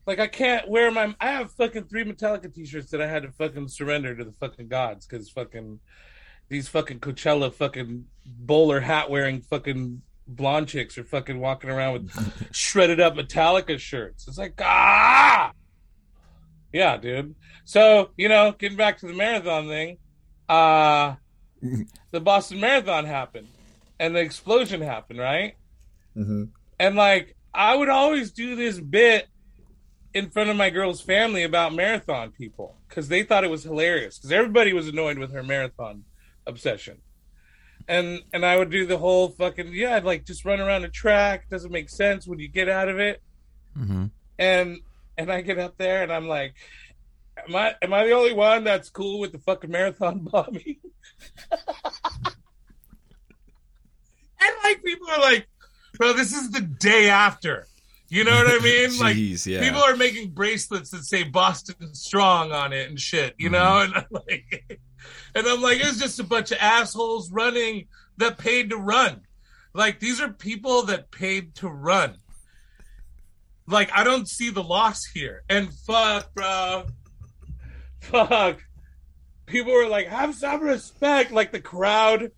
[0.08, 1.14] Like I can't wear my.
[1.20, 4.68] I have fucking three Metallica t-shirts that I had to fucking surrender to the fucking
[4.68, 5.80] gods because fucking
[6.50, 12.50] these fucking Coachella fucking bowler hat wearing fucking blonde chicks are fucking walking around with
[12.56, 14.28] shredded up Metallica shirts.
[14.28, 15.52] It's like ah,
[16.74, 17.36] yeah, dude.
[17.66, 19.98] So you know, getting back to the marathon thing,
[20.48, 21.16] uh,
[22.12, 23.48] the Boston Marathon happened,
[24.00, 25.56] and the explosion happened, right?
[26.18, 26.50] Mhm.
[26.80, 29.28] And like I would always do this bit
[30.14, 34.18] in front of my girl's family about marathon people because they thought it was hilarious
[34.18, 36.04] because everybody was annoyed with her marathon
[36.50, 36.98] obsession.
[37.88, 40.90] And and I would do the whole fucking yeah, I'd like just run around a
[40.90, 43.22] track, doesn't make sense when you get out of it.
[43.78, 44.06] Mm-hmm.
[44.38, 44.80] And
[45.18, 46.56] and I get up there and I'm like,
[47.48, 50.78] Am I am I the only one that's cool with the fucking marathon bombing?
[51.52, 51.62] and
[54.64, 55.48] like people are like,
[55.98, 57.68] bro, this is the day after.
[58.10, 58.98] You know what I mean?
[59.00, 59.16] like
[59.46, 59.62] yeah.
[59.62, 63.80] people are making bracelets that say Boston Strong on it and shit, you know?
[63.80, 64.80] And I'm like
[65.36, 67.88] and I'm like, it's just a bunch of assholes running
[68.18, 69.22] that paid to run.
[69.74, 72.16] Like these are people that paid to run.
[73.68, 75.44] Like I don't see the loss here.
[75.50, 76.86] And fuck, bro.
[78.02, 78.64] Fuck.
[79.46, 81.32] People were like, have some respect.
[81.32, 82.32] Like the crowd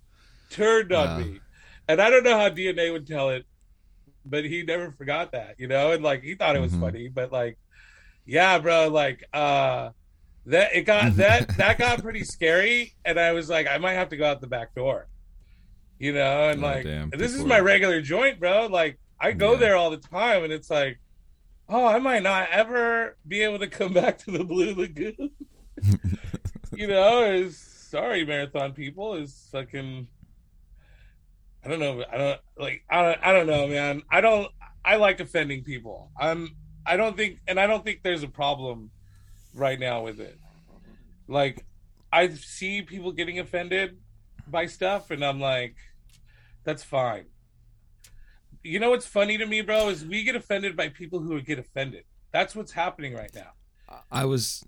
[0.49, 1.17] turned on Wow.
[1.19, 1.39] me.
[1.87, 3.45] And I don't know how DNA would tell it,
[4.25, 5.91] but he never forgot that, you know?
[5.91, 6.79] And like he thought it was Mhm.
[6.81, 7.57] funny, but like,
[8.25, 9.89] yeah, bro, like uh
[10.45, 11.17] that it got mm-hmm.
[11.17, 14.41] that that got pretty scary, and I was like, I might have to go out
[14.41, 15.07] the back door.
[15.99, 17.09] You know, and Oh, like damn.
[17.11, 18.67] this is my regular joint, bro.
[18.67, 19.59] Like I go Yeah.
[19.59, 20.99] there all the time, and it's like,
[21.69, 25.31] oh, I might not ever be able to come back to the Blue Lagoon.
[26.73, 30.07] you know, is sorry, marathon people is fucking.
[31.63, 32.03] I don't know.
[32.11, 32.83] I don't like.
[32.89, 33.19] I don't.
[33.21, 34.01] I don't know, man.
[34.09, 34.47] I don't.
[34.83, 36.09] I like offending people.
[36.19, 36.49] I'm.
[36.83, 38.89] I don't think, and I don't think there's a problem
[39.53, 40.37] right now with it.
[41.27, 41.65] Like,
[42.11, 43.97] I see people getting offended
[44.47, 45.75] by stuff, and I'm like,
[46.63, 47.25] that's fine.
[48.63, 51.57] You know what's funny to me, bro, is we get offended by people who get
[51.57, 52.03] offended.
[52.31, 53.51] That's what's happening right now.
[54.09, 54.63] I was,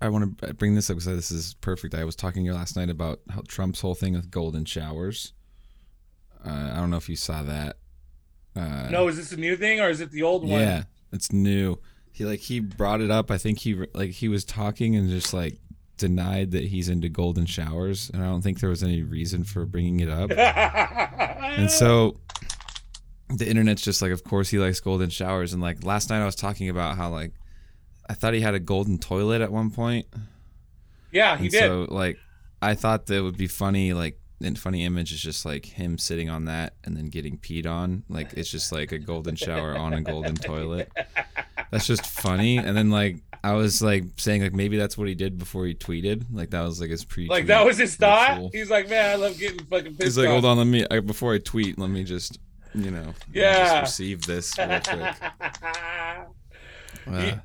[0.00, 1.94] I want to bring this up because this is perfect.
[1.94, 5.32] I was talking here last night about how Trump's whole thing with golden showers.
[6.44, 7.76] Uh, I don't know if you saw that.
[8.54, 10.60] Uh, No, is this a new thing or is it the old one?
[10.60, 10.82] yeah,
[11.12, 11.78] it's new.
[12.16, 13.30] He like he brought it up.
[13.30, 15.58] I think he like he was talking and just like
[15.98, 19.66] denied that he's into golden showers, and I don't think there was any reason for
[19.66, 20.30] bringing it up.
[21.56, 22.20] And so
[23.28, 25.52] the internet's just like, of course he likes golden showers.
[25.52, 27.32] And like last night I was talking about how like
[28.08, 30.06] I thought he had a golden toilet at one point.
[31.12, 31.60] yeah, he and did.
[31.60, 32.18] so like
[32.62, 36.30] I thought that would be funny, like and funny image is just like him sitting
[36.30, 38.04] on that and then getting peed on.
[38.08, 40.90] Like it's just like a golden shower on a golden toilet.
[41.70, 42.58] That's just funny.
[42.58, 45.74] And then like I was like saying like maybe that's what he did before he
[45.74, 46.24] tweeted.
[46.32, 48.50] Like that was like his pre like that was his thought.
[48.52, 50.32] He's like, man, I love getting fucking pissed He's like, off.
[50.32, 52.38] hold on, let me I, before I tweet, let me just
[52.74, 53.80] you know, Yeah.
[53.82, 55.14] just receive this real quick.
[57.08, 57.36] Uh,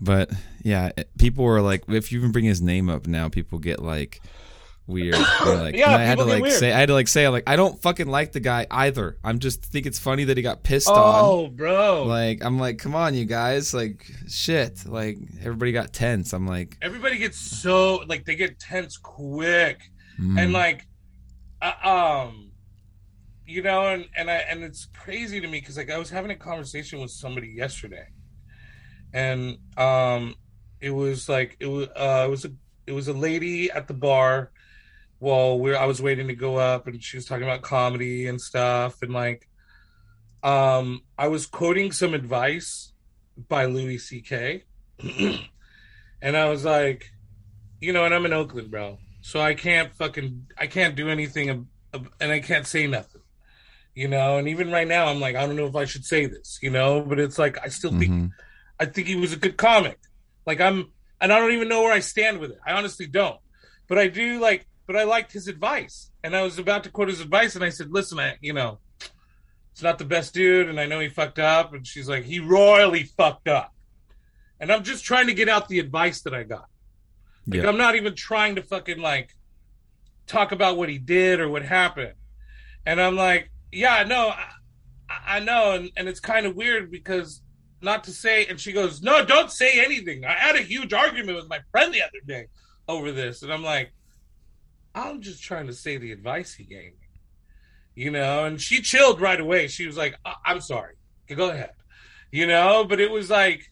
[0.00, 0.30] but
[0.62, 4.22] yeah, people were like, if you even bring his name up now, people get like
[4.88, 5.14] weird.
[5.44, 6.54] Like, Yeah, and I had to like weird.
[6.54, 9.18] say, I had to like say, I'm like, I don't fucking like the guy either.
[9.22, 10.96] I'm just think it's funny that he got pissed on.
[11.24, 12.04] oh, bro.
[12.04, 14.84] Like, I'm like, come on, you guys, like, shit.
[14.86, 16.32] Like, everybody got tense.
[16.32, 19.78] I'm like, Everybody gets so like they get tense quick.
[20.18, 20.86] mm, and like
[21.62, 21.72] uh,
[22.26, 22.50] um
[23.46, 26.30] you know and and i and it's crazy to me because like i was having
[26.30, 28.06] a conversation with somebody yesterday
[29.12, 30.34] and um
[30.80, 32.50] it was like it was uh it was a
[32.86, 34.52] it was a lady at the bar
[35.18, 38.40] while we i was waiting to go up and she was talking about comedy and
[38.40, 39.48] stuff and like
[40.42, 42.92] um i was quoting some advice
[43.48, 44.64] by louis ck
[46.22, 47.10] and i was like
[47.80, 51.50] you know and i'm in oakland bro so I can't fucking I can't do anything
[51.50, 53.22] and I can't say nothing.
[53.94, 56.26] You know, and even right now I'm like I don't know if I should say
[56.26, 58.30] this, you know, but it's like I still think mhm.
[58.78, 59.98] I think he was a good comic.
[60.46, 62.58] Like I'm and I don't even know where I stand with it.
[62.64, 63.38] I honestly don't.
[63.88, 66.10] But I do like but I liked his advice.
[66.24, 68.80] And I was about to quote his advice and I said, "Listen, I, you know,
[69.70, 72.40] it's not the best dude and I know he fucked up." And she's like, "He
[72.40, 73.72] royally fucked up."
[74.58, 76.66] And I'm just trying to get out the advice that I got.
[77.46, 77.68] Like Yeah.
[77.68, 79.36] I'm not even trying to fucking like
[80.26, 82.14] talk about what he did or what happened.
[82.86, 87.42] And I'm like, yeah, no, I, I know, and, and it's kind of weird because
[87.82, 88.46] not to say.
[88.46, 90.24] And she goes, no, don't say anything.
[90.24, 92.46] I had a huge argument with my friend the other day
[92.88, 93.92] over this, and I'm like,
[94.98, 97.08] I'm just trying to say the advice he gave me,
[97.94, 98.44] you know.
[98.44, 99.68] And she chilled right away.
[99.68, 100.14] She was like,
[100.44, 100.94] I'm sorry,
[101.34, 101.72] go ahead,
[102.32, 102.84] you know.
[102.84, 103.62] But it was like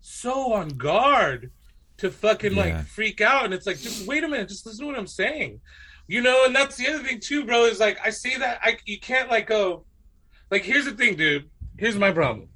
[0.00, 1.50] so on guard
[1.98, 2.58] to fucking Yeah.
[2.62, 5.06] like freak out and it's like just wait a minute just listen to what i'm
[5.06, 5.60] saying
[6.08, 8.76] you know and that's the other thing too bro is like i say that i
[8.84, 9.84] you can't like go
[10.50, 11.48] like here's the thing dude
[11.78, 12.48] here's my problem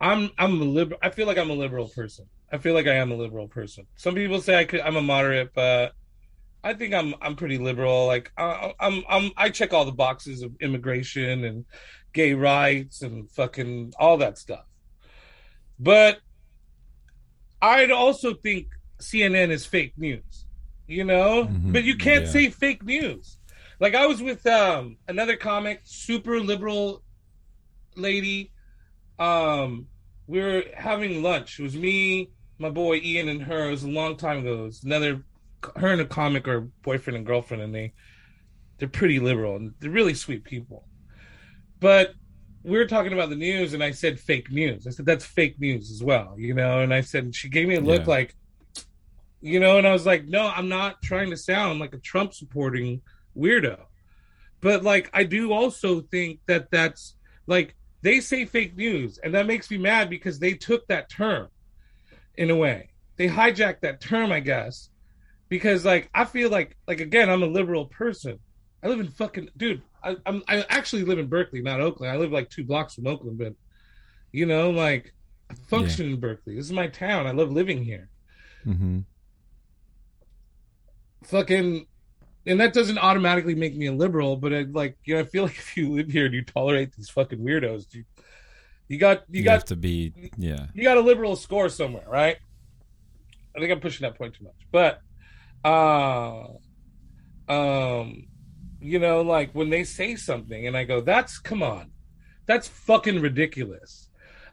[0.00, 2.94] i'm i'm a liberal i feel like i'm a liberal person i feel like i
[2.94, 5.92] am a liberal person some people say i could i'm a moderate but
[6.64, 10.42] i think i'm i'm pretty liberal like I, i'm i'm i check all the boxes
[10.42, 11.66] of immigration and
[12.14, 14.66] gay rights and fucking all that stuff
[15.78, 16.18] but
[17.62, 18.68] I'd also think
[19.00, 20.46] CNN is fake news,
[20.86, 21.50] you know?
[21.50, 22.32] Mhm, But you can't yeah.
[22.32, 23.38] say fake news.
[23.80, 27.02] Like I was with um another comic, super liberal
[27.96, 28.52] lady.
[29.18, 29.88] Um
[30.26, 31.60] we were having lunch.
[31.60, 33.68] It was me, my boy Ian and her.
[33.68, 34.62] It was a long time ago.
[34.64, 35.24] It was another
[35.76, 37.94] her and a comic are boyfriend and girlfriend and they
[38.78, 40.88] they're pretty liberal and they're really sweet people.
[41.80, 42.12] But
[42.64, 44.86] we were talking about the news and I said fake news.
[44.86, 46.80] I said that's fake news as well, you know.
[46.80, 48.10] And I said she gave me a look Yeah.
[48.10, 48.34] like,
[49.40, 52.32] you know, and I was like, no, I'm not trying to sound like a Trump
[52.34, 53.02] supporting
[53.36, 53.78] weirdo.
[54.60, 57.16] but like I do also think that that's
[57.46, 61.48] like they say fake news, and that makes me mad because they took that term
[62.36, 62.90] in a way.
[63.16, 64.90] They hijacked that term, I guess,
[65.54, 68.40] because like I feel like like again I'm a liberal person.
[68.82, 69.82] I live in fucking dude.
[70.02, 72.12] I, I'm I actually live in Berkeley, not Oakland.
[72.12, 73.54] I live like two blocks from Oakland, but
[74.32, 75.14] you know, like
[75.48, 76.56] I function in Berkeley.
[76.56, 77.28] This is my town.
[77.28, 78.08] I love living here.
[78.66, 79.00] Mm-hmm.
[81.22, 81.86] Fucking,
[82.46, 85.42] and that doesn't automatically make me a liberal, but I like you know I feel
[85.44, 88.02] like if you live here and you tolerate these fucking weirdos, you
[88.88, 90.66] you got you, You, got to be, yeah.
[90.74, 92.38] you got a liberal score somewhere, right?
[93.54, 95.00] I think I'm pushing that point too much, but
[95.64, 96.46] uh,
[97.48, 98.26] um,
[98.80, 101.90] you know, like when they say something and I go, "That's come on,
[102.46, 104.08] that's fucking ridiculous."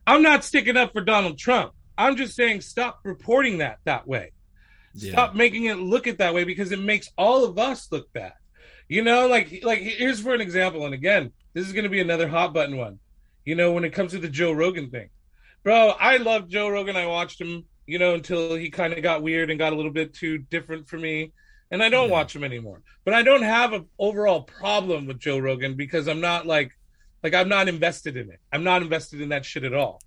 [0.07, 1.73] I'm not sticking up for Donald Trump.
[1.97, 4.31] I'm just saying, stop reporting that that way.
[5.11, 8.33] Stop making it look it that way because it makes all of us look bad.
[8.89, 12.01] You know, like like here's for an example, and again, this is going to be
[12.01, 12.99] another hot button one.
[13.45, 15.09] You know, when it comes to the Joe Rogan thing,
[15.63, 16.97] bro, I love Joe Rogan.
[16.97, 19.91] I watched him, you know, until he kind of got weird and got a little
[19.91, 21.31] bit too different for me,
[21.71, 22.13] and I don't Yeah.
[22.13, 22.81] watch him anymore.
[23.05, 26.71] But I don't have an overall problem with Joe Rogan because I'm not like
[27.23, 28.39] like I'm not invested in it.
[28.51, 30.01] I'm not invested in that shit at all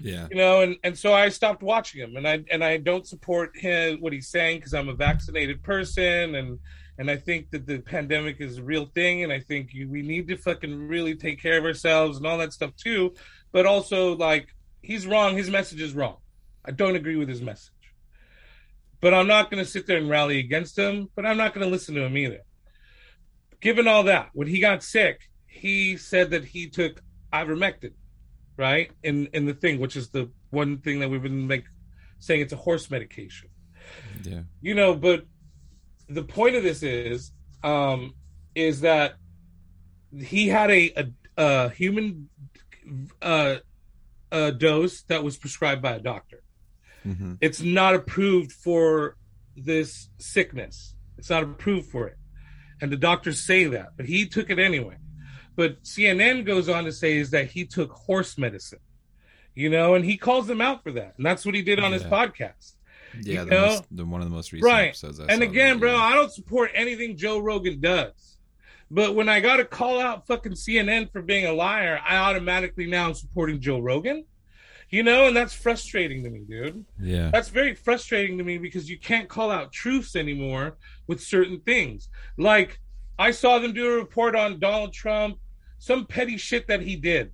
[0.00, 0.26] Yeah.
[0.30, 3.56] you know and and so i stopped watching him and i and i don't support
[3.56, 6.58] him what he's saying because i'm a vaccinated person and
[6.98, 10.02] and i think that the pandemic is a real thing and i think you, we
[10.02, 13.12] need to fucking really take care of ourselves and all that stuff too
[13.50, 14.46] but also like
[14.82, 16.16] he's wrong his message is wrong
[16.68, 17.72] i don't agree with his message
[19.00, 21.66] but i'm not going to sit there and rally against him but i'm not going
[21.66, 22.40] to listen to him either
[23.60, 27.92] given all that when he got sick he said that he took ivermectin
[28.58, 28.90] right?
[29.02, 31.64] In in the thing, which is the one thing that we've been like
[32.18, 33.48] saying it's a horse medication.
[34.22, 34.40] Yeah.
[34.60, 35.24] You know, but
[36.08, 37.32] the point of this is
[37.64, 38.12] um
[38.54, 39.14] is that
[40.14, 41.06] he had a a,
[41.42, 42.28] a human
[43.22, 43.56] uh
[44.30, 46.42] a dose that was prescribed by a doctor.
[47.08, 47.34] Mm-hmm.
[47.40, 49.16] It's not approved for
[49.56, 50.94] this sickness.
[51.16, 52.16] It's not approved for it.
[52.80, 54.96] And the doctors say that, but he took it anyway.
[55.56, 58.78] But CNN goes on to say is that he took horse medicine,
[59.54, 61.14] you know, and he calls them out for that.
[61.16, 62.74] And that's what he did on his podcast.
[63.20, 63.42] Yeah.
[63.44, 64.88] The, most, the one of the most recent Right.
[64.88, 65.18] episodes.
[65.18, 66.02] I and again, that, bro, yeah.
[66.02, 68.36] I don't support anything Joe Rogan does.
[68.90, 72.86] But when I got to call out fucking CNN for being a liar, I automatically
[72.86, 74.24] now am supporting Joe Rogan.
[74.90, 76.84] You know, and that's frustrating to me, dude.
[76.98, 77.30] Yeah.
[77.30, 82.08] That's very frustrating to me because you can't call out truths anymore with certain things.
[82.38, 82.80] Like
[83.18, 85.38] I saw them do a report on Donald Trump,
[85.78, 87.32] some petty shit that he did,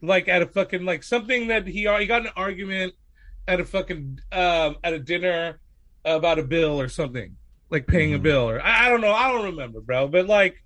[0.00, 2.94] like at a fucking like something that he he got in an argument
[3.46, 5.60] at a fucking um, at a dinner
[6.06, 7.36] about a bill or something,
[7.68, 8.22] like paying a Mhm.
[8.22, 10.08] bill or I, I don't know, I don't remember, bro.
[10.08, 10.64] But like,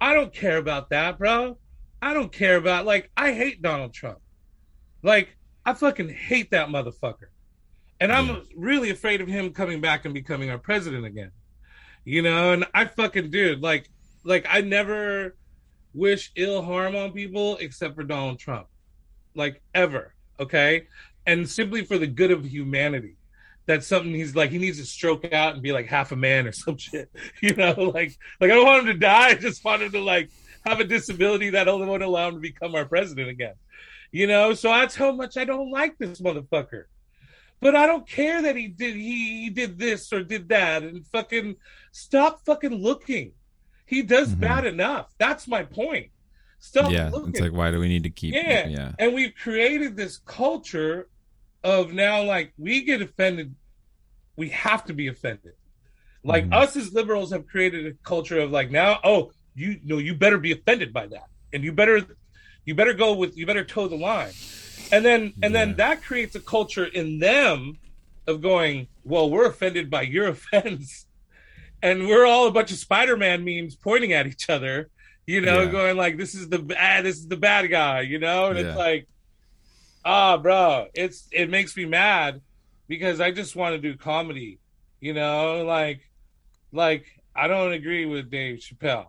[0.00, 1.58] I don't care about that, bro.
[2.02, 4.18] I don't care about like I hate Donald Trump.
[5.06, 7.28] Like I fucking hate that motherfucker.
[8.00, 8.40] And I'm Yeah.
[8.56, 11.30] really afraid of him coming back and becoming our president again.
[12.04, 13.88] You know, and I fucking dude, like
[14.24, 15.36] like I never
[15.94, 18.66] wish ill harm on people except for Donald Trump.
[19.34, 20.88] Like ever, okay?
[21.24, 23.16] And simply for the good of humanity.
[23.66, 26.46] That's something he's like he needs to stroke out and be like half a man
[26.48, 27.10] or some shit.
[27.40, 30.00] You know, like like I don't want him to die, I just want him to
[30.00, 30.30] like
[30.64, 33.54] have a disability that only won't allow him to become our president again.
[34.16, 36.84] You know, so that's how much I don't like this motherfucker.
[37.60, 41.06] But I don't care that he did he, he did this or did that and
[41.08, 41.56] fucking
[41.92, 43.32] stop fucking looking.
[43.84, 44.40] He does Mhm.
[44.40, 45.12] bad enough.
[45.18, 46.08] That's my point.
[46.58, 47.10] Stop yeah.
[47.10, 47.28] looking.
[47.30, 48.32] It's like, why do we need to keep?
[48.32, 48.66] Yeah.
[48.68, 48.92] Yeah.
[48.98, 51.08] and we've created this culture
[51.62, 53.54] of now like we get offended
[54.36, 55.52] we have to be offended
[56.24, 56.54] like Mhm.
[56.62, 60.38] us as liberals have created a culture of like now oh you know you better
[60.38, 61.98] be offended by that and you better
[62.66, 64.32] you better go with you better toe the line
[64.92, 65.64] and then and Yeah.
[65.64, 67.78] then that creates a culture in them
[68.26, 71.06] of going well we're offended by your offense
[71.82, 74.90] and we're all a bunch of spider-man memes pointing at each other
[75.26, 75.70] you know Yeah.
[75.70, 78.64] going like this is the bad this is the bad guy you know and Yeah.
[78.66, 79.08] it's like
[80.04, 82.40] ah bro it's it makes me mad
[82.88, 84.60] because i just want to do comedy
[85.00, 86.00] you know like
[86.72, 89.06] like i don't agree with dave chappelle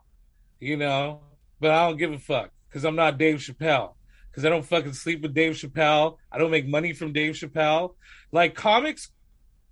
[0.60, 1.22] you know
[1.60, 3.94] but i don't give a fuck because i'm not dave chappelle
[4.30, 7.96] because i don't fucking sleep with dave chappelle i don't make money from dave chappelle
[8.32, 9.12] like comics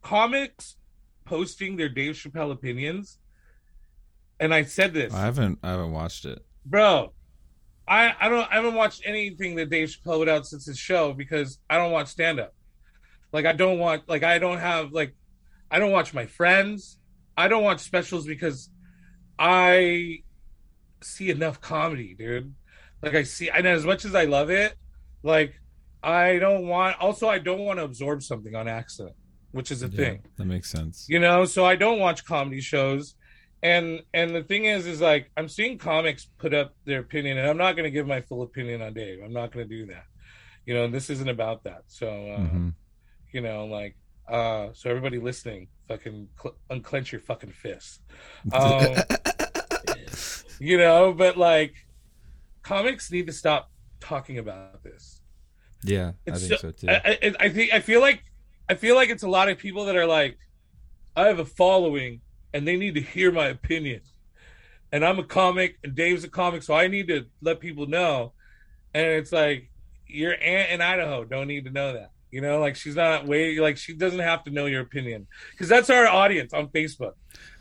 [0.02, 0.78] comics
[1.26, 3.20] posting their dave chappelle opinions
[4.40, 5.60] and i said this I haven't.
[5.64, 6.46] I haven't watched it.
[6.66, 7.12] bro
[7.88, 11.14] I, I don't I haven't watched anything that Dave Chappelle put out since his show
[11.14, 12.54] because I don't watch stand up.
[13.32, 15.14] Like I don't want like I don't have like
[15.70, 16.98] I don't watch my friends.
[17.38, 18.70] I don't watch specials because
[19.38, 20.24] I
[21.04, 22.56] see enough comedy, dude.
[23.06, 24.74] Like I see, and as much as I love it,
[25.22, 25.54] like
[26.02, 26.98] I don't want.
[27.00, 29.16] Also, I don't want to absorb something on accident,
[29.52, 30.24] which is a Yeah, thing.
[30.38, 31.06] That makes sense.
[31.08, 33.14] You know, so I don't watch comedy shows.
[33.62, 37.48] And and the thing is, is like I'm seeing comics put up their opinion, and
[37.48, 39.20] I'm not going to give my full opinion on Dave.
[39.24, 40.06] I'm not going to do that.
[40.66, 41.84] You know, this isn't about that.
[41.86, 42.74] So, uh, Mhm.
[43.32, 43.96] you know, like,
[44.28, 48.00] uh, so everybody listening, fucking cl- unclench your fucking fists.
[48.54, 49.04] Um,
[50.60, 51.74] you know, but like,
[52.66, 53.70] comics need to stop
[54.00, 55.22] talking about this.
[55.84, 56.88] yeah, I think so- so too.
[56.90, 58.24] I, I, I think I feel like
[58.68, 60.38] I feel like it's a lot of people that are like,
[61.16, 62.22] I have a following
[62.54, 64.02] and they need to hear my opinion,
[64.92, 68.34] and I'm a comic and Dave's a comic, so I need to let people know.
[68.94, 69.70] And it's like
[70.08, 72.12] your aunt in Idaho don't need to know that.
[72.32, 75.70] You know, like she's not way like she doesn't have to know your opinion because
[75.70, 77.14] that's our audience on Facebook.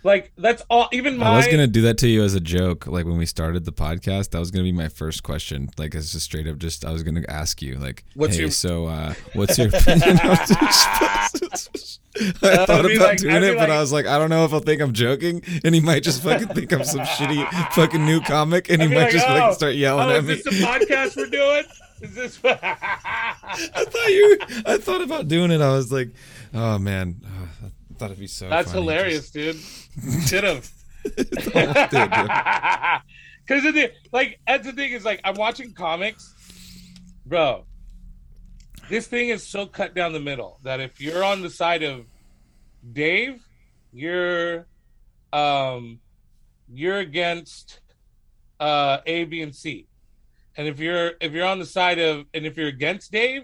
[0.03, 0.89] Like that's all.
[0.93, 3.25] Even my I was gonna do that to you as a joke, like when we
[3.27, 4.31] started the podcast.
[4.31, 5.71] That was gonna be my first question.
[5.79, 8.51] Like it's just straight up, just I was gonna ask you, like, What's hey, your-
[8.51, 10.19] so uh, what's your opinion?
[10.21, 11.99] on this?
[12.17, 12.31] I
[12.67, 14.81] thought about like- doing it, but I was like, I don't know if I'll think
[14.83, 18.83] I'm joking, and he might just fucking think I'm some shitty fucking new comic, and
[18.83, 20.35] he might like, just "Oh, fucking start yelling oh, at is me.
[20.35, 21.65] this a podcast we're doing?
[22.05, 22.39] Is this?
[22.45, 24.39] I thought you.
[24.67, 25.61] I thought about doing it.
[25.61, 26.11] I was like,
[26.53, 28.49] oh man, oh, I thought it'd be so.
[28.49, 28.83] That's funny.
[28.83, 29.57] hilarious, dude.
[30.27, 30.61] Should have.
[30.63, 32.31] Just- Almost did, dude.
[33.47, 36.35] Because the like, that's the thing is like I'm watching comics,
[37.27, 37.65] bro.
[38.89, 42.05] This thing is so cut down the middle that if you're on the side of
[42.93, 43.43] Dave,
[43.93, 44.67] you're
[45.33, 46.01] um
[46.69, 47.81] you're against
[48.61, 49.87] uh A, B, and C.
[50.57, 53.43] And if you're if you're on the side of and if you're against Dave,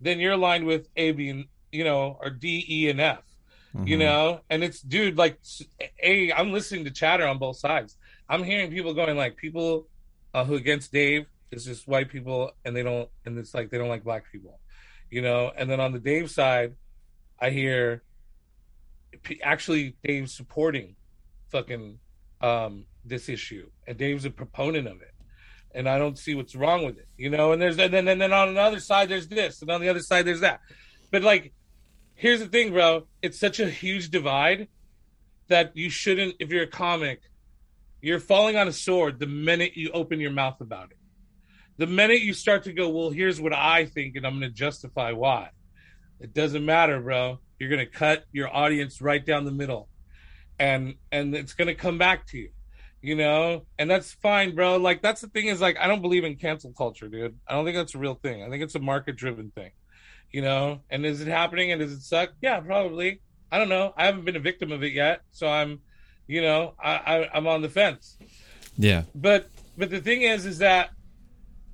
[0.00, 3.22] then you're aligned with A, B, and you know, or D, E, and F
[3.86, 4.00] you Mhm.
[4.00, 4.40] know?
[4.50, 5.38] And it's dude like
[6.02, 7.98] a i'm listening to chatter on both sides.
[8.28, 9.88] I'm hearing people going like people
[10.32, 13.78] uh, who against dave is just white people and they don't and it's like they
[13.78, 14.60] don't like black people
[15.10, 15.52] you know?
[15.56, 16.74] And then on the dave side
[17.40, 18.02] i hear
[19.22, 20.96] p- actually dave's supporting
[21.50, 21.98] fucking
[22.40, 25.13] um this issue and dave's a proponent of it
[25.74, 28.20] and i don't see what's wrong with it you know and there's and then and
[28.20, 30.60] then on another side there's this and on the other side there's that
[31.10, 31.52] but like
[32.14, 33.06] here's the thing, bro.
[33.22, 34.68] It's such a huge divide
[35.48, 37.20] that you shouldn't, if you're a comic,
[38.00, 40.98] you're falling on a sword the minute you open your mouth about it.
[41.76, 44.56] The minute you start to go, well, here's what I think, and I'm going to
[44.56, 45.50] justify why.
[46.20, 47.40] It doesn't matter, bro.
[47.58, 49.88] You're going to cut your audience right down the middle,
[50.58, 52.50] and and it's going to come back to you,
[53.04, 53.66] you know.
[53.78, 54.76] And that's fine, bro.
[54.78, 57.36] Like that's the thing is like I don't believe in cancel culture, dude.
[57.46, 58.42] I don't think that's a real thing.
[58.42, 59.70] I think it's a market driven thing
[60.32, 63.20] you know and is it happening and does it suck yeah probably
[63.52, 65.78] i don't know i haven't been a victim of it yet so i'm
[66.26, 68.16] you know i, I i'm on the fence
[68.76, 69.04] Yeah.
[69.14, 69.48] but
[69.78, 70.90] but the thing is is that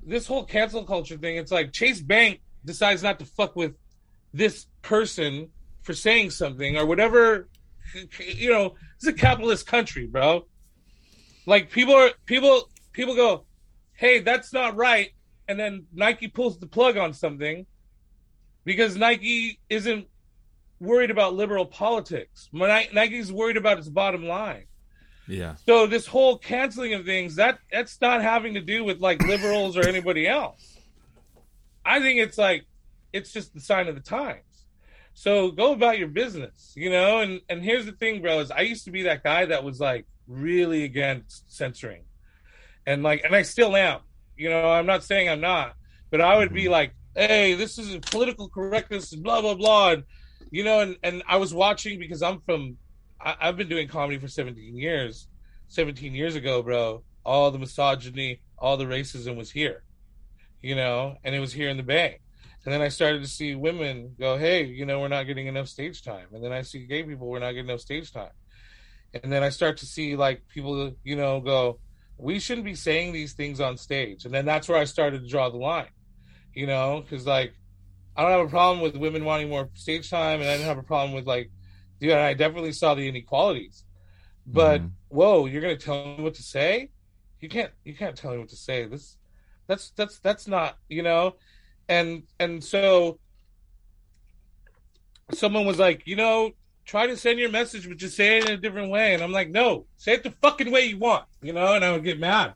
[0.05, 3.73] this whole cancel culture thing it's like chase bank decides not to fuck with
[4.31, 5.49] this person
[5.81, 7.49] for saying something or whatever
[8.19, 10.45] you know it's a capitalist country bro
[11.45, 13.45] like people are people people go
[13.93, 15.09] hey that's not right
[15.47, 17.65] and then nike pulls the plug on something
[18.63, 20.07] because nike isn't
[20.79, 24.65] worried about liberal politics Ni- nike's worried about its bottom line
[25.27, 25.55] Yeah.
[25.65, 29.77] so this whole canceling of things that that's not having to do with like liberals
[29.77, 30.77] or anybody else.
[31.85, 32.65] I think it's like
[33.13, 34.65] it's just the sign of the times.
[35.13, 37.19] So go about your business, you know.
[37.19, 39.79] And and here's the thing, bro: is I used to be that guy that was
[39.79, 42.03] like really against censoring,
[42.85, 43.99] and like, and I still am.
[44.35, 45.73] You know, I'm not saying I'm not,
[46.09, 46.71] but I would be mm-hmm.
[46.71, 50.03] like, hey, this is political correctness, and blah blah blah, and
[50.51, 52.77] you know, and and I was watching because I'm from
[53.19, 55.27] I, I've been doing comedy for 17 years.
[55.71, 59.83] 17 years ago, bro, all the misogyny, all the racism was here,
[60.61, 62.19] you know, and it was here in the Bay.
[62.65, 65.69] And then I started to see women go, hey, you know, we're not getting enough
[65.69, 66.27] stage time.
[66.33, 68.31] And then I see gay people, we're not getting enough stage time.
[69.13, 71.79] And then I start to see like people, you know, go,
[72.17, 74.25] we shouldn't be saying these things on stage.
[74.25, 75.89] And then that's where I started to draw the line,
[76.53, 77.53] you know, because like
[78.15, 80.77] I don't have a problem with women wanting more stage time, and I didn't have
[80.79, 81.51] a problem with like,
[81.99, 83.85] dude, I definitely saw the inequalities.
[84.45, 84.91] But Mhm.
[85.09, 86.91] whoa, you're gonna tell me what to say?
[87.39, 87.71] You can't.
[87.83, 88.85] You can't tell me what to say.
[88.85, 89.17] This,
[89.67, 91.35] that's that's that's not you know,
[91.89, 93.19] and and so
[95.33, 96.51] someone was like, you know,
[96.91, 99.13] try to send your message, but just say it in a different way.
[99.13, 101.73] And I'm like, no, say it the fucking way you want, you know.
[101.73, 102.53] And I would get mad.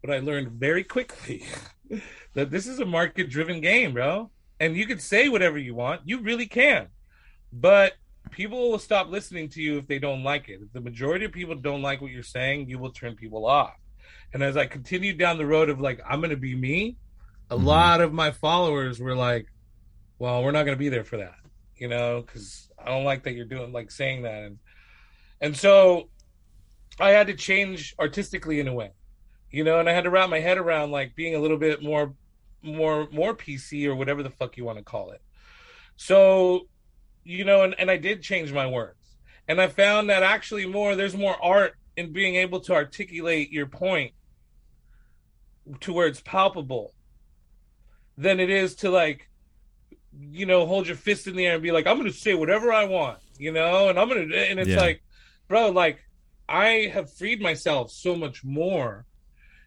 [0.00, 1.44] But I learned very quickly
[2.34, 4.30] that this is a market driven game, bro.
[4.60, 6.02] And you can say whatever you want.
[6.04, 6.86] You really can.
[7.52, 7.94] But
[8.30, 10.60] people will stop listening to you if they don't like it.
[10.62, 13.74] If the majority of people don't like what you're saying, you will turn people off.
[14.32, 16.96] And as I continued down the road of like, I'm going to be me,
[17.50, 17.64] a Mhm.
[17.64, 19.46] lot of my followers were like,
[20.20, 21.34] well, we're not going to be there for that,
[21.76, 24.42] you know, because I don't like that you're doing like saying that.
[24.44, 24.58] And,
[25.40, 26.08] and so
[27.00, 28.92] I had to change artistically in a way,
[29.50, 31.82] you know, and I had to wrap my head around like being a little bit
[31.82, 32.14] more,
[32.62, 35.22] more, more PC or whatever the fuck you want to call it.
[35.96, 36.68] So,
[37.24, 38.96] you know, and, and I did change my words.
[39.48, 43.66] And I found that actually more, there's more art in being able to articulate your
[43.66, 44.12] point
[45.80, 46.94] to where it's palpable
[48.16, 49.27] than it is to like,
[50.18, 52.34] you know, hold your fist in the air and be like, I'm going to say
[52.34, 54.76] whatever I want, you know, and I'm going to, and it's Yeah.
[54.76, 55.02] like,
[55.48, 56.00] bro, like,
[56.48, 59.06] I have freed myself so much more,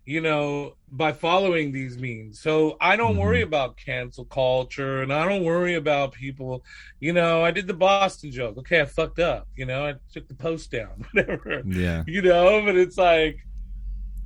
[0.06, 2.42] you know, by following these means.
[2.42, 3.20] So I don't Mhm.
[3.20, 6.64] worry about cancel culture and I don't worry about people,
[7.00, 8.58] you know, I did the Boston joke.
[8.60, 12.04] Okay, I fucked up, you know, I took the post down, whatever Yeah.
[12.06, 13.38] you know but it's like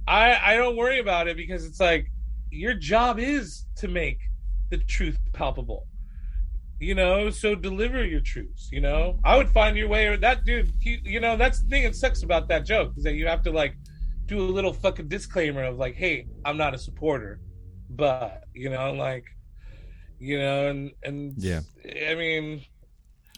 [0.07, 2.07] i i don't worry about it because it's like
[2.51, 4.19] your job is to make
[4.69, 5.87] the truth palpable
[6.79, 10.43] you know so deliver your truths you know i would find your way or that
[10.45, 13.25] dude he, you know that's the thing that sucks about that joke is that you
[13.27, 13.75] have to like
[14.25, 17.39] do a little fucking disclaimer of like hey i'm not a supporter
[17.89, 19.23] but you know like
[20.19, 21.61] you know and and Yeah.
[22.09, 22.61] i mean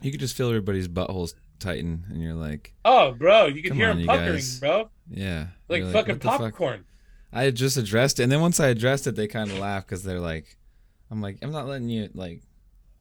[0.01, 3.89] You could just feel everybody's buttholes tighten, and you're like, oh bro you can hear
[3.89, 4.59] on, you puckering guys.
[4.59, 6.39] bro yeah, like You're fucking the fuck?
[6.39, 6.85] popcorn
[7.33, 9.85] I had just addressed it, and then once I addressed it, they kind of laugh
[9.85, 10.55] because they're like,
[11.11, 12.41] "I'm like, I'm not letting you like,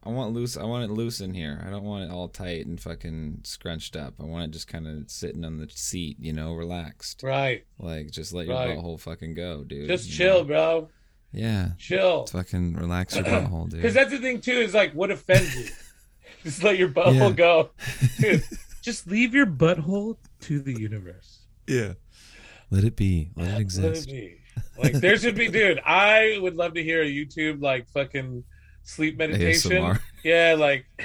[0.06, 1.62] I want loose, I want it loose in here.
[1.66, 4.14] I don't want it all tight and fucking scrunched up.
[4.20, 7.22] I want it just kind of sitting on the seat, you know, relaxed.
[7.22, 8.78] right Like, just let your Right.
[8.78, 9.88] butthole fucking go, dude.
[9.88, 10.44] just chill know?
[10.44, 10.88] bro
[11.32, 13.80] Yeah, chill fucking relax your butthole, dude.
[13.80, 15.66] because that's the thing too is like what offends you
[16.44, 17.30] just let your butthole Yeah.
[17.32, 17.70] go
[18.20, 18.44] Dude,
[18.82, 21.94] just leave your butthole to the universe yeah,
[22.70, 24.08] let it be, let it Let it exist.
[24.08, 24.36] be.
[24.78, 28.44] like there should be dude i would love to hear a youtube like fucking
[28.86, 30.00] sleep meditation ASMR.
[30.24, 30.86] yeah like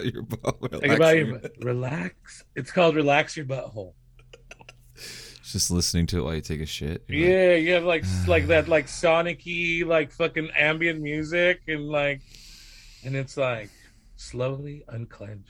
[0.00, 3.92] your butthole, think relax about your your butt- relax it's called relax your butthole
[5.42, 7.04] Just listening to it while you take a shit.
[7.08, 11.88] You're like, yeah you have like like that like sonic-y like fucking ambient music and
[11.88, 12.20] like
[13.04, 13.70] and it's like
[14.16, 15.46] slowly unclench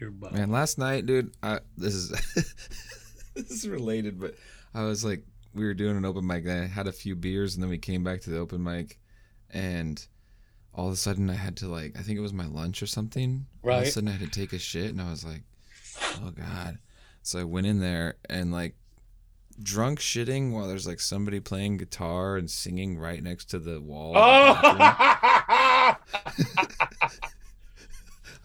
[0.00, 2.10] your butt Man, last night, dude, I, this is
[3.34, 4.34] this is related, but
[4.74, 5.24] I was like,
[5.54, 6.44] we were doing an open mic.
[6.44, 8.98] And I had a few beers, and then we came back to the open mic,
[9.50, 10.04] and
[10.78, 12.86] all of a sudden, I had to like, I think it was my lunch or
[12.86, 13.46] something.
[13.64, 13.74] Right.
[13.74, 15.42] All of a sudden, I had to take a shit, and I was like,
[16.22, 16.78] oh god.
[17.22, 18.76] So I went in there and like
[19.60, 24.12] drunk shitting while there's like somebody playing guitar and singing right next to the wall.
[24.14, 24.20] the.
[24.20, 25.96] Oh!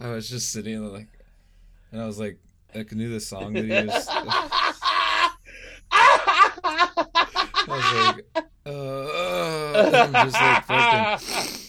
[0.00, 1.06] I was just sitting there like,
[1.92, 2.38] and I was like,
[2.74, 4.08] I knew the song that he was.
[7.62, 8.24] I was like,
[8.66, 11.63] uh, I'm just like fucking.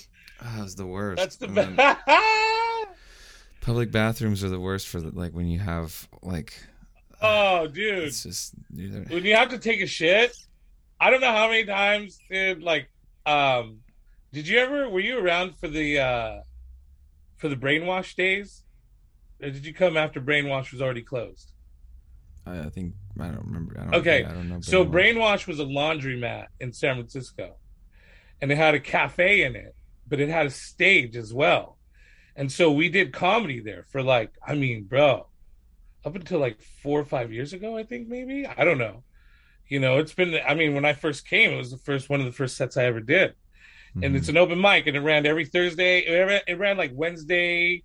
[0.46, 1.18] Ah, it was the worst.
[1.18, 2.00] That's the best.
[3.62, 6.54] Public bathrooms are the worst for the, like when you have like.
[7.22, 8.04] oh, dude.
[8.04, 8.54] It's just.
[8.74, 10.36] When you have to take a shit,
[11.00, 12.62] I don't know how many times, dude.
[12.62, 12.90] Like,
[13.26, 13.80] um,
[14.32, 14.88] did you ever?
[14.90, 16.42] Were you around for the uh
[17.38, 18.62] for the brainwash days?
[19.42, 21.52] Or did you come after brainwash was already closed?
[22.46, 23.80] I, I think I don't remember.
[23.80, 24.62] I don't, Okay, yeah, I don't know.
[24.62, 25.16] So Brainwash.
[25.16, 27.56] brainwash was a laundromat in San Francisco,
[28.42, 29.76] and it had a cafe in it,
[30.08, 31.78] but it had a stage as well.
[32.36, 35.28] And so we did comedy there for like, I mean, bro,
[36.04, 38.46] up until like four or five years ago, I think maybe.
[38.46, 39.04] I don't know.
[39.68, 40.38] You know, it's been.
[40.48, 42.78] I mean, when I first came, it was the first one of the first sets
[42.78, 43.34] I ever did,
[43.96, 44.18] and Mhm.
[44.18, 46.00] it's an open mic, and it ran every Thursday.
[46.00, 47.84] It ran, it ran like Wednesday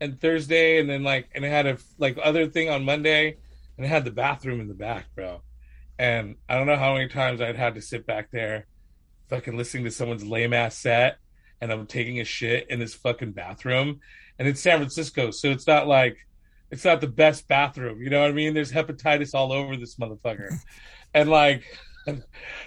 [0.00, 3.36] and Thursday, and then like, and it had a like other thing on Monday,
[3.76, 5.42] and it had the bathroom in the back, bro.
[5.98, 8.66] And I don't know how many times I'd had to sit back there,
[9.28, 11.18] fucking listening to someone's lame ass set,
[11.60, 14.00] and I'm taking a shit in this fucking bathroom,
[14.38, 16.18] and it's San Francisco, so it's not like
[16.70, 18.02] it's not the best bathroom.
[18.02, 18.54] You know what I mean?
[18.54, 20.50] There's hepatitis all over this motherfucker,
[21.14, 21.64] and like,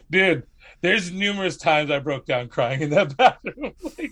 [0.09, 0.43] dude,
[0.81, 4.11] there's numerous times I broke down crying in that bathroom, like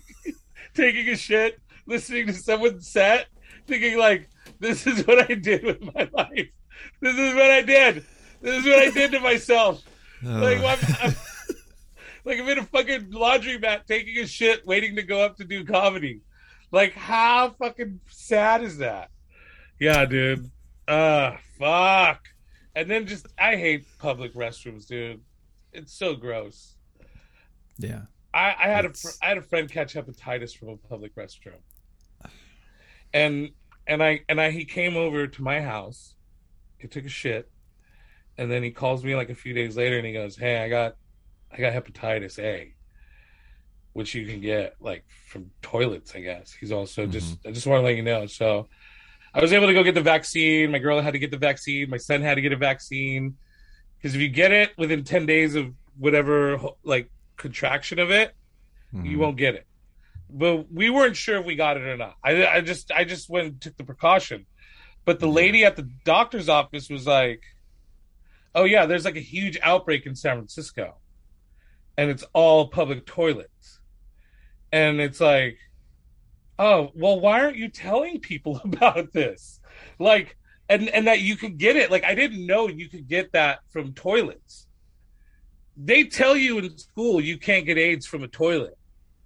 [0.73, 3.27] taking a shit, listening to someone's set,
[3.65, 4.29] thinking like,
[4.59, 6.49] this is what I did with my life.
[7.01, 8.05] This is what I did.
[8.41, 9.83] This is what I did to myself.
[10.23, 10.57] Like.
[10.57, 11.15] I'm, I'm,
[12.27, 15.63] like I'm in a fucking laundromat taking a shit, waiting to go up to do
[15.65, 16.21] comedy.
[16.71, 19.09] Like, how fucking sad is that?
[19.79, 20.51] Yeah, dude.
[20.87, 22.21] Uh, fuck.
[22.75, 25.21] And then just, I hate public restrooms, dude.
[25.73, 26.75] It's so gross.
[27.77, 28.01] yeah.
[28.33, 31.15] I, I had a It's- fr- I had a friend catch hepatitis from a public
[31.15, 31.61] restroom,
[33.13, 33.49] and
[33.87, 36.13] and I and I he came over to my house.
[36.77, 37.49] He took a shit,
[38.37, 40.69] and then he calls me like a few days later, and he goes, "Hey, I
[40.69, 40.97] got,
[41.51, 42.73] I got hepatitis A,
[43.93, 47.11] which you can get like from toilets, I guess." He's also Mhm.
[47.11, 48.25] just, I just want to let you know.
[48.27, 48.67] So,
[49.33, 50.71] I was able to go get the vaccine.
[50.71, 51.89] My girl had to get the vaccine.
[51.89, 53.37] My son had to get a vaccine
[53.97, 58.33] because if you get it within ten days of whatever like contraction of it,
[58.93, 59.19] you Mhm.
[59.19, 59.67] won't get it.
[60.29, 62.17] But we weren't sure if we got it or not.
[62.23, 64.45] I, I just I just went and took the precaution.
[65.05, 67.41] But the lady at the doctor's office was like,
[68.55, 70.97] "Oh yeah, there's like a huge outbreak in San Francisco,
[71.97, 73.79] and it's all public toilets."
[74.71, 75.57] And it's like,
[76.59, 79.59] "Oh well, why aren't you telling people about this?
[79.99, 80.37] Like,
[80.69, 81.91] and and that you could get it?
[81.91, 84.67] Like, I didn't know you could get that from toilets."
[85.79, 88.77] They tell you in school you can't get AIDS from a toilet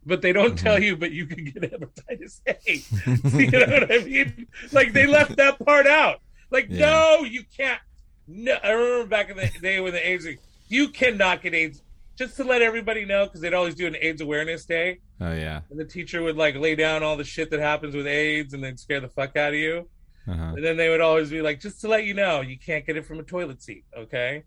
[0.04, 0.64] but they don't Mhm.
[0.64, 3.38] tell you, but you can get hepatitis A.
[3.38, 4.48] you know what I mean?
[4.72, 6.22] Like they left that part out.
[6.50, 6.90] Like, Yeah.
[6.90, 7.80] no, you can't.
[8.28, 10.26] No, I remember back in the day when the AIDS,
[10.70, 11.84] you cannot get AIDS.
[12.18, 15.62] Just to let everybody know, because they'd always do an AIDS awareness day, Oh yeah.
[15.70, 18.64] and the teacher would like lay down all the shit that happens with AIDS, and
[18.64, 19.90] they'd scare the fuck out of you.
[20.28, 20.54] Uh-huh.
[20.56, 22.96] And then they would always be like, just to let you know, you can't get
[22.98, 24.44] it from a toilet seat, okay?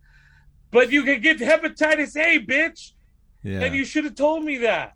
[0.70, 2.92] But you can get hepatitis A, bitch
[3.42, 3.60] Yeah.
[3.62, 4.92] and you should have told me that.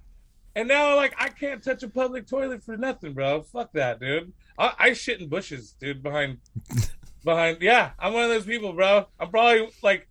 [0.55, 3.43] And now, like, I can't touch a public toilet for nothing, bro.
[3.43, 4.33] Fuck that, dude.
[4.59, 6.03] I, I shit in bushes, dude.
[6.03, 6.39] Behind,
[7.25, 7.59] behind.
[7.61, 9.07] Yeah, I'm one of those people, bro.
[9.21, 10.09] I'm probably like,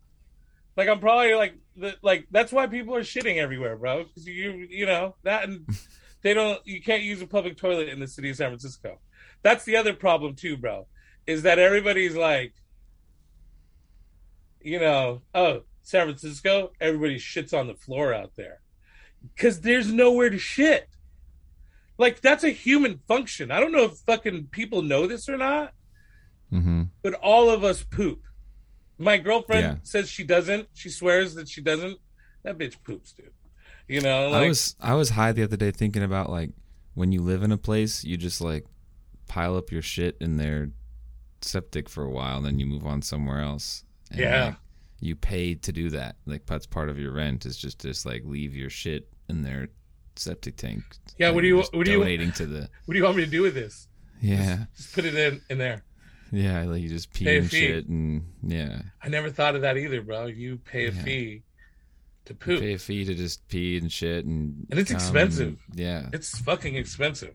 [0.76, 1.54] like I'm probably like,
[2.02, 4.04] like that's why people are shitting everywhere, bro.
[4.04, 5.68] Because you, you know that, and
[6.22, 6.60] they don't.
[6.66, 9.00] You can't use a public toilet in the city of San Francisco.
[9.44, 10.88] That's the other problem too, bro.
[11.26, 12.54] Is that everybody's like,
[14.62, 18.62] you know, oh, San Francisco, everybody shits on the floor out there
[19.36, 20.88] because there's nowhere to shit.
[21.98, 23.52] Like that's a human function.
[23.52, 25.74] I don't know if fucking people know this or not,
[26.52, 26.84] mm-hmm.
[27.02, 28.22] but all of us poop.
[28.98, 29.76] My girlfriend Yeah.
[29.84, 30.68] says she doesn't.
[30.74, 31.98] She swears that she doesn't.
[32.44, 33.32] That bitch poops, dude.
[33.88, 36.52] You know, like I was I was high the other day thinking about like
[36.94, 38.66] when you live in a place, you just like
[39.28, 40.72] pile up your shit in their
[41.42, 43.84] septic for a while, and then you move on somewhere else.
[44.12, 44.46] And, Yeah.
[44.46, 44.56] like,
[45.00, 46.16] you pay to do that.
[46.26, 49.68] Like that's part of your rent is just just like leave your shit in their
[50.16, 50.84] septic tank.
[51.20, 53.26] Yeah, what do you- what do you- donating to the what do you want me
[53.26, 53.88] to do with this?
[54.20, 55.84] yeah Just put it in in there.
[56.32, 59.78] Yeah like you just pee Pay and shit and yeah I never thought of that
[59.78, 60.26] either, bro.
[60.28, 61.04] You pay a Yeah.
[61.04, 61.44] fee
[62.26, 62.60] to you poop.
[62.60, 65.58] pay a fee to just pee and shit and And it's expensive.
[65.72, 67.34] and- yeah It's fucking expensive.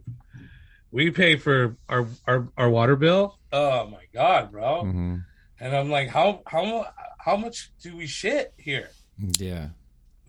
[0.90, 3.38] We pay for our our, our water bill.
[3.50, 4.82] Oh my god, bro!
[4.82, 5.16] hmm
[5.60, 6.86] And I'm like, how how
[7.18, 8.90] how much do we shit here?
[9.38, 9.68] yeah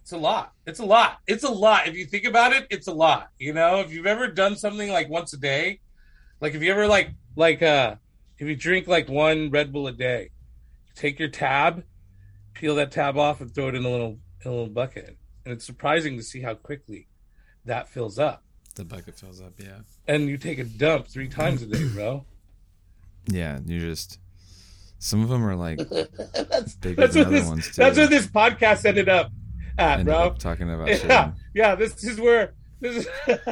[0.01, 0.53] It's a lot.
[0.65, 1.19] It's a lot.
[1.27, 1.87] It's a lot.
[1.87, 3.29] If you think about it, it's a lot.
[3.39, 5.79] You know, if you've ever done something like once a day,
[6.39, 7.95] like if you ever like like uh
[8.43, 10.29] if you drink like one Red Bull a day,
[10.95, 11.83] take your tab,
[12.53, 15.17] peel that tab off and throw it in a little in a little bucket.
[15.45, 17.07] And it's surprising to see how quickly
[17.65, 18.43] that fills up.
[18.75, 22.25] the bucket fills up yeah And you take a dump three times a day, bro.
[23.27, 24.19] yeah you just
[24.99, 27.97] some of them are like that's bigger that's than what other this ones too that's
[27.97, 29.31] what this podcast ended up
[29.77, 30.15] at, Ended bro.
[30.27, 31.05] up talking about shit.
[31.05, 31.75] Yeah, yeah.
[31.75, 33.07] This is where this is.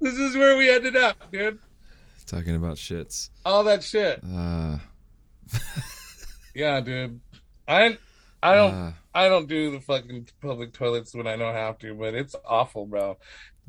[0.00, 1.58] this is where we ended up, dude.
[2.26, 4.20] talking about shits All that shit.
[4.24, 4.78] uh
[6.54, 7.20] Yeah, dude.
[7.66, 7.98] I
[8.42, 11.94] I don't uh, I don't do the fucking public toilets when I don't have to,
[11.94, 13.16] but it's awful, bro.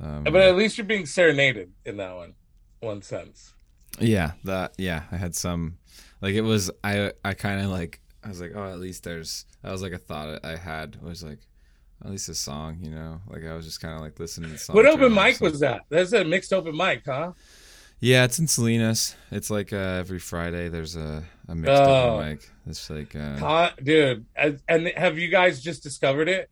[0.01, 2.33] um, But at least you're being serenaded in that one,
[2.79, 3.53] one sense.
[3.99, 5.77] Yeah, that yeah, I had some
[6.21, 9.45] like it was I I kind of like I was like, "Oh, at least there's
[9.61, 10.95] that was like a thought I had.
[10.95, 11.39] It was like
[12.03, 13.21] at least a song, you know?
[13.27, 14.75] Like I was just kind of like listening to the song.
[14.75, 15.81] What open mic was that?
[15.89, 17.31] That's a mixed open mic, huh?
[18.01, 19.15] Yeah, it's in Salinas.
[19.31, 22.15] It's like uh, every Friday there's a a mixed Oh.
[22.17, 22.49] open mic.
[22.67, 23.71] It's like uh Huh?
[23.81, 24.59] Dude, and-
[24.95, 26.49] have you guys just discovered it,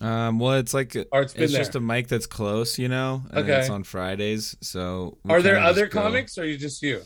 [0.00, 3.22] um well, it's like or it's it's just a mic that's close, you know?
[3.30, 3.58] And Okay.
[3.58, 4.56] it's on Fridays.
[4.60, 7.02] So Are there other go- comics, or are you just you?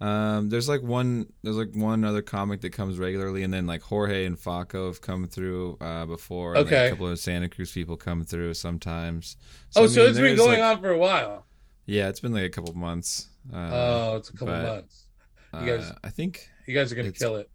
[0.00, 3.80] Um, there's like one, there's like one other comic that comes regularly, and then like
[3.82, 6.54] Jorge and Faco have come through uh, before.
[6.54, 6.86] and, like, Okay.
[6.86, 9.36] a couple of Santa Cruz people come through sometimes.
[9.76, 11.46] oh, I so it's been going like- on for a while.
[11.86, 13.28] Yeah, it's been like a couple months.
[13.52, 15.04] Uh, oh, it's a couple but, months.
[15.52, 17.50] you uh, guys- I think You guys are gonna kill it.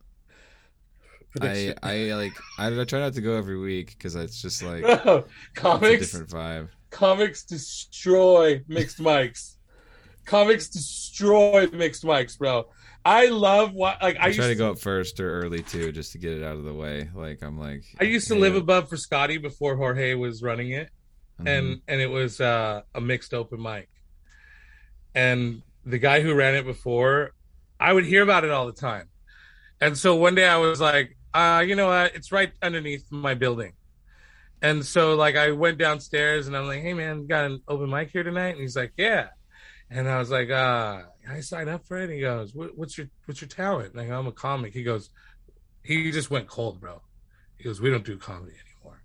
[1.42, 4.82] I I like I, I try not to go every week because it's just like
[5.04, 6.70] Bro, it's a comics, different vibe.
[6.90, 9.56] comics destroy mixed mics.
[10.30, 12.68] Comics destroy mixed mics, bro.
[13.04, 15.92] I love what like I, I, try to to, go up first or early too,
[15.92, 17.10] just to get it out of the way.
[17.14, 20.72] Like I'm like I used to yeah, live above for Scotty before Jorge was running
[20.72, 20.90] it.
[21.40, 23.90] and and it was uh, a mixed open mic.
[25.16, 27.32] And the guy who ran it before,
[27.80, 29.08] I would hear about it all the time.
[29.82, 32.14] And so one day I was like, uh, you know what?
[32.14, 33.74] It's right underneath my building.
[34.62, 38.12] And so like I went downstairs and I'm like, hey man, got an open mic
[38.12, 38.50] here tonight?
[38.50, 39.30] And he's like, yeah.
[39.92, 42.06] And I was like, uh, I signed up for it.
[42.06, 43.94] And he goes, what, what's your what's your talent?
[43.94, 44.74] And I go, I'm a comic.
[44.74, 45.10] He goes,
[45.84, 47.02] he just went cold, bro.
[47.58, 49.02] He goes, we don't do comedy anymore.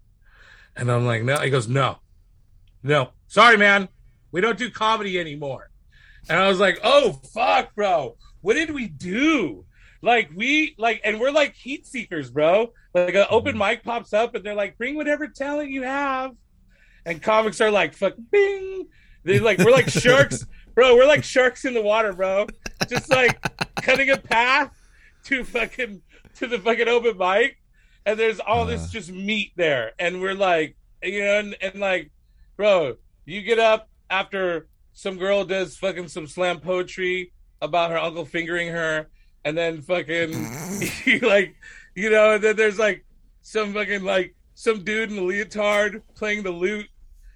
[0.76, 1.38] And I'm like, no.
[1.38, 1.98] He goes, no,
[2.82, 3.88] no, sorry, man,
[4.30, 5.70] we don't do comedy anymore.
[6.28, 9.64] And I was like, oh fuck, bro, what did we do?
[10.02, 12.72] Like we like, and we're like heat seekers, bro.
[12.92, 16.32] Like an open mic pops up, and they're like, bring whatever talent you have.
[17.06, 18.86] And comics are like, fuck, bing.
[19.24, 20.44] They like, we're like sharks,
[20.74, 20.96] bro.
[20.96, 22.46] We're like sharks in the water, bro.
[22.88, 23.40] Just like
[23.76, 24.70] cutting a path
[25.24, 26.02] to fucking
[26.36, 27.58] to the fucking open mic,
[28.06, 28.88] and there's all this uh.
[28.90, 32.10] just meat there, and we're like, you know, and, and like,
[32.56, 38.24] bro, you get up after some girl does fucking some slam poetry about her uncle
[38.24, 39.08] fingering her,
[39.44, 40.32] and then fucking
[41.04, 41.54] you like,
[41.94, 43.04] you know, and then there's like
[43.42, 46.88] some fucking like some dude in a leotard playing the lute,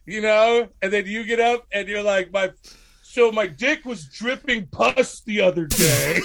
[0.06, 2.50] you know, and then you get up and you're like, my,
[3.18, 6.20] so my dick was dripping pus the other day.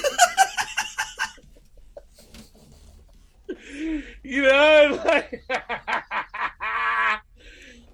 [4.24, 5.44] you know, and like,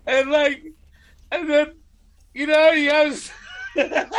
[0.05, 0.65] and like,
[1.31, 1.75] and then,
[2.33, 3.31] you know, he has.
[3.75, 4.09] the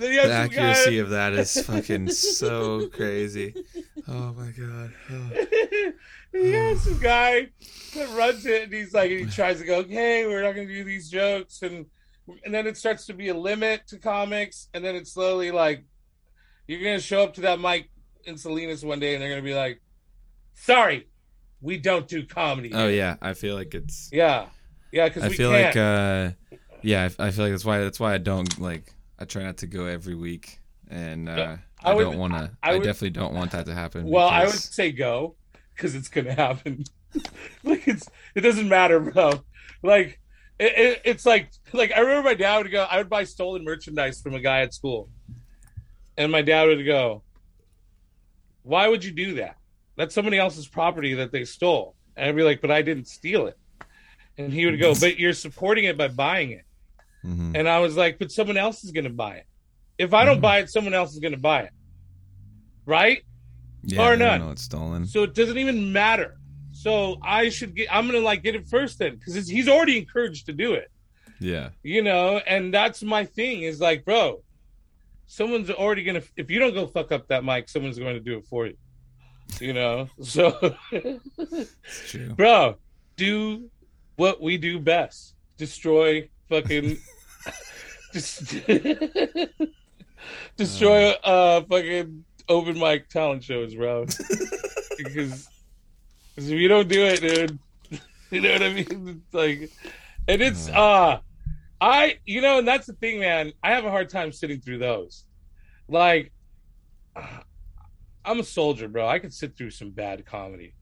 [0.00, 3.54] accuracy of that is fucking so crazy.
[4.08, 4.94] Oh my god.
[5.12, 5.28] Oh.
[6.42, 7.48] He has some guy
[7.94, 10.74] that runs it, and he's like, he tries to go, okay, we're not going to
[10.74, 11.86] do these jokes, and
[12.44, 15.84] and then it starts to be a limit to comics, and then it's slowly like,
[16.66, 17.88] you're going to show up to that mic
[18.24, 19.80] in Salinas one day, and they're going to be like,
[20.54, 21.06] sorry,
[21.60, 22.72] we don't do comedy.
[22.74, 24.10] Oh yeah, I feel like it's.
[24.12, 24.46] yeah,
[24.92, 25.76] yeah, because I feel can't.
[25.76, 28.92] like uh, yeah, I, I feel like that's why that's why I don't like.
[29.18, 30.58] I try not to go every week,
[30.90, 32.50] and uh, I I, would- don't want to.
[32.62, 34.06] I I, would- definitely don't want that to happen.
[34.06, 35.36] well, I would say go
[35.76, 36.84] because it's going to happen.
[37.64, 39.32] like it's it doesn't matter, bro.
[39.82, 40.20] Like
[40.58, 42.82] it, it, it's like like I remember my dad would go.
[42.90, 45.08] I would buy stolen merchandise from a guy at school,
[46.16, 47.22] and my dad would go,
[48.62, 49.56] "Why would you do that?
[49.96, 53.46] That's somebody else's property that they stole." And I'd be like, "But I didn't steal
[53.46, 53.58] it."
[54.38, 56.64] And he would go, "But you're supporting it by buying it."
[57.24, 57.56] Mhm.
[57.56, 59.46] And I was like, "But someone else is going to buy it.
[59.98, 60.42] If I don't Mhm.
[60.42, 61.72] buy it, someone else is going to buy it,
[62.84, 63.22] right?"
[63.86, 64.40] Yeah, or I don't none.
[64.40, 65.06] know it's stolen.
[65.06, 66.38] So it doesn't even matter.
[66.72, 67.88] So I should get.
[67.94, 70.90] I'm gonna like get it first then because he's already encouraged to do it.
[71.40, 73.62] Yeah, You know, and that's my thing.
[73.62, 74.42] Is like, bro,
[75.26, 76.22] someone's already gonna.
[76.36, 78.76] If you don't go fuck up that mic, someone's going to do it for you.
[79.60, 82.34] You know, so it's true.
[82.34, 82.76] bro,
[83.16, 83.70] do
[84.16, 86.98] what we do best: destroy fucking.
[88.12, 88.54] just
[90.56, 94.06] destroy uh fucking open mic talent shows, bro.
[94.06, 95.48] because,
[96.34, 97.58] because if you don't do it, dude,
[98.30, 99.22] you know what I mean?
[99.24, 99.70] It's like,
[100.28, 101.18] and it's uh,
[101.80, 103.52] I you know, and that's the thing, man.
[103.62, 105.24] I have a hard time sitting through those.
[105.88, 106.32] Like,
[108.24, 109.06] I'm a soldier, bro.
[109.06, 110.74] I could sit through some bad comedy.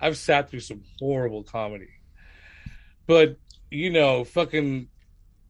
[0.00, 1.90] I've sat through some horrible comedy,
[3.06, 3.36] but
[3.70, 4.88] you know, fucking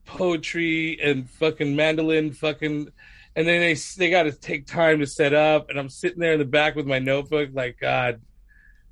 [0.05, 2.91] poetry and fucking mandolin, fucking
[3.35, 6.33] and then they they got to take time to set up and i'm sitting there
[6.33, 8.21] in the back with my notebook like god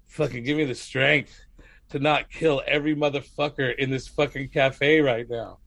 [0.08, 1.40] fucking give me the strength
[1.90, 5.58] to not kill every motherfucker in this fucking cafe right now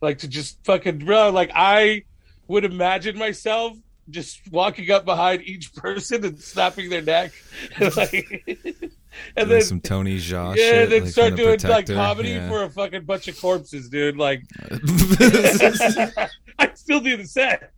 [0.00, 2.02] like to just fucking bro like i
[2.46, 3.76] would imagine myself
[4.10, 7.32] just walking up behind each person and snapping their neck
[7.76, 8.88] and like
[9.36, 12.48] and then some Tony Jaa yeah, shit, then like, start doing like comedy yeah.
[12.48, 14.16] for a fucking bunch of corpses, dude.
[14.16, 14.42] Like,
[16.58, 17.72] I still do the set.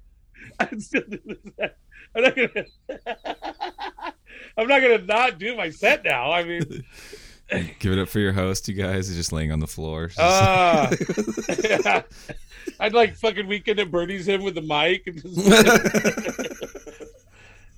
[0.61, 1.77] I still do the set.
[2.15, 2.65] I'm not gonna.
[4.57, 6.31] I'm not gonna not do my set now.
[6.33, 6.85] I mean,
[7.81, 9.09] Give it up for your host, you guys.
[9.09, 10.07] He's just laying on the floor.
[10.07, 10.91] Just- ah,
[12.81, 15.07] I'd like fucking weekend at Bernie's him with the mic.
[15.07, 15.39] And just...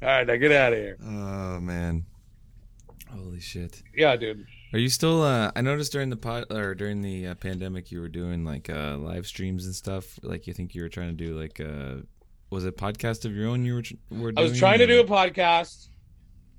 [0.03, 0.99] All right, now get out of here.
[1.03, 2.05] oh man,
[3.11, 3.83] holy shit.
[3.97, 4.47] Yeah, dude.
[4.75, 5.23] Are you still?
[5.23, 8.69] Uh, I noticed during the pod or during the uh, pandemic, you were doing like
[8.69, 10.19] uh, live streams and stuff.
[10.23, 12.03] Like you think you were trying to do like uh,
[12.53, 13.65] was it podcast of your own?
[13.65, 14.33] You were were.
[14.33, 15.89] Doing, I was trying to do a podcast,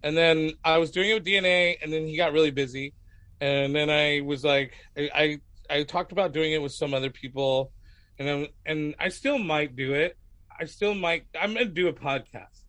[0.02, 2.94] and then I was doing it with DNA, and then he got really busy,
[3.40, 5.40] and then I was like, I
[5.70, 7.72] I, I talked about doing it with some other people,
[8.18, 10.18] and then and I still might do it.
[10.60, 11.26] I still might.
[11.40, 12.64] I'm gonna do a podcast.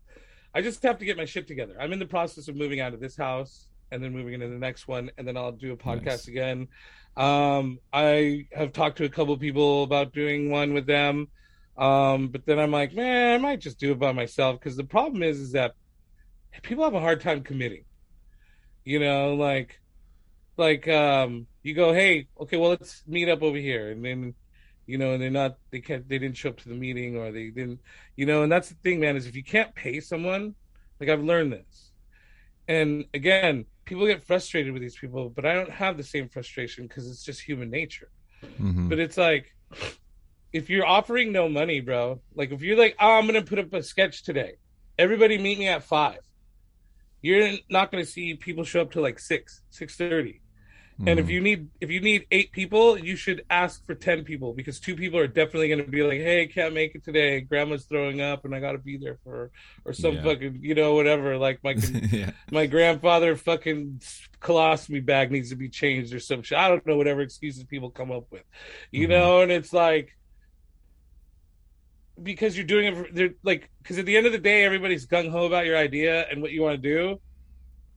[0.54, 1.74] I just have to get my shit together.
[1.80, 4.58] I'm in the process of moving out of this house, and then moving into the
[4.58, 6.28] next one, and then I'll do a podcast nice.
[6.28, 6.68] again.
[7.16, 11.28] Um, I have talked to a couple people about doing one with them,
[11.76, 14.84] um, but then I'm like, man, I might just do it by myself because the
[14.84, 15.74] problem is, is that
[16.62, 17.84] people have a hard time committing.
[18.84, 19.80] You know, like,
[20.56, 24.34] like um, you go, hey, okay, well, let's meet up over here, and then
[24.86, 27.32] you know, and they're not they can't they didn't show up to the meeting or
[27.32, 27.80] they didn't
[28.16, 30.54] you know, and that's the thing, man, is if you can't pay someone,
[31.00, 31.90] like I've learned this.
[32.68, 36.86] And again, people get frustrated with these people, but I don't have the same frustration
[36.86, 38.10] because it's just human nature.
[38.42, 38.88] Mm-hmm.
[38.88, 39.54] But it's like
[40.54, 43.74] if you're offering no money, bro, like if you're like, oh, I'm gonna put up
[43.74, 44.52] a sketch today,
[44.96, 46.20] everybody meet me at five.
[47.20, 50.40] You're not gonna see people show up to like six, six thirty.
[51.00, 51.10] Mm.
[51.10, 51.30] And if mm.
[51.30, 54.94] you need if you need eight people, you should ask for ten people because two
[54.94, 57.40] people are definitely going to be like, "Hey, can't make it today.
[57.40, 59.50] Grandma's throwing up, and I got to be there for her,"
[59.84, 60.22] or some yeah.
[60.22, 61.36] fucking you know whatever.
[61.36, 61.72] Like my
[62.12, 62.30] yeah.
[62.52, 64.02] my grandfather fucking
[64.40, 66.58] colostomy bag needs to be changed or some shit.
[66.58, 68.44] I don't know whatever excuses people come up with,
[68.92, 69.10] you mm-hmm.
[69.10, 69.40] know.
[69.40, 70.14] And it's like
[72.22, 75.30] because you're doing it, they're like because at the end of the day, everybody's gung
[75.30, 77.20] ho about your idea and what you want to do,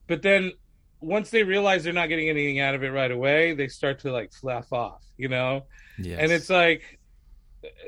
[0.06, 0.52] but then
[1.00, 4.12] once they realize they're not getting anything out of it right away, they start to
[4.12, 5.64] like laugh off, you know?
[5.98, 6.18] Yes.
[6.20, 6.98] And it's like,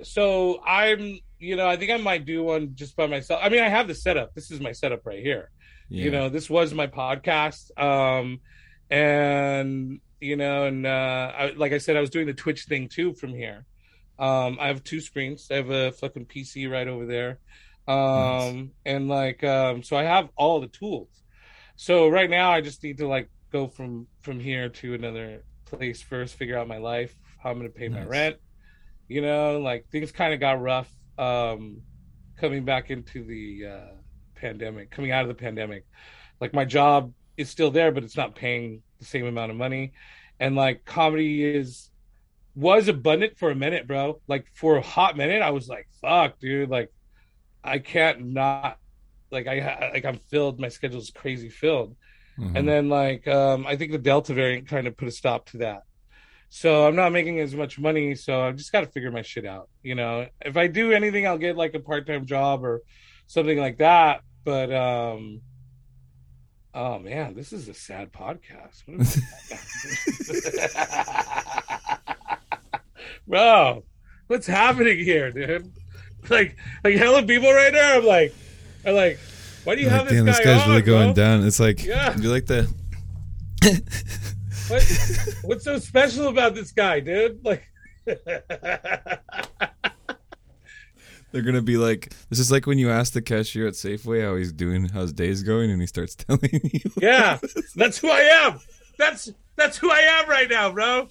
[0.02, 3.40] so I'm, you know, I think I might do one just by myself.
[3.42, 4.34] I mean, I have the setup.
[4.34, 5.50] This is my setup right here.
[5.88, 6.04] Yeah.
[6.04, 7.76] You know, this was my podcast.
[7.80, 8.40] Um,
[8.90, 12.88] and, you know, and, uh, I, like I said, I was doing the Twitch thing
[12.88, 13.64] too from here.
[14.20, 15.48] Um, I have two screens.
[15.50, 17.40] I have a fucking PC right over there.
[17.88, 18.66] Um, nice.
[18.84, 21.08] and like, um, so I have all the tools
[21.80, 26.02] so right now I just need to like go from from here to another place
[26.02, 28.04] first, figure out my life, how I'm gonna pay nice.
[28.04, 28.36] my rent.
[29.08, 31.80] You know, like things kind of got rough um
[32.36, 33.94] coming back into the uh
[34.34, 35.86] pandemic, coming out of the pandemic.
[36.38, 39.94] Like my job is still there, but it's not paying the same amount of money.
[40.38, 41.89] And like comedy is
[42.60, 44.20] was abundant for a minute, bro.
[44.28, 46.92] Like for a hot minute, I was like, fuck, dude, like
[47.64, 48.78] I can't not
[49.30, 50.60] like I like I'm filled.
[50.60, 51.96] My schedule's crazy filled,
[52.38, 52.56] mm-hmm.
[52.56, 55.58] and then like um, I think the Delta variant kind of put a stop to
[55.58, 55.82] that.
[56.50, 58.14] So I'm not making as much money.
[58.14, 59.68] So I've just got to figure my shit out.
[59.82, 62.82] You know, if I do anything, I'll get like a part time job or
[63.26, 64.22] something like that.
[64.44, 65.42] But um,
[66.74, 68.82] oh man, this is a sad podcast.
[73.30, 73.84] Bro,
[74.26, 75.72] what's happening here, dude?
[76.28, 77.98] Like, like hella people right now.
[77.98, 78.34] I'm like,
[78.84, 79.20] I'm like,
[79.62, 81.24] why do you have this damn, guy this guy's on, really going bro?
[81.24, 81.46] down.
[81.46, 82.16] It's like, yeah.
[82.18, 82.64] you like the.
[84.68, 87.44] what, what's so special about this guy, dude?
[87.44, 87.62] Like.
[91.32, 94.34] They're gonna be like, this is like when you ask the cashier at Safeway how
[94.34, 96.90] he's doing, how his day's going, and he starts telling you.
[97.00, 97.38] Yeah,
[97.76, 98.58] that's who I am.
[98.98, 101.08] That's that's who I am right now, bro.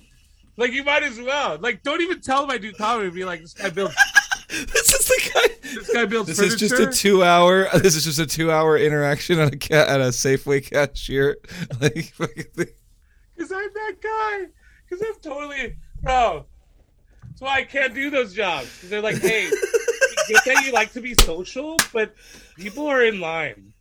[0.60, 1.58] Like you might as well.
[1.58, 3.10] Like, don't even tell him I do comedy.
[3.10, 3.96] Be like, this guy builds
[4.50, 5.56] this is the guy.
[5.74, 6.28] This guy builds.
[6.28, 6.66] This furniture?
[6.66, 7.70] is just a two-hour.
[7.82, 11.38] This is just a two-hour interaction at a cat at a Safeway cashier.
[11.80, 14.48] Like, because I'm that guy.
[14.90, 16.46] Because I'm totally bro.
[17.24, 18.66] That's why I can't do those jobs.
[18.76, 19.50] Because they're like, hey,
[20.28, 22.14] get that you like to be social, but
[22.58, 23.72] people are in line.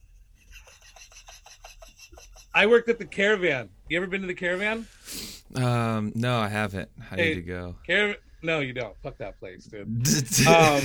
[2.54, 3.68] I worked at the Caravan.
[3.88, 4.86] You ever been to the Caravan?
[5.54, 6.90] Um, no, I haven't.
[7.10, 7.76] I hey, need to go.
[7.86, 8.96] Caravan no, you don't.
[9.02, 9.88] Fuck that place, dude.
[10.46, 10.80] um,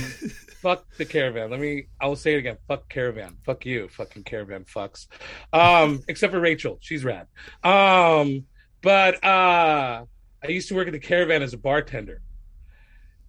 [0.60, 1.50] fuck the caravan.
[1.50, 1.86] Let me.
[2.00, 2.56] I will say it again.
[2.66, 3.36] Fuck caravan.
[3.44, 3.88] Fuck you.
[3.88, 4.64] Fucking caravan.
[4.64, 5.06] Fucks.
[5.52, 6.78] Um, except for Rachel.
[6.80, 7.28] She's rad.
[7.62, 8.46] Um,
[8.82, 10.04] but uh,
[10.42, 12.20] I used to work at the caravan as a bartender,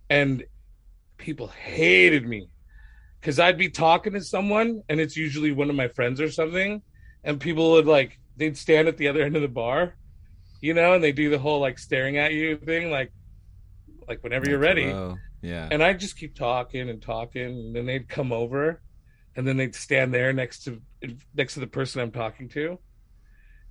[0.10, 0.44] and
[1.18, 2.50] people hated me
[3.22, 6.82] because I'd be talking to someone, and it's usually one of my friends or something,
[7.24, 9.96] and people would like they'd stand at the other end of the bar,
[10.66, 13.12] you know, and they do the whole like staring at you thing, like
[14.08, 14.86] like whenever you're ready.
[15.44, 15.68] Yeah.
[15.70, 18.82] And I just keep talking and talking, and then they'd come over,
[19.36, 20.82] and then they'd stand there next to
[21.36, 22.80] next to the person I'm talking to,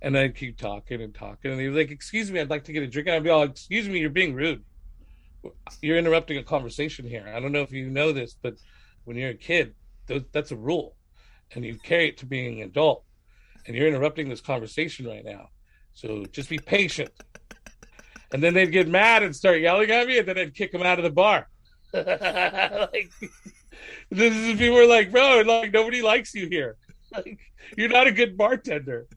[0.01, 2.71] and I'd keep talking and talking, and they'd be like, "Excuse me, I'd like to
[2.71, 4.63] get a drink." And I'd be all, "Excuse me, you're being rude.
[5.81, 7.25] You're interrupting a conversation here.
[7.27, 8.53] I don't know if you know this, but
[9.03, 9.75] when you're a kid,
[10.31, 10.95] that's a rule,
[11.51, 13.03] and you carry it to being an adult,
[13.65, 15.49] and you're interrupting this conversation right now.
[15.95, 17.09] So just be patient."
[18.35, 20.83] and then they'd get mad and start yelling at me, and then I'd kick them
[20.83, 21.47] out of the bar.
[21.93, 23.09] like,
[24.09, 26.75] this is people are like, bro, like nobody likes you here.
[27.13, 27.39] Like,
[27.77, 29.07] you're not a good bartender.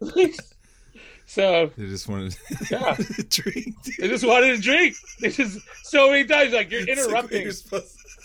[1.26, 2.36] so they just wanted
[2.70, 2.94] yeah.
[2.94, 3.76] to drink.
[3.98, 4.96] They just wanted to drink.
[5.20, 7.42] They just so many times like you're interrupting.
[7.42, 7.82] You're,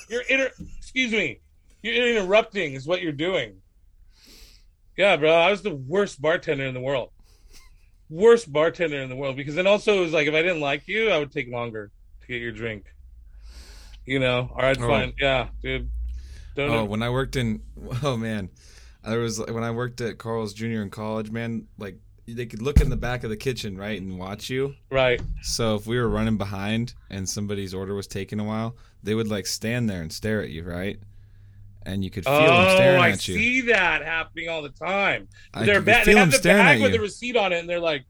[0.10, 0.52] you're inter.
[0.80, 1.40] Excuse me.
[1.84, 3.58] You're interrupting is what you're doing.
[4.98, 5.32] Yeah, bro.
[5.32, 7.12] I was the worst bartender in the world.
[8.12, 10.88] Worst bartender in the world because then also it was like if I didn't like
[10.88, 11.90] you, I would take longer
[12.22, 12.86] to get your drink.
[14.06, 14.88] You know, or I'd Oh.
[14.88, 15.90] find yeah, dude.
[16.56, 17.62] Don't Oh, when I worked in,
[18.04, 18.50] oh man,
[19.04, 20.82] there was when I worked at Carl's Jr.
[20.82, 21.68] in college, man.
[21.78, 21.96] Like
[22.28, 24.76] they could look in the back of the kitchen, right, and watch you.
[24.90, 25.22] right.
[25.42, 29.28] So if we were running behind and somebody's order was taking a while, they would
[29.28, 31.00] like stand there and stare at you, right?
[31.86, 33.36] And you could feel them Oh, staring I at you.
[33.36, 35.28] I see that happening all the time.
[35.54, 36.06] I they're bad.
[36.06, 38.06] They have the bag with the receipt on it, and they're like,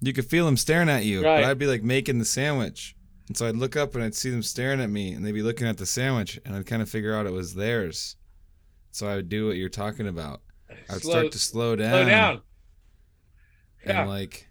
[0.00, 1.42] You could feel them staring at you, Right.
[1.42, 2.96] but I'd be like making the sandwich.
[3.28, 5.42] And so I'd look up and I'd see them staring at me, and they'd be
[5.42, 8.16] looking at the sandwich, and I'd kind of figure out it was theirs.
[8.92, 10.40] So I would do what you're talking about.
[10.88, 11.90] I'd slow, start to slow down.
[11.90, 12.40] slow down.
[13.86, 14.00] Yeah.
[14.02, 14.48] and like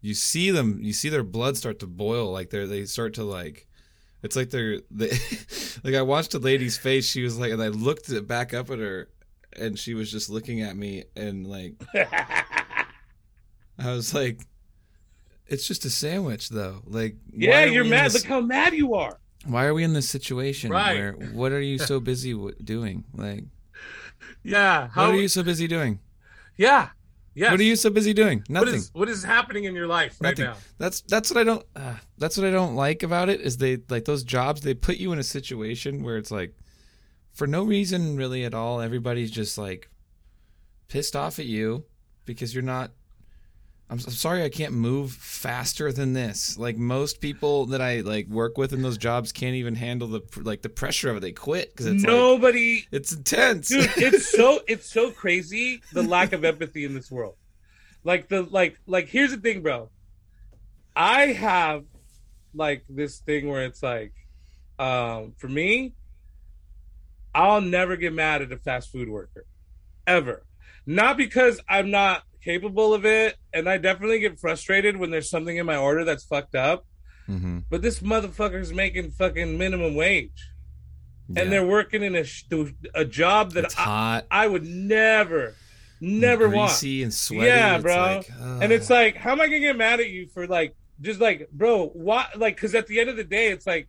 [0.00, 3.24] you see them you see their blood start to boil like they're they start to
[3.24, 3.66] like
[4.24, 5.10] it's like they're they
[5.84, 8.70] like i watched a lady's face she was like and i looked it back up
[8.70, 9.08] at her
[9.56, 11.74] and she was just looking at me and like
[13.78, 14.40] i was like
[15.46, 18.06] it's just a sandwich though like yeah, you're mad.
[18.06, 19.18] this- Look how mad you are.
[19.46, 20.94] why are we in this situation Right.
[20.94, 23.44] where what are you so busy w- doing like
[24.42, 24.88] Yeah.
[24.94, 26.00] what are you so busy doing
[26.56, 26.88] Yeah.
[27.34, 27.50] Yes.
[27.50, 30.30] what are you so busy doing nothing is what is happening in your life right
[30.38, 30.52] Nothing.
[30.52, 30.56] now?
[30.78, 31.66] That's that's what I don't.
[31.74, 34.60] Uh, that's what I don't like about it is they like those jobs.
[34.60, 36.54] They put you in a situation where it's like,
[37.32, 38.80] for no reason really at all.
[38.80, 39.88] Everybody's just like
[40.88, 41.84] pissed off at you
[42.24, 42.92] because you're not.
[43.90, 46.58] I'm, I'm sorry I can't move faster than this.
[46.58, 50.22] Like most people that I like work with in those jobs can't even handle the
[50.42, 51.20] like the pressure of it.
[51.20, 53.68] They quit because it's like Nobody it's intense.
[53.68, 57.36] dude it's so it's so crazy the lack of empathy in this world
[58.04, 59.88] like the like like here's the thing bro
[60.94, 61.84] i have
[62.54, 64.12] like this thing where it's like
[64.78, 65.94] um for me
[67.34, 69.46] i'll never get mad at a fast food worker
[70.06, 70.44] ever
[70.86, 75.56] not because i'm not capable of it and i definitely get frustrated when there's something
[75.56, 76.84] in my order that's fucked up
[77.26, 80.50] hmm but this motherfucker's making fucking minimum wage
[81.28, 81.42] Yeah.
[81.42, 82.24] and they're working in a
[82.94, 85.54] a job that I, I would never,
[86.00, 86.70] never want.
[86.72, 87.46] greasy and sweaty.
[87.46, 87.96] Yeah, bro.
[87.96, 88.28] like,
[88.62, 91.48] And it's like, how am I gonna get mad at you for like, just like,
[91.50, 92.26] bro, what?
[92.38, 93.88] Like, because at the end of the day, it's like,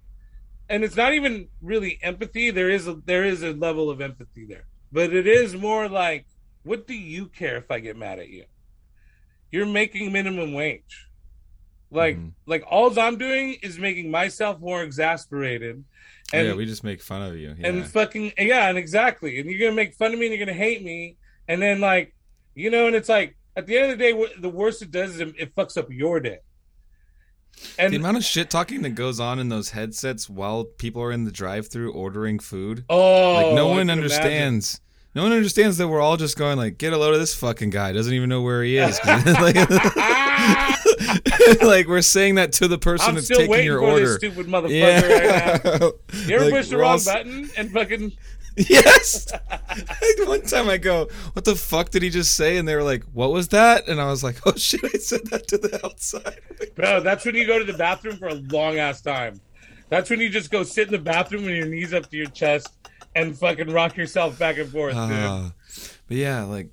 [0.69, 2.51] and it's not even really empathy.
[2.51, 6.25] There is a there is a level of empathy there, but it is more like,
[6.65, 8.45] what do you care if I get mad at you?
[9.51, 11.07] You're making minimum wage.
[11.91, 12.31] Like, Mhm.
[12.45, 15.83] like all I'm doing is making myself more exasperated.
[16.33, 17.55] Oh, And yeah, we just make fun of you.
[17.57, 17.67] Yeah.
[17.67, 20.57] and fucking yeah, and exactly, and you're gonna make fun of me and you're gonna
[20.57, 21.17] hate me,
[21.47, 22.13] and then like,
[22.55, 25.15] you know, and it's like at the end of the day, the worst it does
[25.15, 26.39] is it, fucks up your day.
[27.79, 31.11] And the amount of shit talking that goes on in those headsets while people are
[31.13, 34.81] in the drive-through ordering food, oh, like no one understands.
[35.15, 37.69] No one understands that we're all just going like, get a load of this fucking
[37.69, 37.93] guy.
[37.93, 38.99] Doesn't even know where he is.
[39.05, 39.55] like,
[41.61, 44.05] like, we're saying that to the person I'm that's still taking waiting your for order.
[44.05, 45.51] this stupid motherfucker yeah.
[45.51, 45.91] right now.
[46.27, 48.11] You ever Like, push the all wrong button and fucking?
[48.57, 49.31] Yes.
[50.19, 52.57] One time I go, what the fuck did he just say?
[52.57, 53.87] And they were like, what was that?
[53.87, 56.41] And I was like, oh shit, I said that to the outside.
[56.75, 59.39] Bro, that's when you go to the bathroom for a long ass time.
[59.89, 62.25] That's when you just go sit in the bathroom with your knees up to your
[62.27, 62.73] chest
[63.15, 65.01] and fucking rock yourself back and forth, dude.
[65.01, 65.51] Ah.
[66.07, 66.69] but yeah, like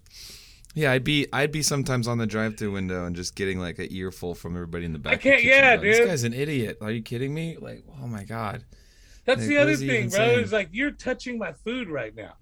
[0.75, 3.89] yeah, I'd be I'd be sometimes on the drive-through window and just getting like an
[3.91, 5.13] earful from everybody in the back.
[5.13, 6.79] I can't- yeah, going, This guy's an idiot.
[6.81, 7.57] Are you kidding me?
[7.61, 8.65] Like, oh my god.
[9.25, 10.17] That's Like, the other thing, bro.
[10.19, 10.41] saying?
[10.41, 12.35] Is like you're touching my food right now.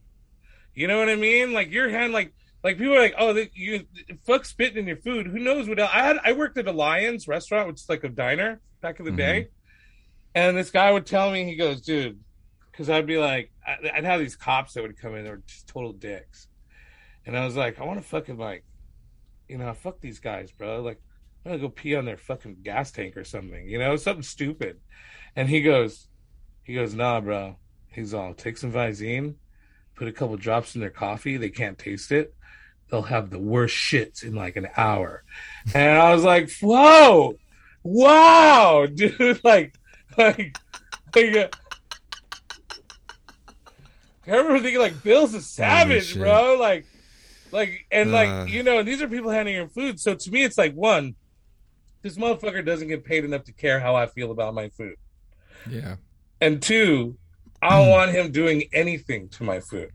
[0.75, 1.53] You know what I mean?
[1.53, 2.33] Like your hand, like
[2.63, 3.85] like people are like, oh, you
[4.27, 5.27] fuck spitting in your food.
[5.27, 5.79] Who knows what?
[5.79, 5.91] Else?
[5.93, 9.05] I had I worked at a Lyons restaurant, which is like a diner back in
[9.07, 9.17] the Mhm.
[9.17, 9.49] day,
[10.35, 12.21] and this guy would tell me, he goes, dude,
[12.81, 15.67] because I'd be like, I'd have these cops that would come in, they were just
[15.67, 16.49] total dicks,
[17.27, 18.65] and I was like, I want to fucking like,
[19.51, 20.81] you know, fuck these guys, bro.
[20.81, 20.99] Like,
[21.45, 24.81] I'm gonna go pee on their fucking gas tank or something, you know, something stupid.
[25.37, 26.09] And he goes,
[26.63, 27.57] he goes, nah, bro.
[27.89, 29.35] He's all take some Visine,
[29.95, 31.37] put a couple drops in their coffee.
[31.37, 32.35] They can't taste it.
[32.91, 35.23] They'll have the worst shits in like an hour.
[35.75, 37.35] And I was like, whoa,
[37.83, 39.75] wow, dude, like,
[40.17, 40.57] like,
[41.15, 41.55] like
[44.27, 46.57] I remember thinking like Bill's a savage, bro.
[46.59, 46.87] Like,
[47.53, 48.45] like, and like, Uh.
[48.49, 49.99] you know, and these are people handing him food.
[49.99, 51.15] So to me, it's like one,
[52.03, 54.97] this motherfucker doesn't get paid enough to care how I feel about my food.
[55.69, 55.97] Yeah.
[56.41, 57.17] And two,
[57.63, 59.91] I don't want him doing anything to my food.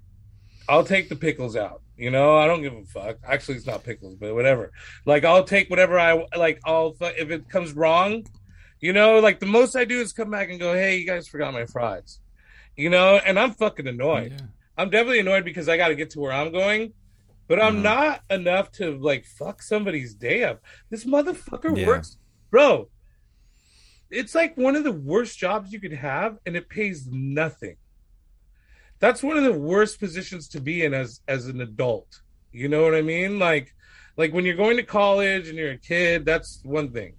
[0.68, 1.82] I'll take the pickles out.
[1.98, 3.18] You know, I don't give a fuck.
[3.24, 4.72] Actually, it's not pickles, but whatever.
[5.06, 6.60] Like, I'll take whatever I like.
[6.66, 8.26] I'll if it comes wrong,
[8.82, 11.28] you know, like the most I do is come back and go, "Hey, you guys
[11.28, 12.20] forgot my fries,"
[12.76, 14.34] you know, and I'm fucking annoyed.
[14.34, 14.48] Yeah.
[14.78, 16.94] I'm definitely annoyed because I got to get to where I'm going,
[17.48, 17.84] but I'm Mhm.
[17.84, 20.62] not enough to like fuck somebody's day up.
[20.90, 21.88] This motherfucker Yeah.
[21.88, 22.18] works,
[22.52, 22.90] bro.
[24.10, 27.78] It's like one of the worst jobs you could have, and it pays nothing.
[29.00, 32.22] That's one of the worst positions to be in as as an adult.
[32.52, 33.40] You know what I mean?
[33.40, 33.74] Like,
[34.18, 37.16] like when you're going to college and you're a kid, that's one thing.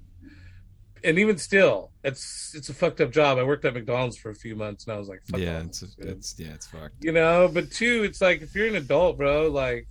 [1.07, 3.39] And even still, it's it's a fucked up job.
[3.39, 5.83] I worked at McDonald's for a few months, and I was like, fuck yeah, it's
[5.99, 7.03] it's yeah, it's fucked.
[7.03, 9.87] you know but two it's like if you're an adult bro like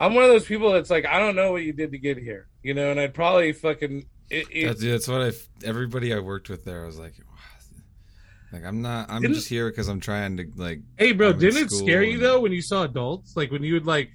[0.00, 2.18] i'm one of those people that's like i don't know what you did to get
[2.18, 5.32] here you know and i'd probably fucking it, it, That's, that's what I.
[5.64, 7.14] Everybody I worked with there, I was like,
[8.52, 9.10] like I'm not.
[9.10, 12.22] I'm just here because I'm trying to like, hey bro didn't it scare you and-
[12.22, 14.10] though when you saw adults like when you would like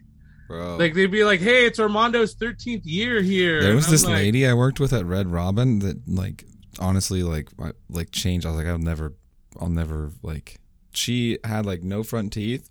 [0.48, 0.78] bro.
[0.78, 4.46] like they'd be like hey it's armando's 13th year here there was this like, lady
[4.48, 6.46] I worked with at Red Robin that like
[6.80, 8.46] honestly like I- like changed.
[8.46, 9.14] I was like, I'll never,
[9.60, 10.60] I'll never like.
[10.92, 12.70] She had like no front teeth,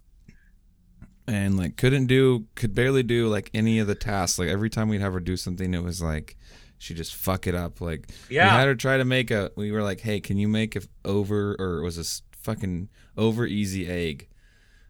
[1.26, 4.38] and like couldn't do, could barely do like any of the tasks.
[4.38, 6.36] Like every time we'd have her do something, it was like
[6.78, 7.80] she just fuck it up.
[7.80, 9.50] Like we yeah had her try to make a.
[9.56, 12.88] We were like, hey, can you make a over or it was a s- fucking
[13.16, 14.28] over easy egg?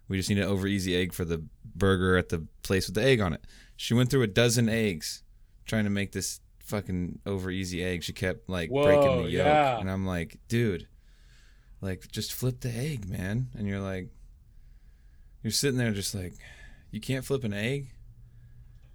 [0.08, 1.44] We just need an over easy egg for the
[1.74, 3.44] burger at the place with the egg on it.
[3.76, 5.22] She went through a dozen eggs
[5.66, 8.02] trying to make this fucking over easy egg.
[8.02, 9.78] She kept like breaking the yolk, yeah.
[9.78, 10.86] and I'm like, dude,
[11.80, 13.48] like just flip the egg, man.
[13.56, 14.08] And you're like,
[15.42, 16.34] you're sitting there just like,
[16.90, 17.90] you can't flip an egg.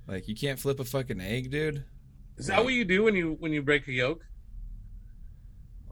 [0.08, 1.84] Like you can't flip a fucking egg, dude.
[2.38, 4.22] is that what you do when you when you break a yolk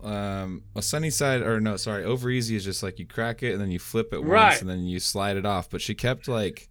[0.03, 3.53] um a sunny side or no sorry over easy is just like you crack it
[3.53, 6.27] and then you flip it once and then you slide it off but she kept
[6.27, 6.69] like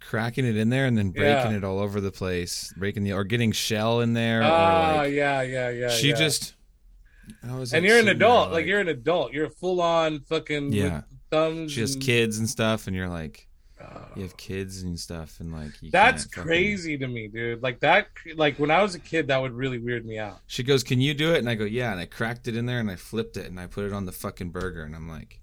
[0.00, 1.56] cracking it in there and then breaking Yeah.
[1.58, 5.42] it all over the place breaking the or getting shell in there oh like yeah
[5.42, 6.14] yeah yeah she yeah.
[6.16, 6.54] just
[7.42, 10.96] and like, you're an adult like, you're an adult you're full on fucking Yeah.
[10.96, 13.48] with thumbs she has and- kids and stuff and you're like
[13.84, 14.06] Oh.
[14.14, 17.64] you have kids and stuff and like you That's can't fucking- crazy to me, dude.
[17.64, 18.06] Like that,
[18.36, 20.38] like when I was a kid, that would really weird me out.
[20.46, 22.66] she goes can you do it and i go yeah and i cracked it in
[22.66, 25.08] there and i flipped it and i put it on the fucking burger and i'm
[25.08, 25.40] like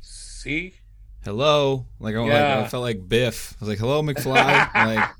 [0.00, 0.74] See,
[1.26, 1.86] hello.
[2.00, 3.54] Like I, like, I felt like biff.
[3.60, 4.70] I was like hello mcfly.
[4.74, 5.10] Like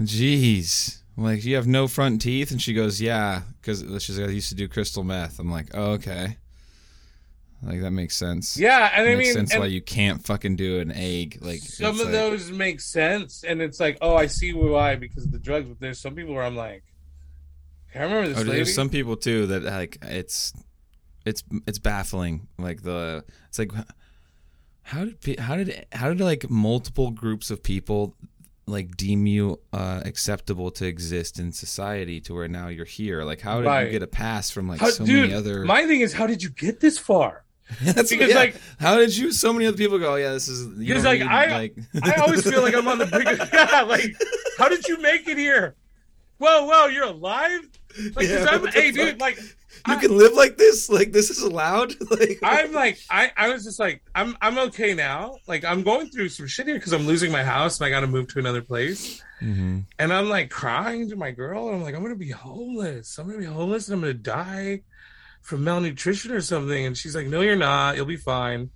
[0.00, 1.02] jeez.
[1.16, 2.50] I'm like you have no front teeth?
[2.50, 5.38] And she goes yeah because she's like i used to do crystal meth.
[5.38, 6.38] I'm like oh, okay.
[7.62, 8.58] Like that makes sense.
[8.58, 11.38] Yeah, and I makes mean, sense why you can't fucking do an egg.
[11.40, 15.24] Like some of like- those make sense, and it's like, oh, I see why because
[15.24, 15.68] of the drugs.
[15.68, 16.84] But there's some people where I'm like,
[17.94, 18.56] I remember this Oh, lady.
[18.56, 20.52] there's some people too that like it's
[21.24, 22.48] it's it's baffling.
[22.58, 23.72] Like the it's like
[24.84, 28.14] how did how did how did like multiple groups of people
[28.66, 33.22] like deem you uh, acceptable to exist in society to where now you're here?
[33.24, 33.86] Like how did Right.
[33.86, 35.64] you get a pass from like How- so dude, many other?
[35.64, 37.44] my thing is, how did you get this far?
[37.82, 38.36] That's because, yeah.
[38.36, 39.32] like- how did you?
[39.32, 40.12] So many other people go.
[40.12, 40.66] Oh yeah, this is.
[40.66, 43.82] Because, like, I- like I always feel like I'm on the brink of yeah.
[43.82, 44.14] Like,
[44.58, 45.74] how did you make it here?
[46.38, 47.60] Whoa, whoa, you're alive?
[48.14, 49.38] Like, Yeah, I'm, hey, dude, like,
[49.88, 50.88] you can live like this.
[50.88, 51.94] Like this is allowed.
[52.10, 55.36] like I'm like, I, I was just like, I'm, I'm okay now.
[55.46, 58.00] Like, I'm going through some shit here because I'm losing my house and I got
[58.00, 59.22] to move to another place.
[59.42, 59.84] Mhm.
[59.98, 61.66] And I'm like crying to my girl.
[61.68, 63.18] And I'm like, I'm gonna be homeless.
[63.18, 64.82] I'm gonna be homeless and I'm gonna die
[65.42, 66.86] from malnutrition or something.
[66.86, 67.96] And she's like, No, you're not.
[67.96, 68.70] You'll be fine.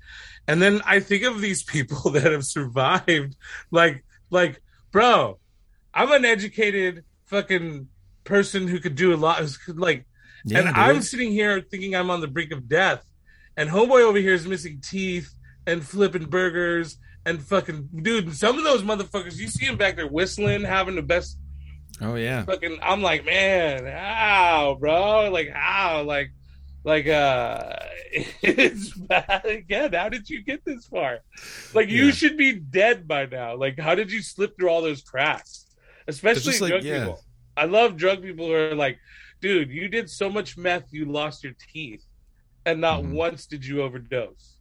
[0.47, 3.37] And then I think of these people that have survived.
[3.71, 4.61] Like, like,
[4.91, 5.39] bro,
[5.95, 7.89] I'm an educated fucking
[8.25, 9.39] person who could do a lot.
[9.39, 10.07] who's Like,
[10.45, 10.77] Yeah, and dude.
[10.77, 13.05] I'm sitting here thinking I'm on the brink of death,
[13.57, 15.33] and homeboy over here is missing teeth
[15.67, 16.97] and flipping burgers
[17.27, 18.35] and fucking dude.
[18.35, 21.39] Some of those motherfuckers, you see him back there whistling, having the best
[22.01, 22.45] Oh yeah.
[22.45, 22.79] fucking.
[22.83, 25.31] I'm like, man, how, bro?
[25.31, 26.03] Like how?
[26.05, 26.31] Like,
[26.85, 27.75] like uh,
[28.43, 29.93] it's bad again.
[29.93, 31.19] How did you get this far?
[31.75, 32.11] Like you Yeah.
[32.13, 33.57] should be dead by now.
[33.57, 35.67] Like how did you slip through all those cracks?
[36.09, 36.99] Especially like, drug yeah.
[37.01, 37.21] people.
[37.57, 38.99] I love drug people who are like,
[39.41, 42.05] dude, you did so much meth, you lost your teeth,
[42.67, 43.13] and not Mhm.
[43.13, 44.55] once did you overdose.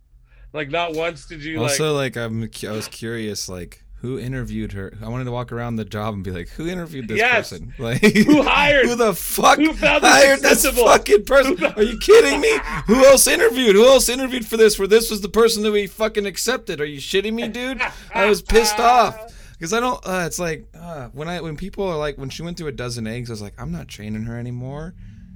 [0.54, 1.62] Like not once did you.
[1.62, 4.94] Also, like, I'm, I was curious, like, who interviewed her?
[5.04, 7.50] I wanted to walk around the job and be like, who interviewed this Yes.
[7.50, 7.74] person?
[7.80, 11.64] Like, Who hired- Who the fuck who found hired this fucking person?
[11.66, 12.58] Are you kidding me?
[12.86, 13.76] Who else interviewed?
[13.76, 14.78] Who else interviewed for this?
[14.80, 16.80] Where this was the person that we fucking accepted?
[16.80, 17.82] Are you shitting me, dude?
[18.14, 20.00] I was pissed off because I don't.
[20.06, 22.72] Uh, it's like uh, when I when people are like when she went through a
[22.74, 24.94] dozen eggs, I was like, I'm not training her anymore.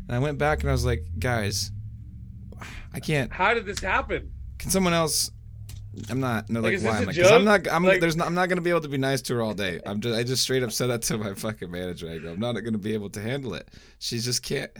[0.07, 1.71] And I went back and I was like, guys,
[2.93, 3.31] I can't.
[3.31, 4.31] How did this happen?
[4.59, 5.31] Can someone else?
[6.09, 6.49] I'm not.
[6.49, 7.01] No, Like, like, why?
[7.01, 7.13] am I?
[7.13, 7.67] 'cause I'm not.
[7.71, 7.83] I'm.
[7.83, 8.15] Like- there's.
[8.15, 9.81] Not, I'm not gonna be able to be nice to her all day.
[9.85, 10.17] I'm just.
[10.17, 12.09] I just straight up said that to my fucking manager.
[12.09, 13.67] I go, I'm not gonna be able to handle it.
[13.99, 14.71] She just can't.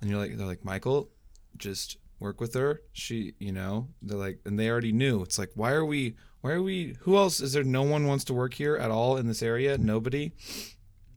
[0.00, 1.10] And you're like, they're like, Michael,
[1.56, 2.80] just work with her.
[2.92, 5.22] She, you know, they're like, and they already knew.
[5.22, 6.16] It's like, why are we?
[6.40, 6.96] Why are we?
[7.00, 7.40] Who else?
[7.40, 9.76] Is there no one wants to work here at all in this area?
[9.76, 10.32] Nobody.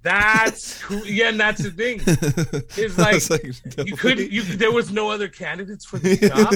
[0.04, 2.02] That's who, yeah, and that's the thing.
[2.78, 4.32] It's like, was like, You couldn't.
[4.32, 6.56] You there was no other candidates for the job.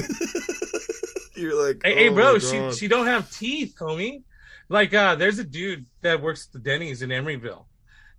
[1.36, 4.22] You're like, hey, hey, oh bro, she she don't have teeth, homie.
[4.68, 7.66] Like, uh, there's a dude that works at the Denny's in Emeryville,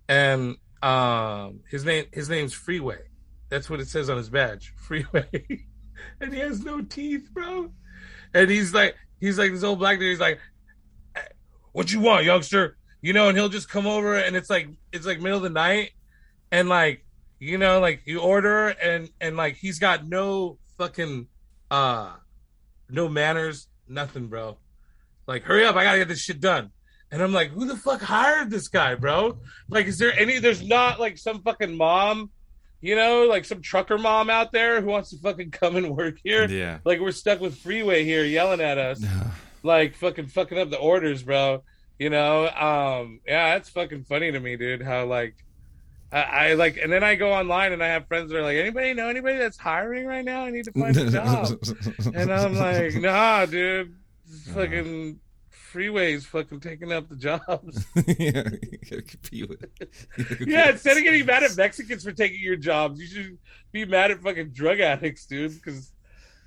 [0.08, 3.00] and um, his name his name's Freeway.
[3.50, 5.66] That's what it says on his badge, Freeway,
[6.20, 7.70] and he has no teeth, bro.
[8.32, 10.10] And he's like, he's like this old black dude.
[10.10, 10.38] He's like,
[11.72, 15.06] "What you want, youngster?" You know, and he'll just come over, and it's like it's
[15.06, 15.92] like middle of the night,
[16.50, 17.04] and like
[17.38, 21.26] you know, like you order, and and like he's got no fucking
[21.70, 22.12] uh
[22.90, 24.56] no manners, nothing, bro.
[25.26, 26.70] Like, hurry up, I gotta get this shit done.
[27.10, 29.38] And I'm like, who the fuck hired this guy, bro?
[29.68, 30.38] Like, is there any?
[30.38, 32.30] There's not like some fucking mom,
[32.80, 36.18] you know, like some trucker mom out there who wants to fucking come and work
[36.22, 36.46] here.
[36.48, 36.78] Yeah.
[36.84, 39.04] Like, we're stuck with Freeway here yelling at us,
[39.62, 41.62] like fucking fucking up the orders, bro.
[41.98, 44.82] You know, um, yeah, that's fucking funny to me, dude.
[44.82, 45.34] How like.
[46.10, 48.56] I, I like, and then I go online and I have friends that are like,
[48.56, 50.42] anybody know anybody that's hiring right now?
[50.42, 51.48] I need to find a job.
[52.14, 53.94] And I'm like, nah, dude.
[54.54, 55.20] Fucking
[55.72, 57.86] freeways fucking taking up the jobs.
[58.18, 58.42] yeah,
[59.30, 59.64] you with.
[60.40, 63.38] You yeah, instead of getting mad at Mexicans for taking your jobs, you should
[63.72, 65.92] be mad at fucking drug addicts, dude, because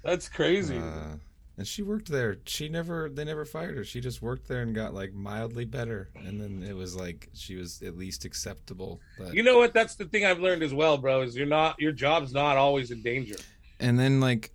[0.04, 0.78] that's crazy.
[0.78, 1.16] Uh,
[1.58, 2.38] and she worked there.
[2.46, 3.84] She never, they never fired her.
[3.84, 6.10] She just worked there and got like mildly better.
[6.16, 9.00] And then it was like she was at least acceptable.
[9.20, 9.74] But you know what?
[9.74, 12.92] That's the thing I've learned as well, bro, is you're not your job's not always
[12.92, 13.36] in danger.
[13.80, 14.52] and then like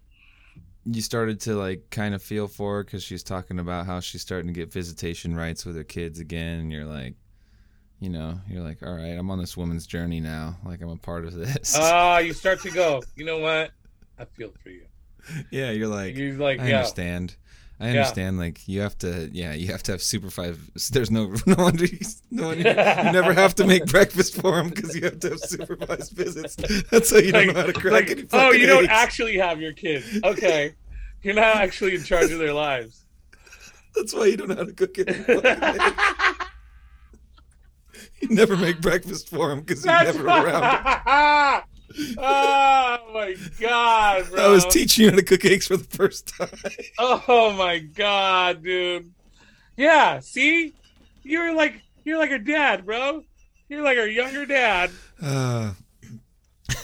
[0.88, 4.22] you started to like kind of feel for her because she's talking about how she's
[4.22, 6.60] starting to get visitation rights with her kids again.
[6.60, 7.14] And you're like,
[7.98, 10.56] you know, you're like, all right, I'm on this woman's journey now.
[10.64, 11.74] Like I'm a part of this.
[11.76, 13.72] Ah, you start to go, you know what?
[14.18, 14.86] I feel for you.
[15.50, 16.76] yeah, you're like, You're like, I yeah.
[16.76, 17.36] understand.
[17.78, 18.00] I Yeah.
[18.00, 18.38] understand.
[18.38, 20.92] Like you have to, yeah, you have to have supervised.
[20.94, 21.98] There's no, no wonder, you,
[22.30, 25.40] no wonder you never have to make breakfast for him because you have to have
[25.40, 26.56] supervised visits.
[26.90, 29.72] That's how you don't know how to crack like, oh, you don't actually have your
[29.72, 30.18] kids.
[30.24, 30.74] Okay.
[31.22, 33.04] You're not actually in charge of their lives.
[33.94, 36.36] That's why you don't know how to cook it.
[38.20, 41.62] you never make breakfast for him because That's never around.
[42.18, 44.44] oh my god, bro.
[44.44, 46.48] I was teaching you how to cook eggs for the first time.
[46.98, 49.12] Oh my god, dude.
[49.76, 50.74] Yeah, see?
[51.22, 53.22] You're like you're like her dad, bro.
[53.68, 54.90] You're like her younger dad.
[55.20, 55.72] Uh,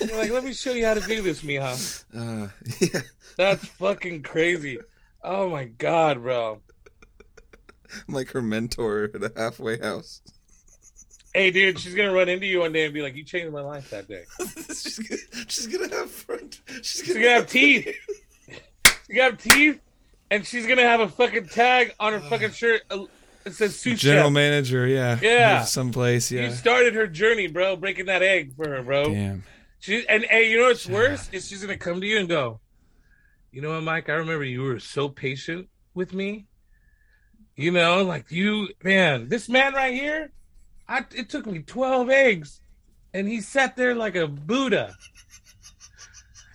[0.00, 2.04] You're like, let me show you how to do this, Mija.
[2.16, 2.48] uh,
[2.80, 3.00] yeah.
[3.36, 4.78] That's fucking crazy.
[5.22, 6.60] Oh my god, bro.
[8.08, 10.22] I'm like her mentor at a halfway house.
[11.34, 13.62] Hey, dude, she's gonna run into you one day and be like, "You changed my
[13.62, 14.24] life that day."
[14.68, 16.60] she's, gonna, she's gonna have front.
[16.82, 17.88] She's She's gonna have teeth.
[19.06, 19.80] She's gonna have teeth,
[20.30, 22.82] and she's gonna have a fucking tag on her fucking shirt.
[22.90, 23.04] uh,
[23.44, 24.32] It says sous General chef.
[24.32, 25.64] manager, yeah, Yeah.
[25.64, 26.50] someplace, You yeah.
[26.52, 29.06] started her journey, bro, breaking that egg for her, bro.
[29.12, 29.44] Damn.
[29.80, 32.60] She and hey, you know what's worse is she's gonna come to you and go,
[33.50, 34.08] you know what, Mike?
[34.08, 36.46] I remember you were so patient with me.
[37.56, 40.30] You know, like you, man, this man right here,
[40.92, 42.60] I it took me twelve eggs,
[43.14, 44.94] and he sat there like a Buddha,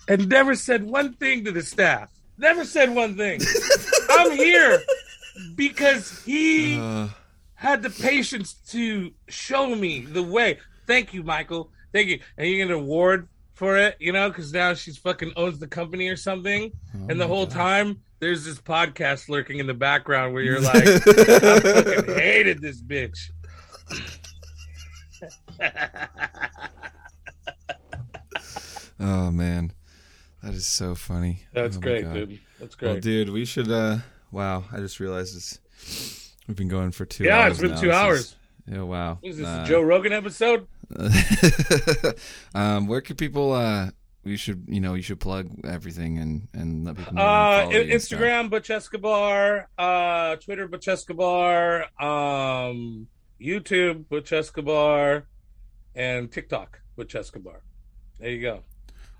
[0.07, 2.11] and never said one thing to the staff.
[2.37, 3.41] Never said one thing.
[4.09, 4.79] I'm here
[5.55, 7.07] because he Uh,
[7.55, 10.59] had the patience to show me the way.
[10.85, 11.71] Thank you, Michael.
[11.93, 12.19] Thank you.
[12.37, 15.67] And you get an award for it, you know, because now she's fucking owns the
[15.67, 16.71] company or something.
[16.93, 17.55] and the Oh whole God.
[17.55, 20.99] time, there's this podcast lurking in the background where you're like, I
[21.59, 23.31] fucking hated this bitch.
[28.99, 29.71] oh man,
[30.43, 31.43] that is so funny.
[31.53, 32.39] That's Oh great, dude.
[32.59, 33.03] That's Well, great.
[33.03, 33.71] dude, we should.
[33.71, 33.97] uh
[34.31, 36.33] Wow, I just realized this.
[36.47, 37.23] We've been going for two.
[37.23, 37.79] yeah, hours it's been now.
[37.81, 38.19] two This hours.
[38.19, 38.35] is-
[38.69, 39.17] yeah, wow.
[39.23, 40.67] Is this Uh, a Joe Rogan episode?
[42.53, 43.53] um, where could people?
[43.53, 43.89] uh
[44.25, 47.21] We should, you know, you should plug everything and and let people know.
[47.21, 48.19] Uh, where to follow you and stuff.
[48.19, 49.69] Instagram, Butch Escobar.
[49.77, 51.83] Uh, Twitter, Butch Escobar.
[52.01, 53.07] Um,
[53.41, 55.27] YouTube, Butch Escobar,
[55.97, 57.61] and TikTok, Butch Escobar.
[58.19, 58.63] There you go.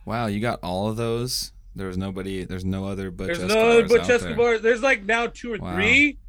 [0.06, 1.52] Wow, you got all of those.
[1.76, 2.46] There was nobody.
[2.46, 4.60] There's no other Butch There's Escobars no other Butch out there.
[4.60, 5.76] There's like now two or Wow.
[5.76, 6.20] three.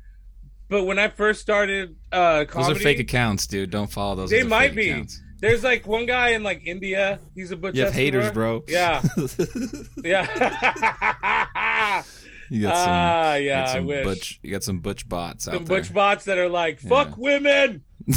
[0.69, 3.71] But when I first started uh, Those are fake accounts, dude.
[3.71, 4.31] Don't follow those.
[4.31, 4.91] They Those might be.
[4.91, 5.23] accounts.
[5.41, 7.21] there's like one guy in like India.
[7.35, 8.21] He's a Butch You have Escobar.
[8.21, 8.65] haters, bro.
[8.69, 9.01] Yeah,
[10.05, 12.03] yeah.
[12.51, 12.89] you got some.
[12.93, 13.61] Ah, you yeah.
[13.65, 14.41] got I some wish Butch.
[14.43, 15.79] You got some Butch bots some out there.
[15.81, 17.85] Butch bots that are like, "Fuck women."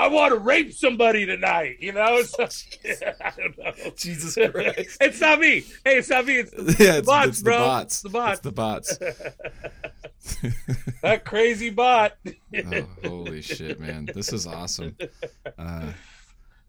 [0.00, 1.76] I want to rape somebody tonight.
[1.80, 3.72] You know, so, I don't know.
[3.96, 4.96] Jesus Christ.
[5.00, 5.60] it's not me.
[5.84, 6.36] Hey, it's not me.
[6.38, 7.58] It's yeah, it's, bots, it's bro.
[7.58, 7.92] the bots.
[7.94, 8.02] It's
[8.42, 8.90] the bots.
[8.92, 10.90] It's the bots.
[11.02, 12.16] that crazy bot.
[12.56, 14.08] oh, holy shit, man!
[14.14, 14.96] This is awesome.
[15.58, 15.92] Uh,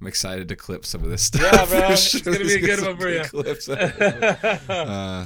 [0.01, 1.41] I'm excited to clip some of this stuff.
[1.53, 1.91] Yeah, bro.
[1.91, 3.23] It's gonna be a good one for you.
[3.23, 4.69] Clips out of it.
[4.69, 5.25] uh,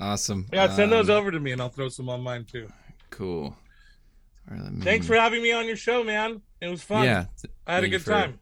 [0.00, 0.46] awesome.
[0.52, 2.68] yeah, send those Um, over to me, and I'll throw some on mine too.
[3.10, 3.44] Cool.
[3.46, 3.56] All
[4.50, 6.42] right, let me- Thanks for having me on your show, man.
[6.60, 7.04] It was fun.
[7.04, 7.26] Yeah,
[7.66, 8.38] I had a thank you good for- time.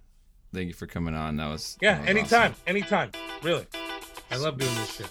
[0.54, 1.36] Thank you for coming on.
[1.36, 2.62] That was Yeah, that was anytime, awesome.
[2.66, 3.10] anytime.
[3.42, 3.66] Really,
[4.30, 5.10] I love doing this shit.